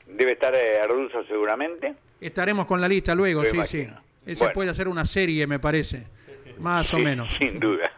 Debe 0.07 0.33
estar 0.33 0.53
eh, 0.55 0.79
seguramente. 1.27 1.95
Estaremos 2.19 2.65
con 2.65 2.81
la 2.81 2.87
lista 2.87 3.13
luego, 3.13 3.43
sí, 3.45 3.55
imagino. 3.55 3.93
sí. 3.93 4.31
Esa 4.31 4.45
Bueno. 4.45 4.53
puede 4.53 4.69
hacer 4.71 4.87
una 4.87 5.05
serie, 5.05 5.47
me 5.47 5.59
parece, 5.59 6.03
más 6.59 6.93
o 6.93 6.99
menos. 6.99 7.33
Sin 7.39 7.59
duda. 7.59 7.91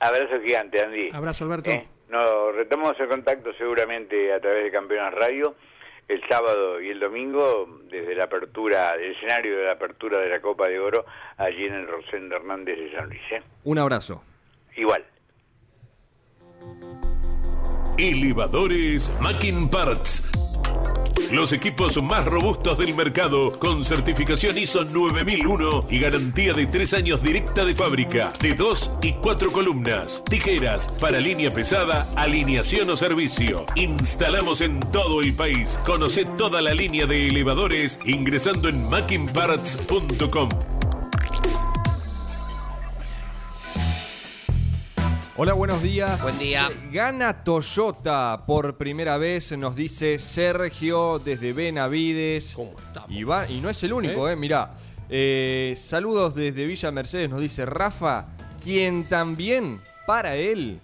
Abrazo 0.00 0.40
gigante, 0.44 0.82
Andy. 0.82 1.10
Abrazo, 1.12 1.44
Alberto. 1.44 1.70
Eh, 1.70 1.86
Nos 2.08 2.54
retomamos 2.54 2.98
el 3.00 3.08
contacto 3.08 3.52
seguramente 3.54 4.32
a 4.32 4.40
través 4.40 4.64
de 4.64 4.70
Campeonas 4.70 5.12
Radio 5.14 5.54
el 6.08 6.20
sábado 6.28 6.80
y 6.80 6.90
el 6.90 7.00
domingo 7.00 7.80
desde 7.90 8.14
la 8.14 8.24
apertura, 8.24 8.94
el 8.94 9.16
escenario 9.16 9.58
de 9.58 9.64
la 9.64 9.72
apertura 9.72 10.20
de 10.20 10.28
la 10.28 10.40
Copa 10.40 10.68
de 10.68 10.78
Oro 10.78 11.04
allí 11.36 11.64
en 11.64 11.74
el 11.74 11.88
Rosendo 11.88 12.36
Hernández 12.36 12.78
de 12.78 12.92
San 12.92 13.08
Luis. 13.08 13.20
¿eh? 13.32 13.42
Un 13.64 13.78
abrazo. 13.78 14.22
Igual. 14.76 15.04
Elevadores 17.98 19.12
Mackin 19.20 19.68
Parts. 19.68 20.30
Los 21.32 21.52
equipos 21.52 22.00
más 22.02 22.24
robustos 22.24 22.78
del 22.78 22.94
mercado 22.94 23.50
con 23.52 23.84
certificación 23.84 24.56
ISO 24.58 24.84
9001 24.84 25.86
y 25.90 25.98
garantía 25.98 26.52
de 26.52 26.66
3 26.66 26.94
años 26.94 27.22
directa 27.22 27.64
de 27.64 27.74
fábrica, 27.74 28.32
de 28.40 28.54
2 28.54 28.90
y 29.02 29.12
4 29.14 29.50
columnas, 29.50 30.22
tijeras 30.24 30.88
para 31.00 31.18
línea 31.18 31.50
pesada, 31.50 32.08
alineación 32.14 32.90
o 32.90 32.96
servicio. 32.96 33.66
Instalamos 33.74 34.60
en 34.60 34.78
todo 34.78 35.20
el 35.20 35.34
país. 35.34 35.80
Conoce 35.84 36.24
toda 36.24 36.62
la 36.62 36.74
línea 36.74 37.06
de 37.06 37.26
elevadores 37.26 37.98
ingresando 38.04 38.68
en 38.68 38.88
mackinparts.com. 38.88 40.75
Hola, 45.38 45.52
buenos 45.52 45.82
días. 45.82 46.22
Buen 46.22 46.38
día. 46.38 46.68
Eh, 46.70 46.88
Gana 46.92 47.44
Toyota 47.44 48.44
por 48.46 48.78
primera 48.78 49.18
vez, 49.18 49.52
nos 49.56 49.76
dice 49.76 50.18
Sergio 50.18 51.18
desde 51.18 51.52
Benavides. 51.52 52.54
¿Cómo 52.56 52.72
estamos? 52.78 53.10
Y, 53.10 53.22
va, 53.22 53.46
y 53.46 53.60
no 53.60 53.68
es 53.68 53.82
el 53.82 53.92
único, 53.92 54.30
eh, 54.30 54.36
mirá. 54.36 54.74
Eh, 55.10 55.74
saludos 55.76 56.34
desde 56.34 56.64
Villa 56.64 56.90
Mercedes, 56.90 57.28
nos 57.28 57.42
dice 57.42 57.66
Rafa, 57.66 58.28
quien 58.64 59.08
también, 59.10 59.82
para 60.06 60.36
él, 60.36 60.80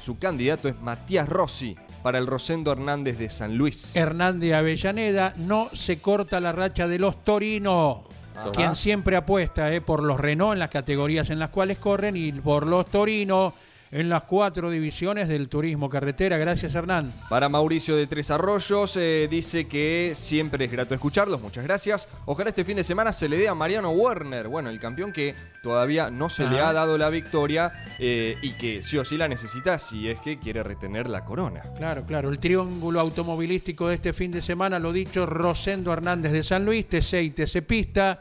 su 0.00 0.16
candidato 0.16 0.68
es 0.68 0.80
Matías 0.80 1.28
Rossi 1.28 1.76
para 2.02 2.18
el 2.18 2.28
Rosendo 2.28 2.70
Hernández 2.70 3.18
de 3.18 3.30
San 3.30 3.56
Luis. 3.58 3.96
Hernández 3.96 4.54
Avellaneda 4.54 5.34
no 5.36 5.70
se 5.72 6.00
corta 6.00 6.38
la 6.38 6.52
racha 6.52 6.86
de 6.86 7.00
los 7.00 7.24
Torino, 7.24 8.04
Ajá. 8.36 8.52
quien 8.52 8.76
siempre 8.76 9.16
apuesta 9.16 9.72
eh, 9.74 9.80
por 9.80 10.04
los 10.04 10.20
Renault 10.20 10.52
en 10.52 10.60
las 10.60 10.70
categorías 10.70 11.30
en 11.30 11.40
las 11.40 11.50
cuales 11.50 11.78
corren 11.78 12.16
y 12.16 12.30
por 12.30 12.64
los 12.64 12.86
Torino 12.86 13.54
en 13.90 14.08
las 14.08 14.24
cuatro 14.24 14.70
divisiones 14.70 15.28
del 15.28 15.48
turismo 15.48 15.88
carretera. 15.88 16.36
Gracias, 16.38 16.74
Hernán. 16.74 17.14
Para 17.28 17.48
Mauricio 17.48 17.96
de 17.96 18.06
Tres 18.06 18.30
Arroyos, 18.30 18.96
eh, 18.96 19.28
dice 19.30 19.66
que 19.66 20.12
siempre 20.14 20.66
es 20.66 20.72
grato 20.72 20.94
escucharlos, 20.94 21.40
muchas 21.40 21.64
gracias. 21.64 22.08
Ojalá 22.26 22.50
este 22.50 22.64
fin 22.64 22.76
de 22.76 22.84
semana 22.84 23.12
se 23.12 23.28
le 23.28 23.38
dé 23.38 23.48
a 23.48 23.54
Mariano 23.54 23.90
Werner, 23.90 24.48
bueno, 24.48 24.70
el 24.70 24.78
campeón 24.80 25.12
que 25.12 25.34
todavía 25.62 26.10
no 26.10 26.28
se 26.28 26.48
le 26.48 26.60
ha 26.60 26.72
dado 26.72 26.98
la 26.98 27.10
victoria 27.10 27.72
eh, 27.98 28.36
y 28.42 28.52
que 28.52 28.82
sí 28.82 28.96
o 28.98 29.04
sí 29.04 29.16
la 29.16 29.28
necesita 29.28 29.78
si 29.78 30.08
es 30.08 30.20
que 30.20 30.38
quiere 30.38 30.62
retener 30.62 31.08
la 31.08 31.24
corona. 31.24 31.62
Claro, 31.76 32.04
claro. 32.04 32.28
El 32.30 32.38
triángulo 32.38 33.00
automovilístico 33.00 33.88
de 33.88 33.96
este 33.96 34.12
fin 34.12 34.30
de 34.30 34.42
semana, 34.42 34.78
lo 34.78 34.92
dicho, 34.92 35.26
Rosendo 35.26 35.92
Hernández 35.92 36.32
de 36.32 36.42
San 36.42 36.64
Luis, 36.64 36.88
TC 36.88 37.22
y 37.22 37.30
TC 37.30 37.62
Pista. 37.62 38.20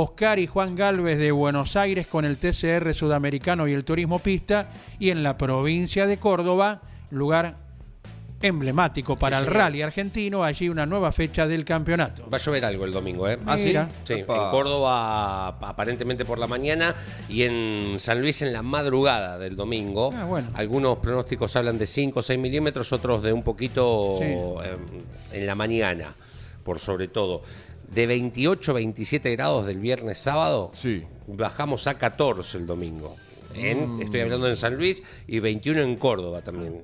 Oscar 0.00 0.38
y 0.38 0.46
Juan 0.46 0.76
Galvez 0.76 1.18
de 1.18 1.32
Buenos 1.32 1.74
Aires 1.74 2.06
con 2.06 2.26
el 2.26 2.36
TCR 2.36 2.92
sudamericano 2.92 3.66
y 3.66 3.72
el 3.72 3.82
turismo 3.82 4.18
pista. 4.18 4.68
Y 4.98 5.08
en 5.08 5.22
la 5.22 5.38
provincia 5.38 6.06
de 6.06 6.18
Córdoba, 6.18 6.82
lugar 7.10 7.56
emblemático 8.42 9.16
para 9.16 9.38
el 9.38 9.46
rally 9.46 9.80
argentino, 9.80 10.44
allí 10.44 10.68
una 10.68 10.84
nueva 10.84 11.12
fecha 11.12 11.46
del 11.46 11.64
campeonato. 11.64 12.28
Va 12.28 12.36
a 12.36 12.40
llover 12.40 12.66
algo 12.66 12.84
el 12.84 12.92
domingo, 12.92 13.26
¿eh? 13.26 13.38
¿Ah, 13.46 13.56
sí? 13.56 13.74
Sí, 14.04 14.12
en 14.12 14.26
Córdoba 14.26 15.48
aparentemente 15.48 16.26
por 16.26 16.36
la 16.36 16.46
mañana 16.46 16.94
y 17.30 17.44
en 17.44 17.94
San 17.98 18.20
Luis 18.20 18.42
en 18.42 18.52
la 18.52 18.62
madrugada 18.62 19.38
del 19.38 19.56
domingo. 19.56 20.12
Ah, 20.14 20.26
bueno. 20.26 20.48
Algunos 20.52 20.98
pronósticos 20.98 21.56
hablan 21.56 21.78
de 21.78 21.86
5 21.86 22.20
o 22.20 22.22
6 22.22 22.38
milímetros, 22.38 22.92
otros 22.92 23.22
de 23.22 23.32
un 23.32 23.42
poquito 23.42 24.18
Sí. 24.18 24.24
eh, 24.26 24.76
en 25.32 25.46
la 25.46 25.54
mañana, 25.54 26.14
por 26.64 26.80
sobre 26.80 27.08
todo. 27.08 27.42
De 27.92 28.06
28 28.06 28.72
a 28.72 28.74
27 28.74 29.30
grados 29.32 29.66
del 29.66 29.78
viernes 29.78 30.18
sábado, 30.18 30.72
Sí. 30.74 31.04
bajamos 31.26 31.86
a 31.86 31.94
14 31.98 32.58
el 32.58 32.66
domingo. 32.66 33.16
En- 33.58 34.00
Estoy 34.02 34.20
hablando 34.20 34.48
en 34.48 34.56
San 34.56 34.76
Luis 34.76 35.02
y 35.26 35.38
21 35.40 35.80
en 35.82 35.96
Córdoba 35.96 36.42
también. 36.42 36.80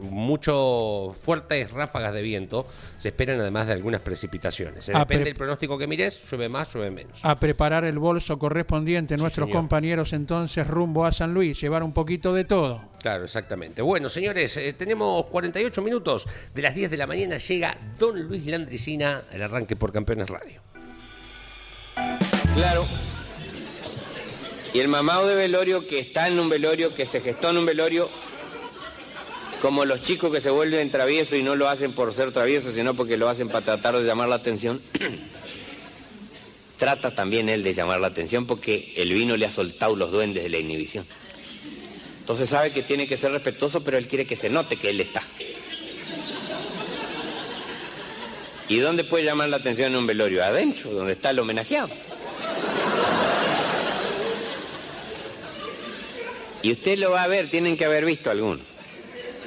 Mucho 0.00 1.14
fuertes 1.18 1.70
ráfagas 1.70 2.12
de 2.12 2.20
viento 2.22 2.66
se 2.98 3.08
esperan 3.08 3.40
además 3.40 3.66
de 3.66 3.72
algunas 3.74 4.00
precipitaciones. 4.00 4.86
Depende 4.86 5.24
del 5.24 5.34
pronóstico 5.34 5.78
que 5.78 5.86
mires, 5.86 6.22
llueve 6.30 6.48
más, 6.48 6.72
llueve 6.72 6.90
menos. 6.90 7.24
A 7.24 7.38
preparar 7.38 7.84
el 7.84 7.98
bolso 7.98 8.38
correspondiente 8.38 9.16
nuestros 9.16 9.46
señor. 9.46 9.58
compañeros 9.60 10.12
entonces 10.12 10.66
rumbo 10.66 11.04
a 11.06 11.12
San 11.12 11.32
Luis, 11.32 11.60
llevar 11.60 11.82
un 11.82 11.92
poquito 11.92 12.34
de 12.34 12.44
todo. 12.44 12.82
Claro, 13.00 13.24
exactamente. 13.24 13.80
Bueno, 13.82 14.08
señores, 14.08 14.56
eh, 14.56 14.72
tenemos 14.72 15.26
48 15.26 15.80
minutos. 15.82 16.26
De 16.54 16.62
las 16.62 16.74
10 16.74 16.90
de 16.90 16.96
la 16.96 17.06
mañana 17.06 17.38
llega 17.38 17.76
Don 17.98 18.20
Luis 18.22 18.44
Landricina 18.46 19.24
al 19.32 19.42
arranque 19.42 19.76
por 19.76 19.92
Campeones 19.92 20.28
Radio. 20.28 20.60
Claro. 22.54 22.84
Y 24.76 24.80
el 24.80 24.88
mamado 24.88 25.26
de 25.26 25.34
velorio 25.34 25.86
que 25.86 25.98
está 25.98 26.28
en 26.28 26.38
un 26.38 26.50
velorio, 26.50 26.94
que 26.94 27.06
se 27.06 27.22
gestó 27.22 27.48
en 27.48 27.56
un 27.56 27.64
velorio, 27.64 28.10
como 29.62 29.86
los 29.86 30.02
chicos 30.02 30.30
que 30.30 30.42
se 30.42 30.50
vuelven 30.50 30.90
traviesos 30.90 31.38
y 31.38 31.42
no 31.42 31.56
lo 31.56 31.70
hacen 31.70 31.92
por 31.92 32.12
ser 32.12 32.30
traviesos, 32.30 32.74
sino 32.74 32.92
porque 32.94 33.16
lo 33.16 33.26
hacen 33.30 33.48
para 33.48 33.64
tratar 33.64 33.96
de 33.96 34.04
llamar 34.04 34.28
la 34.28 34.34
atención, 34.34 34.82
trata 36.76 37.14
también 37.14 37.48
él 37.48 37.62
de 37.62 37.72
llamar 37.72 38.00
la 38.00 38.08
atención 38.08 38.46
porque 38.46 38.92
el 38.96 39.14
vino 39.14 39.34
le 39.38 39.46
ha 39.46 39.50
soltado 39.50 39.96
los 39.96 40.12
duendes 40.12 40.42
de 40.42 40.50
la 40.50 40.58
inhibición. 40.58 41.06
Entonces 42.20 42.50
sabe 42.50 42.74
que 42.74 42.82
tiene 42.82 43.08
que 43.08 43.16
ser 43.16 43.32
respetuoso, 43.32 43.82
pero 43.82 43.96
él 43.96 44.06
quiere 44.06 44.26
que 44.26 44.36
se 44.36 44.50
note 44.50 44.76
que 44.76 44.90
él 44.90 45.00
está. 45.00 45.22
¿Y 48.68 48.76
dónde 48.76 49.04
puede 49.04 49.24
llamar 49.24 49.48
la 49.48 49.56
atención 49.56 49.92
en 49.92 50.00
un 50.00 50.06
velorio? 50.06 50.44
Adentro, 50.44 50.90
donde 50.90 51.14
está 51.14 51.30
el 51.30 51.38
homenajeado. 51.38 51.88
Y 56.62 56.72
usted 56.72 56.98
lo 56.98 57.10
va 57.10 57.22
a 57.22 57.28
ver, 57.28 57.50
tienen 57.50 57.76
que 57.76 57.84
haber 57.84 58.04
visto 58.04 58.30
alguno. 58.30 58.60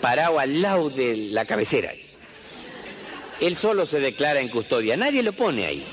Parado 0.02 0.40
al 0.40 0.62
lado 0.62 0.90
de 0.90 1.16
la 1.18 1.46
cabecera. 1.46 1.92
Él 3.42 3.56
solo 3.56 3.86
se 3.86 4.00
declara 4.00 4.42
en 4.42 4.50
custodia, 4.50 4.98
nadie 4.98 5.24
lo 5.24 5.34
pone 5.34 5.66
ahí. 5.66 5.86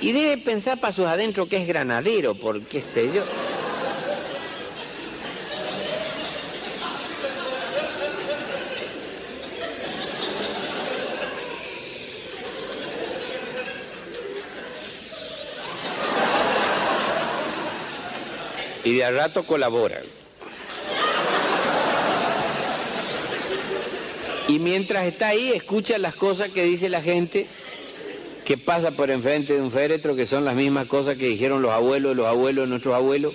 Y 0.00 0.12
debe 0.12 0.38
pensar 0.38 0.80
para 0.80 0.92
sus 0.92 1.06
adentro 1.06 1.48
que 1.48 1.58
es 1.58 1.66
granadero, 1.66 2.34
por 2.34 2.62
qué 2.62 2.80
sé 2.80 3.10
yo. 3.12 3.22
Y 18.90 18.94
de 18.94 19.04
a 19.04 19.12
rato 19.12 19.44
colabora. 19.44 20.02
Y 24.48 24.58
mientras 24.58 25.06
está 25.06 25.28
ahí, 25.28 25.52
escucha 25.52 25.96
las 25.96 26.16
cosas 26.16 26.48
que 26.48 26.64
dice 26.64 26.88
la 26.88 27.00
gente 27.00 27.46
que 28.44 28.58
pasa 28.58 28.90
por 28.90 29.12
enfrente 29.12 29.54
de 29.54 29.62
un 29.62 29.70
féretro, 29.70 30.16
que 30.16 30.26
son 30.26 30.44
las 30.44 30.56
mismas 30.56 30.86
cosas 30.86 31.14
que 31.14 31.28
dijeron 31.28 31.62
los 31.62 31.70
abuelos 31.70 32.16
los 32.16 32.26
abuelos 32.26 32.66
nuestros 32.66 32.96
abuelos, 32.96 33.32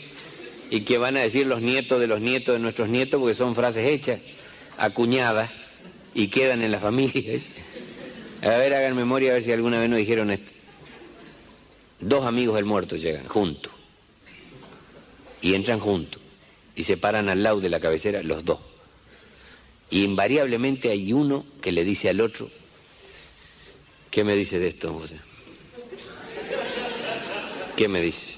y 0.70 0.82
que 0.82 0.98
van 0.98 1.16
a 1.16 1.22
decir 1.22 1.48
los 1.48 1.62
nietos 1.62 2.02
de 2.02 2.08
los 2.08 2.20
nietos 2.20 2.54
de 2.56 2.60
nuestros 2.60 2.90
nietos, 2.90 3.22
porque 3.22 3.34
son 3.34 3.56
frases 3.56 3.88
hechas, 3.88 4.20
acuñadas, 4.78 5.52
y 6.14 6.28
quedan 6.28 6.64
en 6.64 6.72
la 6.72 6.80
familia. 6.80 7.40
A 8.42 8.50
ver, 8.58 8.74
hagan 8.74 8.94
memoria 8.94 9.32
a 9.32 9.34
ver 9.36 9.44
si 9.44 9.54
alguna 9.54 9.80
vez 9.80 9.90
nos 9.90 10.00
dijeron 10.00 10.32
esto. 10.32 10.52
Dos 12.02 12.26
amigos 12.26 12.58
del 12.58 12.66
muerto 12.66 12.98
llegan 12.98 13.26
juntos 13.26 13.75
y 15.46 15.54
entran 15.54 15.80
juntos 15.80 16.20
y 16.76 16.86
se 16.86 16.98
paran 16.98 17.30
al 17.30 17.44
lado 17.44 17.60
de 17.60 17.70
la 17.70 17.80
cabecera 17.80 18.24
los 18.24 18.44
dos. 18.44 18.58
Y 19.92 20.04
invariablemente 20.04 20.90
hay 20.90 21.14
uno 21.14 21.46
que 21.62 21.72
le 21.72 21.84
dice 21.84 22.10
al 22.10 22.20
otro, 22.20 22.50
¿qué 24.10 24.24
me 24.24 24.36
dice 24.36 24.58
de 24.58 24.70
esto, 24.70 24.92
José? 24.92 25.20
¿Qué 27.78 27.88
me 27.88 28.02
dice? 28.02 28.38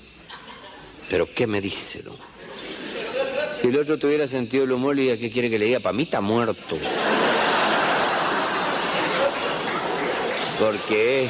¿Pero 1.09 1.33
qué 1.33 1.47
me 1.47 1.61
dice, 1.61 2.01
don? 2.01 2.17
Si 3.53 3.67
el 3.67 3.77
otro 3.77 3.97
tuviera 3.97 4.27
sentido 4.27 4.65
del 4.65 4.73
humor, 4.73 4.97
le 4.97 5.17
¿qué 5.17 5.31
quiere 5.31 5.49
que 5.49 5.57
le 5.57 5.67
diga? 5.67 5.79
Para 5.79 5.93
mí 5.93 6.03
está 6.03 6.19
muerto. 6.19 6.77
Porque 10.59 11.29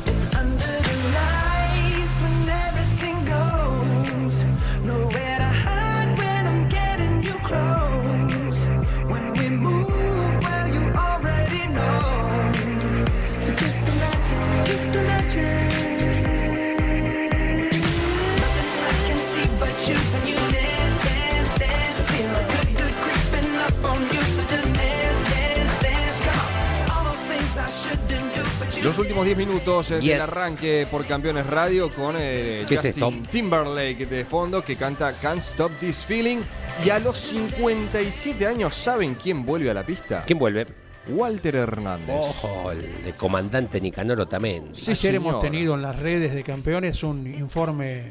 Los 28.83 28.97
últimos 28.97 29.25
10 29.25 29.37
minutos 29.37 29.91
eh, 29.91 29.95
del 29.95 30.03
Yes. 30.03 30.21
arranque 30.21 30.87
por 30.89 31.05
Campeones 31.05 31.45
Radio 31.45 31.91
con 31.91 32.15
eh, 32.17 32.65
¿Qué 32.67 32.75
es 32.75 32.81
Justin 32.81 32.89
esto? 33.19 33.29
Timberlake 33.29 34.05
de 34.07 34.25
fondo 34.25 34.63
que 34.63 34.75
canta 34.75 35.13
Can't 35.13 35.37
Stop 35.39 35.71
This 35.79 36.03
Feeling. 36.05 36.39
Y 36.83 36.89
a 36.89 36.97
los 36.99 37.15
57 37.17 38.47
años, 38.47 38.73
¿saben 38.73 39.13
quién 39.15 39.45
vuelve 39.45 39.69
a 39.69 39.75
la 39.75 39.83
pista? 39.83 40.23
¿Quién 40.25 40.39
vuelve? 40.39 40.65
Walter 41.09 41.55
Hernández. 41.55 42.15
Ojo, 42.17 42.71
el 42.71 43.13
comandante 43.17 43.79
Nicanor 43.79 44.19
Otamendi. 44.21 44.79
Sí, 44.79 44.91
Ayer 44.91 45.15
hemos 45.15 45.39
tenido 45.39 45.75
en 45.75 45.83
las 45.83 45.97
redes 45.99 46.33
de 46.33 46.43
campeones 46.43 47.03
un 47.03 47.27
informe 47.31 48.09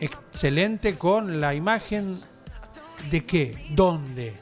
excelente 0.00 0.94
con 0.96 1.40
la 1.40 1.54
imagen 1.54 2.20
de 3.10 3.24
qué, 3.24 3.66
dónde. 3.70 4.34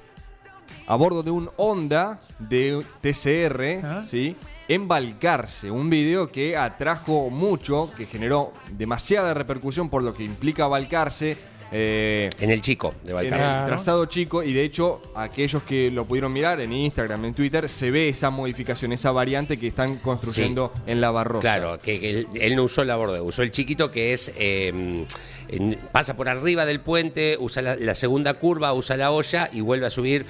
A 0.87 0.97
bordo 0.97 1.23
de 1.23 1.31
un 1.31 1.51
Honda 1.57 2.21
de 2.39 2.85
TCR, 3.01 3.81
Ah. 3.85 4.05
¿sí? 4.07 4.37
En 4.69 4.89
Balcarce, 4.89 5.71
un 5.71 5.89
video 5.89 6.31
que 6.33 6.57
atrajo 6.57 7.31
mucho, 7.31 7.91
que 7.97 8.05
generó 8.07 8.53
demasiada 8.77 9.33
repercusión 9.33 9.89
por 9.89 10.03
lo 10.03 10.13
que 10.13 10.25
implica 10.25 10.67
Balcarce. 10.67 11.37
eh, 11.73 12.31
En 12.41 12.51
el 12.53 12.61
chico 12.61 12.95
de 13.05 13.11
en 13.11 13.17
Balcarce. 13.17 13.45
el 13.47 13.51
Claro. 13.53 13.67
trazado 13.67 14.07
chico 14.07 14.43
y 14.45 14.53
de 14.53 14.63
hecho 14.65 15.03
aquellos 15.17 15.63
que 15.65 15.91
lo 15.91 16.05
pudieron 16.05 16.33
mirar 16.33 16.61
en 16.61 16.73
Instagram, 16.73 17.25
en 17.27 17.35
Twitter, 17.35 17.69
se 17.69 17.91
ve 17.91 18.09
esa 18.09 18.31
modificación, 18.31 18.93
esa 18.93 19.11
variante 19.13 19.57
que 19.57 19.67
están 19.69 19.97
construyendo 19.99 20.73
en 20.87 21.01
la 21.01 21.11
Barrosa. 21.11 21.41
Claro, 21.43 21.79
que, 21.81 21.99
que 22.01 22.11
él, 22.11 22.29
él 22.35 22.55
no 22.57 22.63
usó 22.65 22.83
el 22.83 22.95
borde, 22.95 23.21
usó 23.21 23.43
el 23.43 23.51
chiquito 23.53 23.91
que 23.93 24.13
es 24.13 24.33
eh, 24.37 25.07
en- 25.49 25.79
pasa 25.93 26.17
por 26.17 26.29
arriba 26.29 26.65
del 26.67 26.81
puente, 26.81 27.37
usa 27.39 27.63
la, 27.63 27.75
la 27.77 27.95
segunda 27.97 28.35
curva, 28.35 28.73
usa 28.73 28.97
la 28.97 29.11
olla 29.13 29.49
y 29.53 29.61
vuelve 29.61 29.87
a 29.87 29.91
subir. 29.91 30.27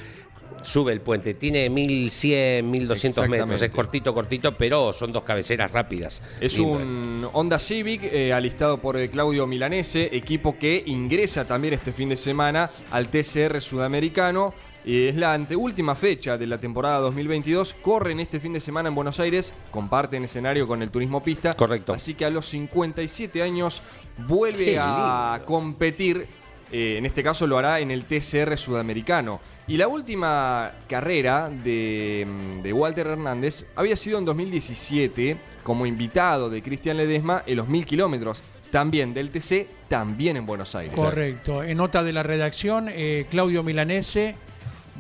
Sube 0.66 0.92
el 0.92 1.01
puente, 1.01 1.34
tiene 1.34 1.70
1100, 1.70 2.68
1200 2.68 3.28
metros, 3.28 3.62
es 3.62 3.70
cortito, 3.70 4.12
cortito, 4.12 4.53
pero 4.53 4.92
son 4.92 5.12
dos 5.12 5.22
cabeceras 5.22 5.70
rápidas. 5.70 6.20
Es 6.40 6.59
Lindo. 6.59 6.72
un 6.72 7.28
Honda 7.32 7.61
Civic 7.61 8.03
eh, 8.03 8.32
alistado 8.32 8.78
por 8.78 8.97
eh, 8.97 9.09
Claudio 9.09 9.47
Milanese, 9.47 10.11
equipo 10.12 10.59
que 10.59 10.82
ingresa 10.86 11.44
también 11.44 11.74
este 11.74 11.92
fin 11.92 12.09
de 12.09 12.16
semana 12.16 12.68
al 12.90 13.09
TCR 13.09 13.61
sudamericano. 13.61 14.55
Eh, 14.84 15.11
es 15.11 15.16
la 15.16 15.34
anteúltima 15.34 15.94
fecha 15.94 16.36
de 16.36 16.49
la 16.49 16.59
temporada 16.59 16.99
2022. 16.99 17.74
Corren 17.80 18.18
este 18.18 18.40
fin 18.40 18.53
de 18.53 18.61
semana 18.61 18.88
en 18.88 18.97
Buenos 18.97 19.20
Aires, 19.20 19.55
comparten 19.70 20.24
escenario 20.24 20.66
con 20.66 20.82
el 20.82 20.90
Turismo 20.90 21.22
Pista. 21.22 21.55
Correcto. 21.55 21.92
Así 21.92 22.14
que 22.14 22.24
a 22.24 22.30
los 22.30 22.47
57 22.47 23.40
años 23.40 23.82
vuelve 24.26 24.78
a 24.80 25.40
competir. 25.44 26.26
en 26.72 27.07
este 27.07 27.22
caso 27.22 27.47
lo 27.47 27.57
hará 27.57 27.78
en 27.78 27.92
el 27.92 28.05
TCR 28.05 28.59
sudamericano. 28.59 29.40
Y 29.68 29.76
la 29.76 29.88
última 29.88 30.72
carrera 30.88 31.50
de, 31.50 32.24
mm, 32.26 32.62
de 32.62 32.72
Walter 32.72 33.08
Hernández 33.08 33.66
había 33.74 33.96
sido 33.96 34.18
en 34.18 34.24
2017 34.24 35.36
como 35.64 35.86
invitado 35.86 36.48
de 36.48 36.62
Cristian 36.62 36.96
Ledesma 36.96 37.42
en 37.46 37.56
los 37.56 37.68
1000 37.68 37.84
kilómetros, 37.84 38.40
también 38.70 39.12
del 39.12 39.30
TC, 39.30 39.66
también 39.88 40.36
en 40.36 40.46
Buenos 40.46 40.74
Aires. 40.76 40.94
Correcto. 40.94 41.64
En 41.64 41.78
nota 41.78 42.04
de 42.04 42.12
la 42.12 42.22
redacción, 42.22 42.86
eh, 42.88 43.26
Claudio 43.28 43.64
Milanese, 43.64 44.36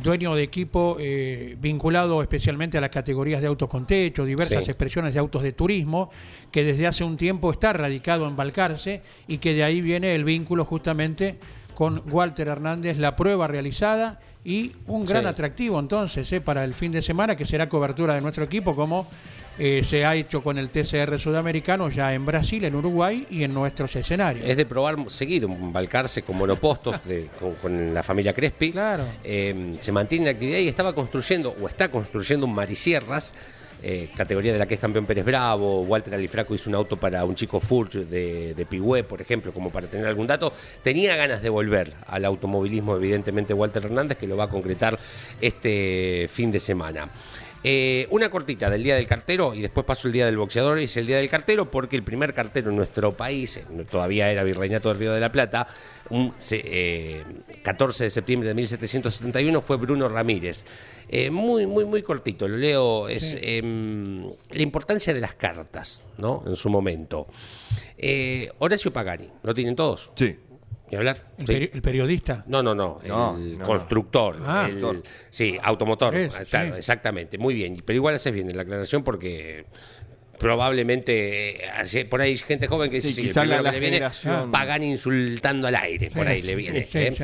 dueño 0.02 0.34
de 0.34 0.42
equipo 0.42 0.96
eh, 0.98 1.56
vinculado 1.60 2.20
especialmente 2.20 2.76
a 2.76 2.80
las 2.80 2.90
categorías 2.90 3.40
de 3.40 3.46
autos 3.46 3.68
con 3.68 3.86
techo, 3.86 4.24
diversas 4.24 4.64
Sí. 4.64 4.70
expresiones 4.70 5.14
de 5.14 5.20
autos 5.20 5.44
de 5.44 5.52
turismo, 5.52 6.10
que 6.50 6.64
desde 6.64 6.88
hace 6.88 7.04
un 7.04 7.16
tiempo 7.16 7.52
está 7.52 7.72
radicado 7.72 8.26
en 8.26 8.34
Balcarce 8.34 9.02
y 9.28 9.38
que 9.38 9.54
de 9.54 9.62
ahí 9.62 9.80
viene 9.80 10.14
el 10.16 10.24
vínculo 10.24 10.64
justamente 10.64 11.38
con 11.74 12.02
Walter 12.10 12.48
Hernández, 12.48 12.98
la 12.98 13.14
prueba 13.16 13.46
realizada 13.46 14.18
y 14.46 14.70
un 14.86 15.04
gran 15.04 15.24
Sí. 15.24 15.28
atractivo 15.28 15.78
entonces 15.80 16.30
eh, 16.32 16.40
para 16.40 16.62
el 16.64 16.72
fin 16.72 16.92
de 16.92 17.02
semana 17.02 17.34
que 17.36 17.44
será 17.44 17.68
cobertura 17.68 18.14
de 18.14 18.20
nuestro 18.20 18.44
equipo 18.44 18.74
como 18.76 19.06
eh, 19.58 19.82
se 19.84 20.04
ha 20.04 20.14
hecho 20.14 20.42
con 20.42 20.56
el 20.58 20.68
TCR 20.68 21.18
sudamericano 21.18 21.88
ya 21.88 22.12
en 22.14 22.24
Brasil, 22.26 22.62
en 22.64 22.74
Uruguay 22.74 23.26
y 23.30 23.42
en 23.42 23.54
nuestros 23.54 23.96
escenarios. 23.96 24.46
Es 24.46 24.54
de 24.56 24.66
probar 24.66 24.96
seguir 25.08 25.46
un 25.46 25.72
Balcarce 25.72 26.20
con 26.22 26.36
monopostos 26.36 27.02
de- 27.06 27.28
con, 27.40 27.54
con 27.54 27.94
la 27.94 28.02
familia 28.02 28.34
Crespi. 28.34 28.70
Claro. 28.72 29.04
Eh, 29.24 29.76
se 29.80 29.92
mantiene 29.92 30.28
en 30.28 30.34
actividad 30.36 30.58
y 30.58 30.68
estaba 30.68 30.94
construyendo, 30.94 31.56
o 31.60 31.66
está 31.68 31.90
construyendo 31.90 32.44
un 32.46 32.54
Marisierras, 32.54 33.32
eh, 33.88 34.10
categoría 34.16 34.52
de 34.52 34.58
la 34.58 34.66
que 34.66 34.74
es 34.74 34.80
campeón 34.80 35.06
Pérez 35.06 35.24
Bravo. 35.24 35.82
Walter 35.82 36.12
Alifraco 36.12 36.56
hizo 36.56 36.68
un 36.68 36.74
auto 36.74 36.96
para 36.96 37.24
un 37.24 37.36
chico 37.36 37.60
Furch 37.60 37.92
de, 37.92 38.52
de 38.52 38.66
Pigüé, 38.66 39.04
por 39.04 39.20
ejemplo, 39.20 39.52
como 39.52 39.70
para 39.70 39.86
tener 39.86 40.08
algún 40.08 40.26
dato. 40.26 40.52
Tenía 40.82 41.14
ganas 41.14 41.40
de 41.40 41.48
volver 41.48 41.94
al 42.08 42.24
automovilismo, 42.24 42.96
evidentemente, 42.96 43.54
Walter 43.54 43.84
Hernández, 43.84 44.18
que 44.18 44.26
lo 44.26 44.36
va 44.36 44.44
a 44.44 44.50
concretar 44.50 44.98
este 45.40 46.28
fin 46.32 46.50
de 46.50 46.58
semana. 46.58 47.08
Eh, 47.68 48.06
una 48.10 48.30
cortita 48.30 48.70
del 48.70 48.82
Día 48.82 48.94
del 48.94 49.08
Cartero 49.08 49.52
y 49.54 49.60
después 49.60 49.84
paso 49.84 50.06
el 50.06 50.12
Día 50.12 50.26
del 50.26 50.36
Boxeador 50.36 50.78
y 50.78 50.84
es 50.84 50.96
el 50.96 51.06
Día 51.06 51.16
del 51.16 51.28
Cartero 51.28 51.68
porque 51.68 51.96
el 51.96 52.04
primer 52.04 52.32
cartero 52.32 52.70
en 52.70 52.76
nuestro 52.76 53.16
país, 53.16 53.56
eh, 53.56 53.64
todavía 53.90 54.30
era 54.30 54.44
Virreinato 54.44 54.88
del 54.88 54.98
Río 54.98 55.12
de 55.12 55.20
la 55.20 55.32
Plata, 55.32 55.66
un 56.10 56.34
eh, 56.50 57.24
14 57.62 58.04
de 58.04 58.10
septiembre 58.10 58.48
de 58.48 58.54
1771 58.54 59.60
fue 59.60 59.76
Bruno 59.76 60.08
Ramírez. 60.08 60.64
Eh, 61.08 61.30
muy, 61.30 61.66
muy, 61.66 61.84
muy 61.84 62.02
cortito, 62.02 62.48
lo 62.48 62.56
leo, 62.56 63.08
es 63.08 63.36
em, 63.40 64.24
la 64.50 64.62
importancia 64.62 65.14
de 65.14 65.20
las 65.20 65.34
cartas, 65.34 66.02
¿no? 66.18 66.42
En 66.46 66.56
su 66.56 66.68
momento. 66.68 67.26
Eh, 67.96 68.50
Horacio 68.58 68.92
Pagani, 68.92 69.28
¿lo 69.42 69.54
tienen 69.54 69.76
todos? 69.76 70.10
Sí. 70.16 70.36
¿Y 70.88 70.94
hablar? 70.94 71.32
El, 71.38 71.46
Sí. 71.46 71.52
peri- 71.52 71.70
el 71.74 71.82
periodista. 71.82 72.44
No, 72.46 72.62
no, 72.62 72.72
no, 72.74 73.00
el 73.02 73.08
No, 73.08 73.36
no, 73.36 73.58
no. 73.58 73.64
constructor. 73.64 74.40
Ah. 74.46 74.68
el- 74.70 75.02
sí, 75.30 75.56
automotor. 75.60 76.14
Es, 76.14 76.32
claro, 76.48 76.72
sí. 76.74 76.78
exactamente. 76.78 77.38
Muy 77.38 77.54
bien. 77.54 77.82
Pero 77.84 77.96
igual 77.96 78.14
haces 78.14 78.32
bien 78.32 78.48
en 78.50 78.56
la 78.56 78.62
aclaración 78.62 79.02
porque 79.02 79.66
probablemente 80.38 81.64
eh, 81.66 82.04
por 82.04 82.20
ahí 82.20 82.32
hay 82.32 82.38
gente 82.38 82.66
joven 82.66 82.90
que 82.90 83.00
Sí, 83.00 83.08
dice, 83.08 83.22
sí, 83.28 83.34
la- 83.34 83.62
la 83.62 83.70
que 83.72 83.80
le 83.80 83.90
viene, 83.90 84.00
Pagani 84.50 84.90
insultando 84.90 85.66
al 85.68 85.74
aire. 85.76 86.10
Por 86.10 86.26
Sí, 86.26 86.32
ahí 86.32 86.42
le 86.42 86.54
viene. 86.54 86.88
¿eh? 86.92 87.14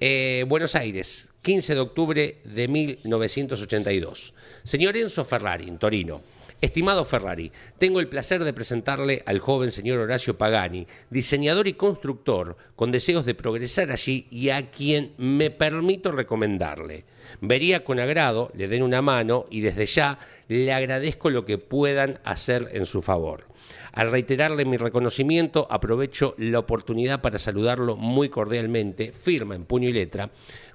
Eh, 0.00 0.44
Buenos 0.48 0.74
Aires, 0.76 1.28
15 1.42 1.74
de 1.74 1.80
octubre 1.80 2.36
de 2.44 2.68
1982. 2.68 4.34
Señor 4.62 4.96
Enzo 4.96 5.24
Ferrari, 5.24 5.68
en 5.68 5.78
Torino. 5.78 6.22
Estimado 6.60 7.06
Ferrari, 7.06 7.52
tengo 7.78 8.00
el 8.00 8.08
placer 8.08 8.44
de 8.44 8.52
presentarle 8.52 9.22
al 9.24 9.38
joven 9.38 9.70
señor 9.70 9.98
Horacio 9.98 10.36
Pagani, 10.36 10.86
diseñador 11.08 11.66
y 11.68 11.72
constructor, 11.72 12.58
con 12.76 12.92
deseos 12.92 13.24
de 13.24 13.34
progresar 13.34 13.90
allí 13.90 14.26
y 14.30 14.50
a 14.50 14.70
quien 14.70 15.14
me 15.16 15.50
permito 15.50 16.12
recomendarle. 16.12 17.06
Vería 17.40 17.82
con 17.82 17.98
agrado, 17.98 18.50
le 18.54 18.68
den 18.68 18.82
una 18.82 19.00
mano 19.00 19.46
y 19.50 19.62
desde 19.62 19.86
ya 19.86 20.18
le 20.48 20.70
agradezco 20.74 21.30
lo 21.30 21.46
que 21.46 21.56
puedan 21.56 22.20
hacer 22.24 22.68
en 22.72 22.84
su 22.84 23.00
favor. 23.00 23.46
Al 23.92 24.10
reiterarle 24.10 24.64
mi 24.64 24.76
reconocimiento, 24.76 25.66
aprovecho 25.70 26.34
la 26.38 26.58
oportunidad 26.58 27.20
para 27.20 27.38
saludarlo 27.38 27.96
muy 27.96 28.28
cordialmente, 28.28 29.12
firma 29.12 29.54
en 29.54 29.64
puño 29.64 29.88
y 29.88 29.92
letra, 29.92 30.30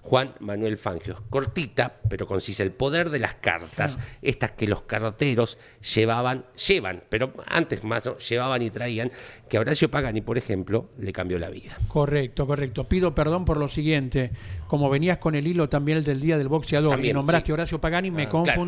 Juan 0.05 0.35
Manuel 0.39 0.77
Fangio. 0.77 1.15
Cortita, 1.31 1.95
pero 2.07 2.27
concisa, 2.27 2.61
el 2.61 2.71
poder 2.71 3.09
de 3.09 3.17
las 3.17 3.35
cartas, 3.35 3.97
estas 4.21 4.51
que 4.51 4.67
los 4.67 4.83
carteros 4.83 5.57
llevaban, 5.95 6.45
llevan, 6.67 7.03
pero 7.09 7.33
antes 7.47 7.83
más 7.83 8.05
¿no? 8.05 8.17
llevaban 8.19 8.61
y 8.61 8.69
traían, 8.69 9.11
que 9.49 9.57
a 9.57 9.61
Horacio 9.61 9.89
Pagani, 9.89 10.21
por 10.21 10.37
ejemplo, 10.37 10.89
le 10.99 11.11
cambió 11.11 11.39
la 11.39 11.49
vida. 11.49 11.77
Correcto, 11.87 12.45
correcto. 12.45 12.83
Pido 12.87 13.15
perdón 13.15 13.45
por 13.45 13.57
lo 13.57 13.67
siguiente. 13.67 14.31
Como 14.67 14.91
venías 14.91 15.17
con 15.17 15.33
el 15.33 15.47
hilo 15.47 15.69
también 15.69 15.97
el 15.97 16.03
del 16.03 16.21
Día 16.21 16.37
del 16.37 16.49
Boxeador 16.49 16.91
También, 16.91 17.11
y 17.11 17.13
nombraste 17.13 17.47
sí. 17.47 17.51
Horacio 17.51 17.81
Pagani, 17.81 18.11
me 18.11 18.27
Ah, 18.27 18.29
claro. 18.29 18.61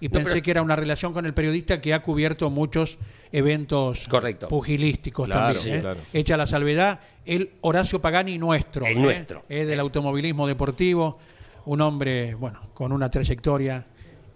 Y 0.00 0.08
No, 0.08 0.12
pensé 0.12 0.42
que 0.42 0.50
era 0.50 0.62
una 0.62 0.76
relación 0.76 1.12
con 1.12 1.26
el 1.26 1.34
periodista 1.34 1.80
que 1.80 1.94
ha 1.94 2.02
cubierto 2.02 2.50
muchos 2.50 2.98
eventos 3.32 4.06
Correcto. 4.08 4.48
pugilísticos 4.48 5.28
Claro, 5.28 5.54
también. 5.54 5.76
¿eh? 5.76 5.80
claro. 5.80 6.00
Hecha 6.12 6.36
la 6.36 6.46
salvedad, 6.46 7.00
el 7.24 7.50
Horacio 7.60 8.00
Pagani 8.00 8.38
nuestro. 8.38 8.86
El 8.86 8.98
¿eh? 8.98 9.00
nuestro. 9.00 9.44
Es 9.48 9.66
del 9.66 9.80
automovilismo 9.80 10.46
deportivo, 10.46 11.18
un 11.66 11.80
hombre, 11.80 12.34
bueno, 12.34 12.60
con 12.74 12.92
una 12.92 13.10
trayectoria 13.10 13.86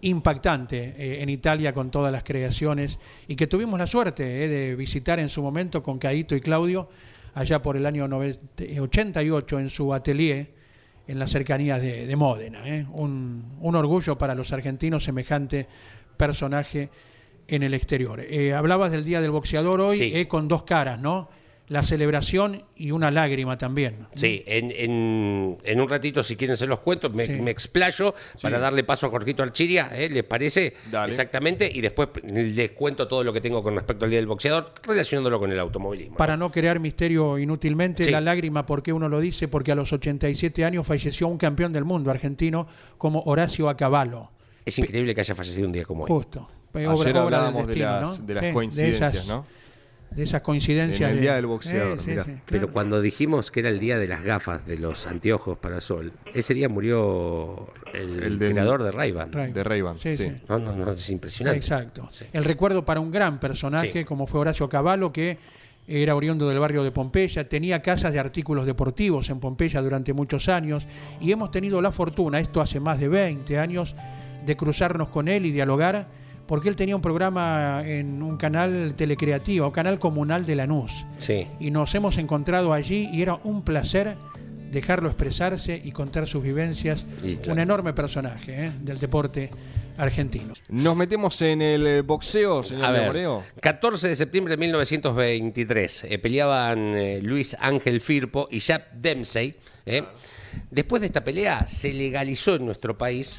impactante 0.00 0.94
eh, 0.96 1.22
en 1.22 1.28
Italia 1.28 1.72
con 1.72 1.90
todas 1.90 2.12
las 2.12 2.22
creaciones 2.22 2.98
y 3.26 3.34
que 3.34 3.46
tuvimos 3.46 3.78
la 3.78 3.86
suerte 3.86 4.44
eh, 4.44 4.48
de 4.48 4.76
visitar 4.76 5.18
en 5.18 5.28
su 5.28 5.42
momento 5.42 5.82
con 5.82 5.98
Caito 5.98 6.36
y 6.36 6.40
Claudio 6.40 6.88
allá 7.34 7.60
por 7.60 7.76
el 7.76 7.84
año 7.84 8.06
90 8.06 8.64
88 8.80 9.58
en 9.58 9.70
su 9.70 9.92
atelier 9.92 10.52
en 11.08 11.18
las 11.18 11.30
cercanías 11.32 11.82
de, 11.82 12.06
de 12.06 12.16
Módena. 12.16 12.68
eh. 12.68 12.86
Un, 12.92 13.56
un 13.60 13.74
orgullo 13.74 14.16
para 14.16 14.34
los 14.36 14.52
argentinos 14.52 15.02
semejante 15.02 15.66
personaje 16.16 16.90
en 17.48 17.62
el 17.62 17.74
exterior. 17.74 18.20
Eh, 18.20 18.52
hablabas 18.52 18.92
del 18.92 19.04
Día 19.04 19.20
del 19.20 19.30
Boxeador 19.30 19.80
hoy 19.80 19.96
Sí. 19.96 20.12
eh, 20.14 20.28
con 20.28 20.48
dos 20.48 20.64
caras, 20.64 21.00
¿no? 21.00 21.30
La 21.68 21.82
celebración 21.82 22.64
y 22.76 22.92
una 22.92 23.10
lágrima 23.10 23.58
también. 23.58 24.06
Sí, 24.14 24.42
en, 24.46 24.70
en- 24.74 25.58
en 25.62 25.80
un 25.80 25.88
ratito, 25.88 26.22
si 26.22 26.34
quieren, 26.36 26.56
se 26.56 26.66
los 26.66 26.80
cuento, 26.80 27.10
me, 27.10 27.26
Sí. 27.26 27.32
me 27.32 27.50
explayo 27.50 28.14
para 28.40 28.58
darle 28.58 28.84
paso 28.84 29.06
a 29.06 29.10
Jorgito 29.10 29.42
Archiria, 29.42 29.90
¿eh? 29.94 30.08
¿les 30.08 30.24
parece? 30.24 30.74
Dale. 30.90 31.10
Exactamente, 31.10 31.70
y 31.72 31.80
después 31.82 32.08
les 32.24 32.70
cuento 32.70 33.06
todo 33.06 33.22
lo 33.22 33.32
que 33.34 33.40
tengo 33.42 33.62
con 33.62 33.74
respecto 33.74 34.06
al 34.06 34.10
Día 34.10 34.18
del 34.18 34.26
Boxeador, 34.26 34.72
relacionándolo 34.82 35.38
con 35.38 35.52
el 35.52 35.58
automovilismo. 35.58 36.16
Para 36.16 36.36
no 36.38 36.50
crear 36.50 36.80
misterio 36.80 37.36
inútilmente, 37.38 38.02
Sí. 38.04 38.10
la 38.10 38.20
lágrima, 38.22 38.64
¿por 38.64 38.82
qué 38.82 38.92
uno 38.92 39.08
lo 39.10 39.20
dice? 39.20 39.46
Porque 39.48 39.72
a 39.72 39.74
los 39.74 39.92
87 39.92 40.64
años 40.64 40.86
falleció 40.86 41.28
un 41.28 41.36
campeón 41.38 41.72
del 41.72 41.84
mundo 41.84 42.10
argentino 42.10 42.66
como 42.96 43.20
Horacio 43.24 43.68
Acabalo. 43.68 44.30
Es 44.64 44.78
increíble 44.78 45.14
que 45.14 45.20
haya 45.20 45.34
fallecido 45.34 45.66
un 45.66 45.72
día 45.72 45.84
como 45.84 46.04
hoy. 46.04 46.08
Justo. 46.08 46.48
Eh, 46.74 46.80
Ayer 46.80 46.88
obra- 46.88 46.94
obra 46.94 47.08
del 47.12 47.16
hablábamos 47.18 47.60
de 47.62 47.66
destino, 47.68 47.90
las, 47.90 48.20
¿no? 48.20 48.26
de 48.26 48.34
las 48.34 48.44
Sí, 48.44 48.52
coincidencias, 48.52 49.14
esas- 49.14 49.26
¿no? 49.26 49.46
De 50.10 50.22
esas 50.24 50.42
coincidencias. 50.42 51.00
En 51.02 51.08
el 51.10 51.14
de- 51.16 51.20
Día 51.22 51.34
del 51.34 51.46
Boxeador, 51.46 51.98
Eh, 51.98 52.02
sí, 52.04 52.12
sí, 52.24 52.38
Pero 52.46 52.72
cuando 52.72 53.00
dijimos 53.00 53.50
que 53.50 53.60
era 53.60 53.68
el 53.68 53.78
día 53.78 53.98
de 53.98 54.08
las 54.08 54.24
gafas, 54.24 54.66
de 54.66 54.78
los 54.78 55.06
anteojos 55.06 55.58
para 55.58 55.80
sol, 55.80 56.12
ese 56.34 56.54
día 56.54 56.68
murió 56.68 57.68
el, 57.92 58.22
El 58.22 58.38
del- 58.38 58.52
creador 58.52 58.82
de 58.82 58.90
Ray-Ban. 58.90 59.32
Ray- 59.32 59.52
de 59.52 59.62
Ray-Ban, 59.64 59.98
sí. 59.98 60.10
No, 60.48 60.58
no, 60.58 60.74
no, 60.74 60.92
es 60.92 61.10
impresionante. 61.10 61.58
Exacto. 61.58 62.08
Sí. 62.10 62.24
El 62.32 62.44
recuerdo 62.44 62.84
para 62.84 63.00
un 63.00 63.10
gran 63.10 63.38
personaje 63.38 63.92
Sí. 63.92 64.04
como 64.04 64.26
fue 64.26 64.40
Horacio 64.40 64.68
Cavallo, 64.68 65.12
que 65.12 65.38
era 65.86 66.14
oriundo 66.14 66.48
del 66.48 66.58
barrio 66.58 66.82
de 66.84 66.90
Pompeya, 66.90 67.48
tenía 67.48 67.80
casas 67.80 68.12
de 68.12 68.18
artículos 68.18 68.66
deportivos 68.66 69.30
en 69.30 69.40
Pompeya 69.40 69.80
durante 69.80 70.12
muchos 70.12 70.48
años 70.48 70.86
y 71.20 71.32
hemos 71.32 71.50
tenido 71.50 71.80
la 71.80 71.92
fortuna, 71.92 72.40
esto 72.40 72.60
hace 72.60 72.78
más 72.80 72.98
de 73.00 73.08
20 73.08 73.58
años, 73.58 73.94
de 74.44 74.56
cruzarnos 74.56 75.08
con 75.08 75.28
él 75.28 75.46
y 75.46 75.50
dialogar, 75.50 76.08
porque 76.48 76.70
él 76.70 76.76
tenía 76.76 76.96
un 76.96 77.02
programa 77.02 77.82
en 77.84 78.22
un 78.22 78.38
canal 78.38 78.94
telecreativo, 78.96 79.70
canal 79.70 79.98
comunal 79.98 80.46
de 80.46 80.56
Lanús. 80.56 81.04
Sí. 81.18 81.46
Y 81.60 81.70
nos 81.70 81.94
hemos 81.94 82.16
encontrado 82.16 82.72
allí 82.72 83.08
y 83.12 83.20
era 83.20 83.38
un 83.44 83.62
placer 83.62 84.16
dejarlo 84.72 85.08
expresarse 85.08 85.80
y 85.82 85.92
contar 85.92 86.26
sus 86.26 86.42
vivencias. 86.42 87.06
Y 87.22 87.36
claro. 87.36 87.52
Un 87.52 87.58
enorme 87.58 87.92
personaje 87.92 88.66
¿eh? 88.66 88.72
del 88.80 88.98
deporte 88.98 89.50
argentino. 89.98 90.54
Nos 90.70 90.96
metemos 90.96 91.40
en 91.42 91.60
el 91.60 91.86
eh, 91.86 92.00
boxeo, 92.02 92.62
señor 92.62 92.84
A 92.86 92.90
ver, 92.92 93.06
Moreo. 93.08 93.44
14 93.60 94.08
de 94.08 94.16
septiembre 94.16 94.52
de 94.52 94.56
1923. 94.58 96.04
eh, 96.04 96.18
peleaban 96.18 96.94
eh, 96.94 97.20
Luis 97.22 97.56
Ángel 97.60 98.00
Firpo 98.00 98.48
y 98.50 98.60
Jack 98.60 98.92
Dempsey. 98.94 99.56
eh. 99.84 100.02
Después 100.70 101.00
de 101.00 101.06
esta 101.06 101.22
pelea 101.22 101.68
se 101.68 101.92
legalizó 101.92 102.54
en 102.54 102.64
nuestro 102.64 102.96
país 102.96 103.38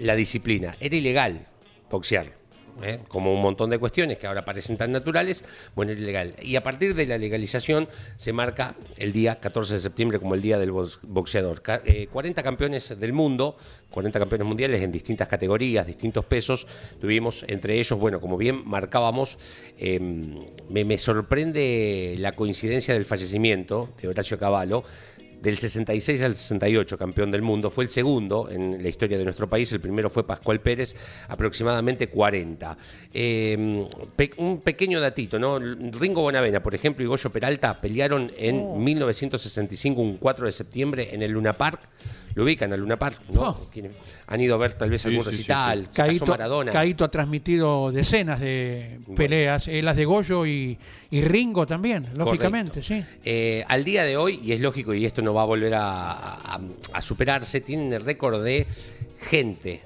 la 0.00 0.16
disciplina. 0.16 0.74
Era 0.80 0.96
ilegal 0.96 1.46
boxear. 1.92 2.26
eh, 2.82 2.98
Como 3.06 3.34
un 3.34 3.42
montón 3.42 3.68
de 3.68 3.78
cuestiones 3.78 4.16
que 4.16 4.26
ahora 4.26 4.44
parecen 4.46 4.78
tan 4.78 4.90
naturales, 4.92 5.44
bueno, 5.76 5.92
era 5.92 6.00
ilegal. 6.00 6.34
Y 6.42 6.56
a 6.56 6.62
partir 6.62 6.94
de 6.94 7.04
la 7.06 7.18
legalización 7.18 7.86
se 8.16 8.32
marca 8.32 8.74
el 8.96 9.12
día 9.12 9.38
14 9.38 9.74
de 9.74 9.78
septiembre 9.80 10.18
como 10.18 10.34
el 10.34 10.40
día 10.42 10.58
del 10.58 10.72
box- 10.72 10.98
boxeador. 11.02 11.60
Ca- 11.60 11.82
eh, 11.84 12.08
40 12.10 12.42
campeones 12.42 12.98
del 12.98 13.12
mundo, 13.12 13.56
40 13.90 14.18
campeones 14.18 14.46
mundiales 14.46 14.82
en 14.82 14.90
distintas 14.90 15.28
categorías, 15.28 15.86
distintos 15.86 16.24
pesos. 16.24 16.66
Tuvimos 16.98 17.44
entre 17.46 17.78
ellos, 17.78 17.98
bueno, 17.98 18.22
como 18.22 18.38
bien 18.38 18.62
marcábamos, 18.66 19.36
eh, 19.76 20.00
me, 20.70 20.84
me 20.86 20.96
sorprende 20.96 22.16
la 22.18 22.32
coincidencia 22.32 22.94
del 22.94 23.04
fallecimiento 23.04 23.90
de 24.00 24.08
Horacio 24.08 24.38
Cavallo. 24.38 24.82
Del 25.42 25.58
66 25.58 26.22
al 26.22 26.36
68, 26.36 26.96
campeón 26.96 27.32
del 27.32 27.42
mundo, 27.42 27.68
fue 27.68 27.82
el 27.82 27.90
segundo 27.90 28.48
en 28.48 28.80
la 28.80 28.88
historia 28.88 29.18
de 29.18 29.24
nuestro 29.24 29.48
país. 29.48 29.72
El 29.72 29.80
primero 29.80 30.08
fue 30.08 30.24
Pascual 30.24 30.60
Pérez, 30.60 30.94
aproximadamente 31.28 32.06
40. 32.06 32.76
Eh, 33.12 33.88
pe- 34.14 34.30
un 34.36 34.60
pequeño 34.60 35.00
datito, 35.00 35.40
¿no? 35.40 35.58
Ringo 35.58 36.22
Bonavena, 36.22 36.62
por 36.62 36.76
ejemplo, 36.76 37.04
y 37.04 37.08
Goyo 37.08 37.28
Peralta 37.28 37.80
pelearon 37.80 38.30
en 38.38 38.84
1965, 38.84 40.00
un 40.00 40.16
4 40.18 40.46
de 40.46 40.52
septiembre, 40.52 41.08
en 41.12 41.22
el 41.22 41.32
Luna 41.32 41.52
Park. 41.54 41.80
Lo 42.34 42.44
ubican 42.44 42.72
al 42.72 42.80
Luna 42.80 42.96
Park, 42.98 43.20
¿no? 43.32 43.42
Oh. 43.42 43.68
Han 44.28 44.40
ido 44.40 44.54
a 44.54 44.58
ver 44.58 44.74
tal 44.74 44.88
vez 44.90 45.02
Sí, 45.02 45.08
algún 45.08 45.24
sí, 45.24 45.30
recital. 45.30 45.88
Caíto, 45.94 46.26
Maradona. 46.26 46.72
Caíto 46.72 47.04
ha 47.04 47.10
transmitido 47.10 47.92
decenas 47.92 48.40
de 48.40 49.00
peleas, 49.14 49.68
eh, 49.68 49.82
las 49.82 49.96
de 49.96 50.04
Goyo 50.04 50.46
y, 50.46 50.78
y 51.10 51.20
Ringo 51.22 51.66
también, 51.66 52.08
lógicamente, 52.16 52.80
Correcto. 52.80 53.06
sí. 53.10 53.18
Eh, 53.24 53.64
al 53.68 53.84
día 53.84 54.04
de 54.04 54.16
hoy, 54.16 54.40
y 54.42 54.52
es 54.52 54.60
lógico, 54.60 54.94
y 54.94 55.04
esto 55.04 55.20
no 55.22 55.34
va 55.34 55.42
a 55.42 55.46
volver 55.46 55.74
a, 55.74 56.10
a- 56.12 56.60
a 56.92 57.00
superarse, 57.02 57.60
tienen 57.60 57.92
el 57.92 58.04
récord 58.04 58.42
de 58.42 58.66
gente 59.20 59.82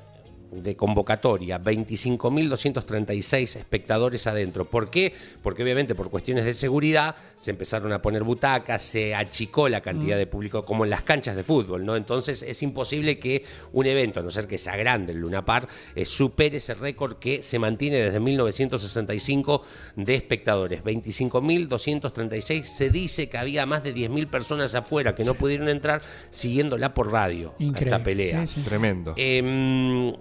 de 0.51 0.77
convocatoria, 0.77 1.61
25.236 1.63 3.57
espectadores 3.57 4.27
adentro. 4.27 4.65
¿Por 4.65 4.91
qué? 4.91 5.13
Porque 5.43 5.63
obviamente 5.63 5.95
por 5.95 6.11
cuestiones 6.11 6.45
de 6.45 6.55
seguridad 6.55 7.17
se 7.37 7.51
empezaron 7.51 7.93
a 7.93 8.01
poner 8.01 8.23
butacas, 8.23 8.83
se 8.83 9.15
achicó 9.15 9.69
la 9.69 9.81
cantidad 9.81 10.17
de 10.17 10.27
público 10.27 10.65
como 10.65 10.85
en 10.85 10.91
las 10.91 11.03
canchas 11.03 11.37
de 11.37 11.45
fútbol, 11.45 11.85
¿no? 11.85 11.97
Entonces 11.97 12.43
es 12.43 12.63
imposible 12.63 13.19
que 13.19 13.45
un 13.73 13.87
evento, 13.87 14.21
a 14.21 14.23
no 14.23 14.31
ser 14.31 14.47
que 14.47 14.59
sea 14.59 14.77
grande 14.77 15.13
el 15.13 15.19
Luna 15.19 15.45
Park, 15.45 15.69
eh, 15.95 16.05
supere 16.05 16.59
ese 16.59 16.75
récord 16.75 17.17
que 17.19 17.43
se 17.43 17.59
mantiene 17.59 17.97
desde 17.97 18.21
1965 18.21 19.63
de 19.97 20.15
espectadores. 20.15 20.83
25.236. 20.85 22.65
Se 22.65 22.91
dice 22.91 23.29
que 23.29 23.39
había 23.39 23.67
más 23.67 23.83
de 23.83 23.95
10.000 23.95 24.29
personas 24.29 24.75
afuera 24.75 25.15
que 25.15 25.25
no 25.25 25.35
pudieron 25.35 25.69
entrar 25.69 26.03
siguiéndola 26.31 26.95
por 26.95 27.11
radio 27.11 27.55
a 27.59 27.63
Increíble. 27.63 27.91
esta 27.91 28.05
pelea. 28.05 28.47
Sí, 28.47 28.55
sí. 28.57 28.61
Tremendo. 28.63 29.15
Em, 29.17 30.13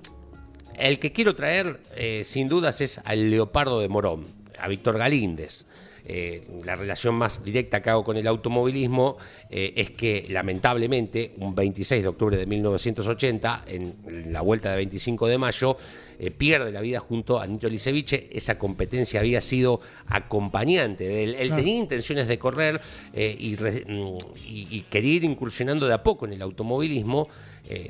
el 0.80 1.00
que 1.00 1.12
quiero 1.12 1.36
traer, 1.36 1.80
eh, 1.96 2.24
sin 2.26 2.50
dudas, 2.50 2.82
es 2.82 3.00
al 3.06 3.30
Leopardo 3.30 3.80
de 3.80 3.88
Morón, 3.88 4.26
a 4.60 4.68
Víctor 4.68 4.98
Galíndez. 4.98 5.66
Eh, 6.08 6.44
la 6.64 6.76
relación 6.76 7.16
más 7.16 7.44
directa 7.44 7.82
que 7.82 7.90
hago 7.90 8.04
con 8.04 8.16
el 8.18 8.28
automovilismo 8.28 9.18
eh, 9.50 9.74
es 9.76 9.90
que, 9.92 10.26
lamentablemente, 10.30 11.34
un 11.38 11.56
26 11.56 12.04
de 12.04 12.08
octubre 12.08 12.38
de 12.38 12.46
1980, 12.46 13.66
en 13.68 14.32
la 14.32 14.42
vuelta 14.42 14.70
de 14.72 14.76
25 14.78 15.28
de 15.28 15.38
mayo, 15.38 15.78
eh, 16.20 16.32
pierde 16.32 16.72
la 16.72 16.82
vida 16.82 17.00
junto 17.00 17.40
a 17.40 17.48
Nito 17.48 17.68
Liceviche. 17.68 18.30
Esa 18.32 18.58
competencia 18.58 19.20
había 19.20 19.42
sido 19.42 19.82
acompañante 20.08 21.04
de 21.08 21.24
él. 21.24 21.36
Él 21.40 21.48
Claro. 21.48 21.62
tenía 21.64 21.78
intenciones 21.80 22.28
de 22.28 22.38
correr 22.40 22.82
eh, 23.14 23.36
y, 23.38 23.56
re- 23.56 23.86
mm, 23.88 24.18
y- 24.46 24.68
y 24.72 24.82
quería 24.90 25.14
ir 25.14 25.24
incursionando 25.24 25.88
de 25.88 25.94
a 25.94 26.04
poco 26.04 26.26
en 26.26 26.34
el 26.34 26.42
automovilismo. 26.42 27.28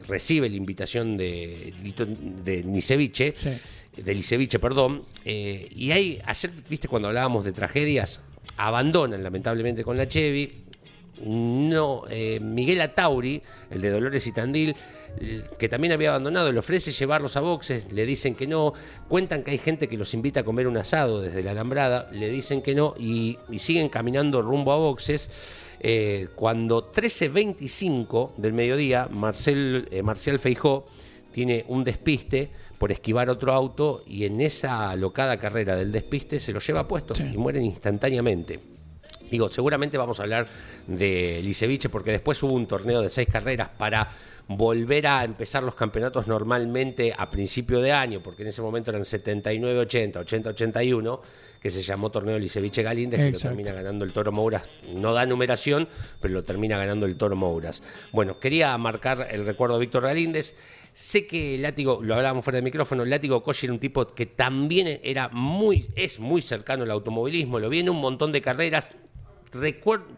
recibe 0.07 0.47
la 0.47 0.55
invitación 0.55 1.17
de, 1.17 1.73
de 2.45 2.63
Niceviche, 2.63 3.33
Sí. 3.35 3.49
De 3.97 4.13
Liceviche, 4.13 4.59
perdón. 4.59 5.03
eh, 5.23 5.67
y 5.75 5.91
ahí, 5.91 6.21
ayer, 6.25 6.51
viste, 6.69 6.87
cuando 6.87 7.07
hablábamos 7.07 7.45
de 7.45 7.51
tragedias, 7.51 8.21
abandonan 8.57 9.23
lamentablemente 9.23 9.83
con 9.83 9.97
la 9.97 10.07
Chevy. 10.07 10.51
no, 11.23 12.03
eh, 12.09 12.39
Miguel 12.41 12.81
Atauri, 12.81 13.41
el 13.71 13.81
de 13.81 13.89
Dolores 13.89 14.27
y 14.27 14.31
Tandil, 14.33 14.75
que 15.57 15.69
también 15.69 15.93
había 15.93 16.09
abandonado, 16.09 16.51
le 16.51 16.59
ofrece 16.59 16.91
llevarlos 16.91 17.37
a 17.37 17.39
boxes, 17.39 17.91
le 17.91 18.05
dicen 18.05 18.35
que 18.35 18.47
no, 18.47 18.73
cuentan 19.07 19.43
que 19.43 19.51
hay 19.51 19.57
gente 19.57 19.87
que 19.87 19.97
los 19.97 20.13
invita 20.13 20.41
a 20.41 20.43
comer 20.43 20.67
un 20.67 20.75
asado 20.75 21.21
desde 21.21 21.41
la 21.41 21.51
alambrada, 21.51 22.09
le 22.11 22.29
dicen 22.29 22.61
que 22.61 22.75
no 22.75 22.95
y, 22.99 23.37
siguen 23.57 23.89
caminando 23.89 24.41
rumbo 24.41 24.73
a 24.73 24.77
boxes. 24.77 25.29
Eh, 25.79 26.29
cuando 26.35 26.91
13.25 26.91 28.35
del 28.37 28.53
mediodía, 28.53 29.07
Marcial 29.11 30.39
Feijó 30.39 30.87
tiene 31.31 31.65
un 31.67 31.83
despiste 31.83 32.49
por 32.77 32.91
esquivar 32.91 33.29
otro 33.29 33.53
auto 33.53 34.03
y 34.07 34.25
en 34.25 34.41
esa 34.41 34.89
alocada 34.89 35.37
carrera 35.37 35.75
del 35.75 35.91
despiste 35.91 36.39
se 36.39 36.53
lo 36.53 36.59
lleva 36.59 36.87
puesto 36.87 37.13
y 37.21 37.37
mueren 37.37 37.63
instantáneamente. 37.63 38.59
Digo, 39.29 39.49
seguramente 39.49 39.97
vamos 39.97 40.19
a 40.19 40.23
hablar 40.23 40.47
de 40.87 41.41
Liceviche 41.43 41.89
porque 41.89 42.11
después 42.11 42.41
hubo 42.43 42.53
un 42.53 42.67
torneo 42.67 43.01
de 43.01 43.09
seis 43.09 43.27
carreras 43.27 43.69
para 43.69 44.09
volver 44.47 45.07
a 45.07 45.23
empezar 45.23 45.63
los 45.63 45.75
campeonatos 45.75 46.27
normalmente 46.27 47.13
a 47.17 47.29
principio 47.31 47.81
de 47.81 47.91
año, 47.91 48.21
porque 48.21 48.43
en 48.43 48.49
ese 48.49 48.61
momento 48.61 48.91
eran 48.91 49.01
79-80, 49.01 50.13
80-81, 50.13 51.19
que 51.59 51.71
se 51.71 51.81
llamó 51.81 52.11
torneo 52.11 52.37
Liceviche 52.37 52.83
Galíndez, 52.83 53.19
que 53.19 53.31
lo 53.31 53.39
termina 53.39 53.71
ganando 53.71 54.05
el 54.05 54.13
Toro 54.13 54.31
Mouras. 54.31 54.69
No 54.93 55.13
da 55.13 55.25
numeración, 55.25 55.87
pero 56.21 56.35
lo 56.35 56.43
termina 56.43 56.77
ganando 56.77 57.07
el 57.07 57.17
Toro 57.17 57.35
Mouras. 57.35 57.81
Bueno, 58.11 58.39
quería 58.39 58.77
marcar 58.77 59.27
el 59.31 59.47
recuerdo 59.47 59.75
de 59.75 59.79
Víctor 59.81 60.03
Galíndez. 60.03 60.55
Sé 60.95 61.27
que 61.27 61.57
Látigo, 61.57 61.99
lo 62.01 62.15
hablábamos 62.15 62.45
fuera 62.45 62.55
de 62.55 62.61
micrófono, 62.61 63.03
Látigo 63.03 63.43
Cochi 63.43 63.65
era 63.65 63.73
un 63.73 63.79
tipo 63.79 64.05
que 64.07 64.25
también 64.25 65.01
era 65.03 65.27
muy, 65.27 65.89
es 65.93 66.21
muy 66.21 66.41
cercano 66.41 66.83
al 66.83 66.91
automovilismo, 66.91 67.59
lo 67.59 67.67
vi 67.69 67.79
en 67.81 67.89
un 67.89 67.99
montón 67.99 68.31
de 68.31 68.41
carreras. 68.41 68.89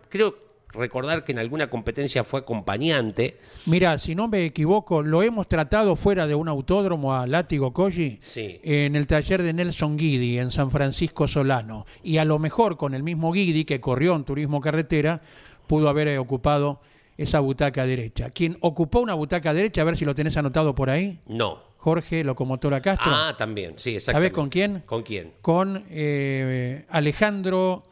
Creo 0.09 0.38
recordar 0.73 1.23
que 1.23 1.32
en 1.32 1.39
alguna 1.39 1.69
competencia 1.71 2.23
fue 2.23 2.41
acompañante. 2.41 3.38
Mira, 3.65 3.97
si 3.97 4.13
no 4.13 4.28
me 4.28 4.45
equivoco, 4.45 5.01
lo 5.01 5.23
hemos 5.23 5.47
tratado 5.47 5.95
fuera 5.95 6.28
de 6.28 6.36
un 6.36 6.47
autódromo 6.47 7.15
a 7.15 7.25
Látigo 7.25 7.73
Koji 7.73 8.19
Sí. 8.21 8.59
en 8.63 8.95
el 8.95 9.07
taller 9.07 9.41
de 9.41 9.53
Nelson 9.53 9.97
Guidi 9.97 10.38
en 10.38 10.51
San 10.51 10.69
Francisco 10.69 11.28
Solano. 11.28 11.88
Y 12.03 12.17
a 12.17 12.25
lo 12.25 12.38
mejor 12.38 12.78
con 12.78 12.93
el 12.93 13.01
mismo 13.01 13.32
Guidi 13.32 13.65
que 13.65 13.80
corrió 13.82 14.15
en 14.15 14.25
turismo 14.25 14.61
carretera, 14.61 15.21
pudo 15.65 15.89
haber 15.89 16.17
ocupado 16.19 16.82
esa 17.18 17.39
butaca 17.39 17.86
derecha. 17.86 18.30
Quien 18.30 18.57
ocupó 18.61 18.99
una 18.99 19.13
butaca 19.15 19.53
derecha, 19.53 19.82
a 19.82 19.86
ver 19.86 19.97
si 19.97 20.05
lo 20.05 20.13
tenés 20.15 20.38
anotado 20.38 20.76
por 20.76 20.89
ahí, 20.89 21.20
No. 21.28 21.65
Jorge 21.78 22.24
Locomotora 22.24 22.82
Castro. 22.82 23.11
Ah, 23.13 23.36
también, 23.38 23.74
sí, 23.78 23.91
¿Sabés 23.91 23.95
exactamente. 24.09 24.34
con 24.36 24.49
quién? 24.49 24.84
¿Con 24.86 25.03
quién? 25.03 25.34
Con 25.41 25.86
eh, 25.89 26.86
Alejandro, 26.89 27.84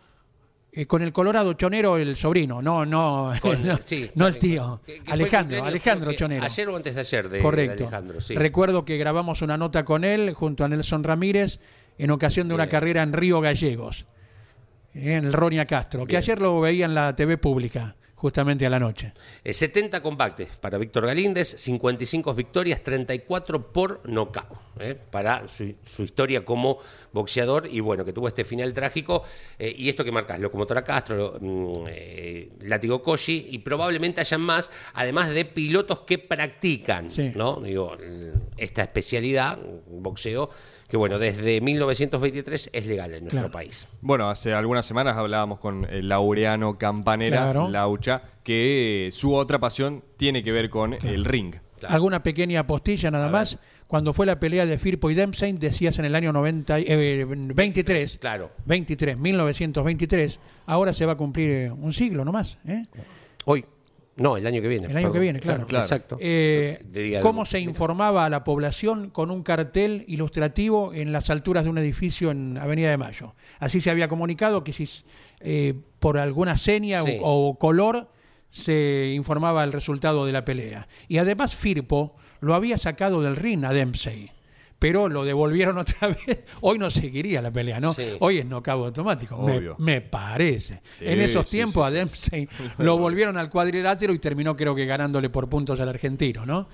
eh, 0.73 0.85
con 0.87 1.01
el 1.01 1.13
Colorado 1.13 1.53
Chonero, 1.53 1.95
el 1.97 2.15
sobrino, 2.17 2.61
no, 2.61 2.85
no, 2.85 3.31
Con- 3.41 3.65
no, 3.65 3.77
sí, 3.83 4.09
no 4.15 4.27
el 4.27 4.37
tío. 4.37 4.81
que- 4.85 5.01
que 5.01 5.11
Alejandro, 5.11 5.63
Alejandro 5.63 6.13
Chonero. 6.13 6.43
Ayer 6.43 6.67
o 6.67 6.75
antes 6.75 6.93
de 6.95 6.99
ayer 7.01 7.29
de, 7.29 7.37
de 7.37 7.43
Correcto. 7.43 7.83
Alejandro, 7.83 8.19
sí. 8.21 8.35
Recuerdo 8.35 8.83
que 8.85 8.97
grabamos 8.97 9.41
una 9.41 9.55
nota 9.57 9.85
con 9.85 10.03
él 10.03 10.33
junto 10.33 10.65
a 10.65 10.67
Nelson 10.67 11.03
Ramírez 11.03 11.59
en 11.97 12.11
ocasión 12.11 12.47
de 12.49 12.55
una 12.55 12.65
Bien. 12.65 12.71
carrera 12.71 13.03
en 13.03 13.13
Río 13.13 13.39
Gallegos, 13.39 14.05
en 14.93 15.25
el 15.25 15.31
Ronia 15.33 15.65
Castro, 15.65 16.01
que 16.01 16.07
Bien. 16.13 16.17
ayer 16.17 16.39
lo 16.41 16.59
veía 16.59 16.85
en 16.85 16.95
la 16.95 17.15
TV 17.15 17.37
pública, 17.37 17.95
justamente 18.25 18.65
a 18.65 18.71
la 18.71 18.79
noche. 18.79 19.13
Eh, 19.43 19.53
70 19.53 20.01
combates 20.01 20.47
para 20.59 20.79
Víctor 20.79 21.05
Galíndez, 21.05 21.47
55 21.59 22.33
victorias, 22.33 22.81
34 22.81 23.71
por 23.71 24.01
nocaut. 24.09 24.57
eh, 24.79 24.95
para 25.11 25.47
su, 25.47 25.75
su 25.85 26.01
historia 26.03 26.43
como 26.43 26.79
boxeador 27.13 27.67
y 27.71 27.79
bueno, 27.81 28.03
que 28.03 28.11
tuvo 28.13 28.27
este 28.27 28.43
final 28.43 28.73
trágico. 28.73 29.23
eh, 29.59 29.73
y 29.77 29.89
esto 29.89 30.03
que 30.03 30.11
marcas, 30.11 30.39
Locomotora 30.39 30.83
Castro, 30.83 31.37
mm, 31.39 31.85
eh, 31.87 32.49
Látigo 32.61 33.03
Koji, 33.03 33.49
y 33.51 33.59
probablemente 33.59 34.21
hayan 34.21 34.41
más, 34.41 34.71
además 34.95 35.29
de 35.29 35.45
pilotos 35.45 35.99
que 36.01 36.17
practican 36.17 37.11
Sí. 37.13 37.31
¿no? 37.35 37.57
Digo, 37.61 37.95
esta 38.57 38.81
especialidad, 38.81 39.59
boxeo, 39.87 40.49
que 40.87 40.97
bueno, 40.97 41.17
desde 41.19 41.61
1923 41.61 42.69
es 42.73 42.85
legal 42.85 43.13
en 43.13 43.23
nuestro 43.23 43.39
Claro. 43.41 43.51
país. 43.51 43.87
Bueno, 44.01 44.29
hace 44.29 44.53
algunas 44.53 44.85
semanas 44.85 45.17
hablábamos 45.17 45.59
con 45.59 45.85
el 45.85 46.07
Laureano 46.09 46.77
Campanera, 46.77 47.37
Claro. 47.51 47.67
Laucha, 47.69 48.21
que 48.43 49.09
su 49.11 49.33
otra 49.33 49.59
pasión 49.59 50.03
tiene 50.17 50.43
que 50.43 50.51
ver 50.51 50.69
con 50.69 50.93
el 50.93 51.25
ring. 51.25 51.55
Claro. 51.79 51.93
Alguna 51.95 52.23
pequeña 52.23 52.65
postilla 52.65 53.11
nada 53.11 53.27
más. 53.29 53.59
Cuando 53.87 54.13
fue 54.13 54.25
la 54.25 54.39
pelea 54.39 54.65
de 54.65 54.79
Firpo 54.79 55.11
y 55.11 55.13
Dempsey, 55.13 55.53
decías 55.53 55.99
en 55.99 56.05
el 56.05 56.15
año 56.15 56.31
90, 56.33 56.79
y- 56.79 56.85
eh, 56.87 57.25
23, 57.27 58.17
Claro. 58.19 58.51
23, 58.65 59.17
1923, 59.17 60.39
ahora 60.65 60.93
se 60.93 61.05
va 61.05 61.13
a 61.13 61.17
cumplir 61.17 61.49
eh, 61.51 61.71
un 61.71 61.93
siglo 61.93 62.23
nomás. 62.25 62.57
¿eh? 62.67 62.85
Hoy. 63.45 63.65
No, 64.17 64.37
el 64.37 64.47
año 64.47 64.61
que 64.61 64.67
viene. 64.69 64.87
El 64.87 64.95
año 64.95 65.11
que 65.11 65.19
viene, 65.19 65.39
claro. 65.41 65.65
Claro. 65.67 65.83
Exacto. 65.83 66.17
Eh, 66.21 67.19
¿Cómo 67.21 67.45
se 67.45 67.59
informaba 67.59 68.25
a 68.25 68.29
la 68.29 68.43
población 68.45 69.09
con 69.09 69.29
un 69.29 69.43
cartel 69.43 70.05
ilustrativo 70.07 70.93
en 70.93 71.11
las 71.11 71.29
alturas 71.29 71.65
de 71.65 71.69
un 71.69 71.77
edificio 71.77 72.31
en 72.31 72.57
Avenida 72.57 72.89
de 72.89 72.97
Mayo? 72.97 73.35
Así 73.59 73.81
se 73.81 73.89
había 73.89 74.07
comunicado 74.07 74.63
que 74.63 74.71
si 74.71 74.87
eh, 75.41 75.73
por 75.99 76.17
alguna 76.17 76.57
seña 76.57 77.01
Sí. 77.03 77.17
o, 77.21 77.49
o 77.49 77.59
color 77.59 78.09
se 78.49 79.11
informaba 79.13 79.65
el 79.65 79.73
resultado 79.73 80.25
de 80.25 80.31
la 80.31 80.45
pelea. 80.45 80.87
Y 81.09 81.17
además 81.17 81.53
Firpo 81.55 82.15
lo 82.39 82.55
había 82.55 82.77
sacado 82.77 83.21
del 83.21 83.35
ring 83.35 83.65
a 83.65 83.73
Dempsey. 83.73 84.31
Pero 84.79 85.07
lo 85.07 85.23
devolvieron 85.23 85.77
otra 85.79 86.09
vez. 86.09 86.43
Hoy 86.61 86.77
no 86.77 86.91
seguiría 86.91 87.41
la 87.41 87.51
pelea, 87.51 87.79
¿no? 87.79 87.93
Sí. 87.93 88.09
Hoy 88.19 88.39
es 88.39 88.45
knockout 88.45 88.85
automático. 88.87 89.37
Me, 89.41 89.57
Obvio. 89.57 89.75
me 89.79 90.01
parece. 90.01 90.81
Sí, 90.93 91.05
en 91.07 91.21
esos 91.21 91.45
sí, 91.45 91.51
tiempos 91.51 91.83
sí, 91.85 91.87
a 91.87 91.97
Dempsey 91.97 92.49
lo 92.79 92.97
volvieron 92.97 93.37
al 93.37 93.49
cuadrilátero 93.49 94.13
y 94.13 94.19
terminó 94.19 94.55
creo 94.55 94.75
que 94.75 94.85
ganándole 94.85 95.29
por 95.29 95.47
puntos 95.49 95.79
al 95.79 95.89
argentino, 95.89 96.45
¿no? 96.45 96.67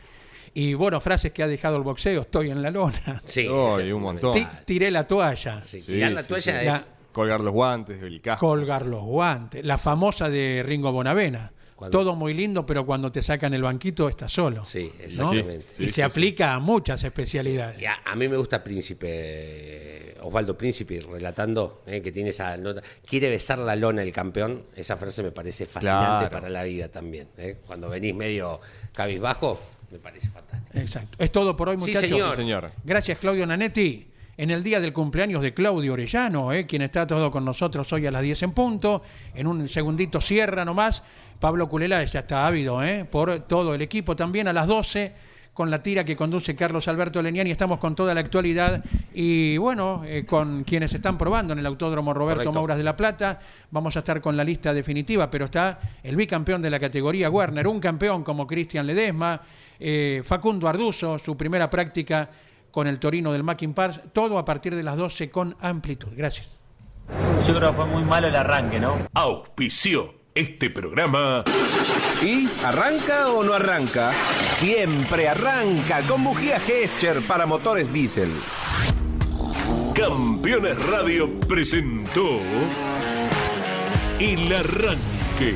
Y 0.54 0.74
bueno, 0.74 1.00
frases 1.00 1.32
que 1.32 1.44
ha 1.44 1.48
dejado 1.48 1.78
el 1.78 1.84
boxeo, 1.84 2.22
estoy 2.22 2.50
en 2.50 2.62
la 2.62 2.72
lona. 2.72 3.22
Sí, 3.24 3.48
Oh, 3.50 3.80
y 3.80 3.92
un 3.92 4.02
montón. 4.02 4.34
Tiré 4.66 4.92
la 4.92 5.08
toalla. 5.08 5.62
Sí, 5.62 5.80
Sí, 5.80 5.94
tirar 5.94 6.12
la 6.12 6.24
sí, 6.24 6.28
toalla 6.28 6.60
sí. 6.62 6.68
es. 6.68 6.92
Colgar 7.14 7.40
los 7.42 7.54
guantes, 7.54 8.02
el 8.04 8.22
casco. 8.22 8.48
Colgar 8.48 8.86
los 8.86 9.04
guantes. 9.04 9.64
La 9.66 9.78
famosa 9.78 10.30
de 10.30 10.64
Ringo 10.66 10.92
Bonavena. 10.92 11.52
Cuando- 11.82 11.98
Todo 11.98 12.16
muy 12.16 12.36
lindo, 12.36 12.64
pero 12.64 12.86
cuando 12.86 13.12
te 13.12 13.24
sacan 13.24 13.56
el 13.56 13.64
banquito 13.64 14.08
estás 14.08 14.32
solo. 14.32 14.64
Sí, 14.66 14.92
¿no? 15.00 15.04
exactamente. 15.04 15.66
Sí, 15.70 15.84
y 15.84 15.88
sí, 15.88 15.88
se 15.88 15.94
sí. 15.96 16.02
aplica 16.04 16.54
a 16.54 16.60
muchas 16.60 17.04
especialidades. 17.04 17.82
Y 17.82 17.86
a, 17.86 18.00
a 18.06 18.16
mí 18.16 18.28
me 18.30 18.38
gusta 18.38 18.64
Príncipe, 18.64 20.16
Osvaldo 20.22 20.58
Príncipe, 20.58 21.02
relatando 21.02 21.82
eh, 21.88 22.02
que 22.02 22.12
tiene 22.12 22.30
esa 22.30 22.56
nota. 22.58 22.82
Quiere 23.06 23.30
besar 23.30 23.58
la 23.60 23.76
lona 23.76 24.02
el 24.04 24.12
campeón. 24.12 24.64
Esa 24.76 24.96
frase 24.98 25.24
me 25.24 25.32
parece 25.32 25.66
fascinante 25.66 26.28
Claro. 26.28 26.30
para 26.30 26.50
la 26.50 26.64
vida 26.64 26.88
también. 26.90 27.28
eh. 27.38 27.58
Cuando 27.66 27.90
venís 27.90 28.14
medio 28.16 28.60
cabizbajo, 28.94 29.60
me 29.92 29.98
parece 30.00 30.30
fantástico. 30.30 30.78
Exacto. 30.78 31.18
Es 31.24 31.32
todo 31.32 31.56
por 31.56 31.70
hoy, 31.70 31.76
Sí, 31.78 31.88
muchachos. 31.88 32.02
señor. 32.10 32.30
Sí, 32.32 32.36
señor. 32.38 32.72
Gracias, 32.84 33.18
Claudio 33.18 33.46
Nanetti. 33.48 34.08
En 34.38 34.50
el 34.50 34.64
día 34.64 34.80
del 34.80 34.94
cumpleaños 34.94 35.42
de 35.42 35.54
Claudio 35.54 35.94
Orellano, 35.94 36.54
eh, 36.54 36.66
quien 36.66 36.82
está 36.82 37.06
todo 37.06 37.30
con 37.30 37.46
nosotros 37.46 37.92
hoy 37.94 38.08
a 38.08 38.12
las 38.12 38.22
10 38.22 38.44
en 38.44 38.52
punto. 38.52 39.02
En 39.36 39.46
un 39.48 39.68
segundito 39.68 40.22
cierra 40.22 40.64
nomás. 40.64 41.04
Pablo 41.40 41.68
Culela 41.68 42.04
ya 42.04 42.20
está 42.20 42.48
ávido 42.48 42.84
eh, 42.84 43.06
por 43.06 43.42
todo 43.42 43.76
el 43.76 43.82
equipo. 43.82 44.16
También 44.16 44.48
a 44.48 44.54
las 44.54 44.68
12 44.68 45.14
con 45.54 45.70
la 45.70 45.84
tira 45.84 46.06
que 46.06 46.16
conduce 46.16 46.56
Carlos 46.56 46.88
Alberto 46.88 47.22
Leniani. 47.22 47.52
Estamos 47.52 47.78
con 47.78 47.94
toda 47.94 48.14
la 48.14 48.22
actualidad 48.22 48.84
y 49.14 49.58
bueno, 49.58 50.04
eh, 50.06 50.26
con 50.26 50.64
quienes 50.64 50.94
están 50.94 51.18
probando 51.18 51.54
en 51.54 51.60
el 51.60 51.66
Autódromo 51.66 52.14
Roberto 52.14 52.40
Correcto. 52.40 52.54
Mauras 52.54 52.78
de 52.78 52.84
la 52.84 52.96
Plata. 52.96 53.40
Vamos 53.70 53.96
a 53.96 54.00
estar 54.00 54.22
con 54.22 54.38
la 54.38 54.44
lista 54.44 54.74
definitiva, 54.74 55.30
pero 55.30 55.46
está 55.46 55.80
el 56.04 56.16
bicampeón 56.16 56.62
de 56.62 56.70
la 56.70 56.80
categoría 56.80 57.30
Werner, 57.30 57.68
un 57.68 57.80
campeón 57.80 58.24
como 58.24 58.48
Cristian 58.48 58.88
Ledesma, 58.88 59.42
eh, 59.80 60.22
Facundo 60.24 60.68
Arduzo, 60.68 61.20
su 61.20 61.36
primera 61.36 61.70
práctica 61.70 62.30
con 62.72 62.88
el 62.88 63.00
Torino 63.00 63.32
del 63.34 63.44
Mackin 63.44 63.74
Pars, 63.74 64.02
todo 64.14 64.38
a 64.38 64.46
partir 64.46 64.76
de 64.76 64.84
las 64.84 64.98
12 64.98 65.30
con 65.30 65.56
amplitud. 65.60 66.10
Gracias. 66.16 66.50
Yo 67.46 67.56
creo 67.56 67.70
que 67.72 67.76
fue 67.76 67.86
muy 67.86 68.04
malo 68.04 68.28
el 68.28 68.36
arranque, 68.36 68.80
¿no? 68.80 69.08
Auspició 69.14 70.14
este 70.34 70.70
programa 70.70 71.44
¿Y 72.22 72.48
arranca 72.64 73.30
o 73.30 73.44
no 73.44 73.54
arranca? 73.54 74.12
Siempre 74.54 75.28
arranca 75.28 76.02
con 76.04 76.24
bujía 76.24 76.60
Gescher 76.60 77.22
para 77.24 77.46
motores 77.46 77.92
diésel. 77.92 78.32
Campeones 79.94 80.86
Radio 80.88 81.30
presentó 81.48 82.40
El 84.20 84.54
Arranque. 84.54 85.56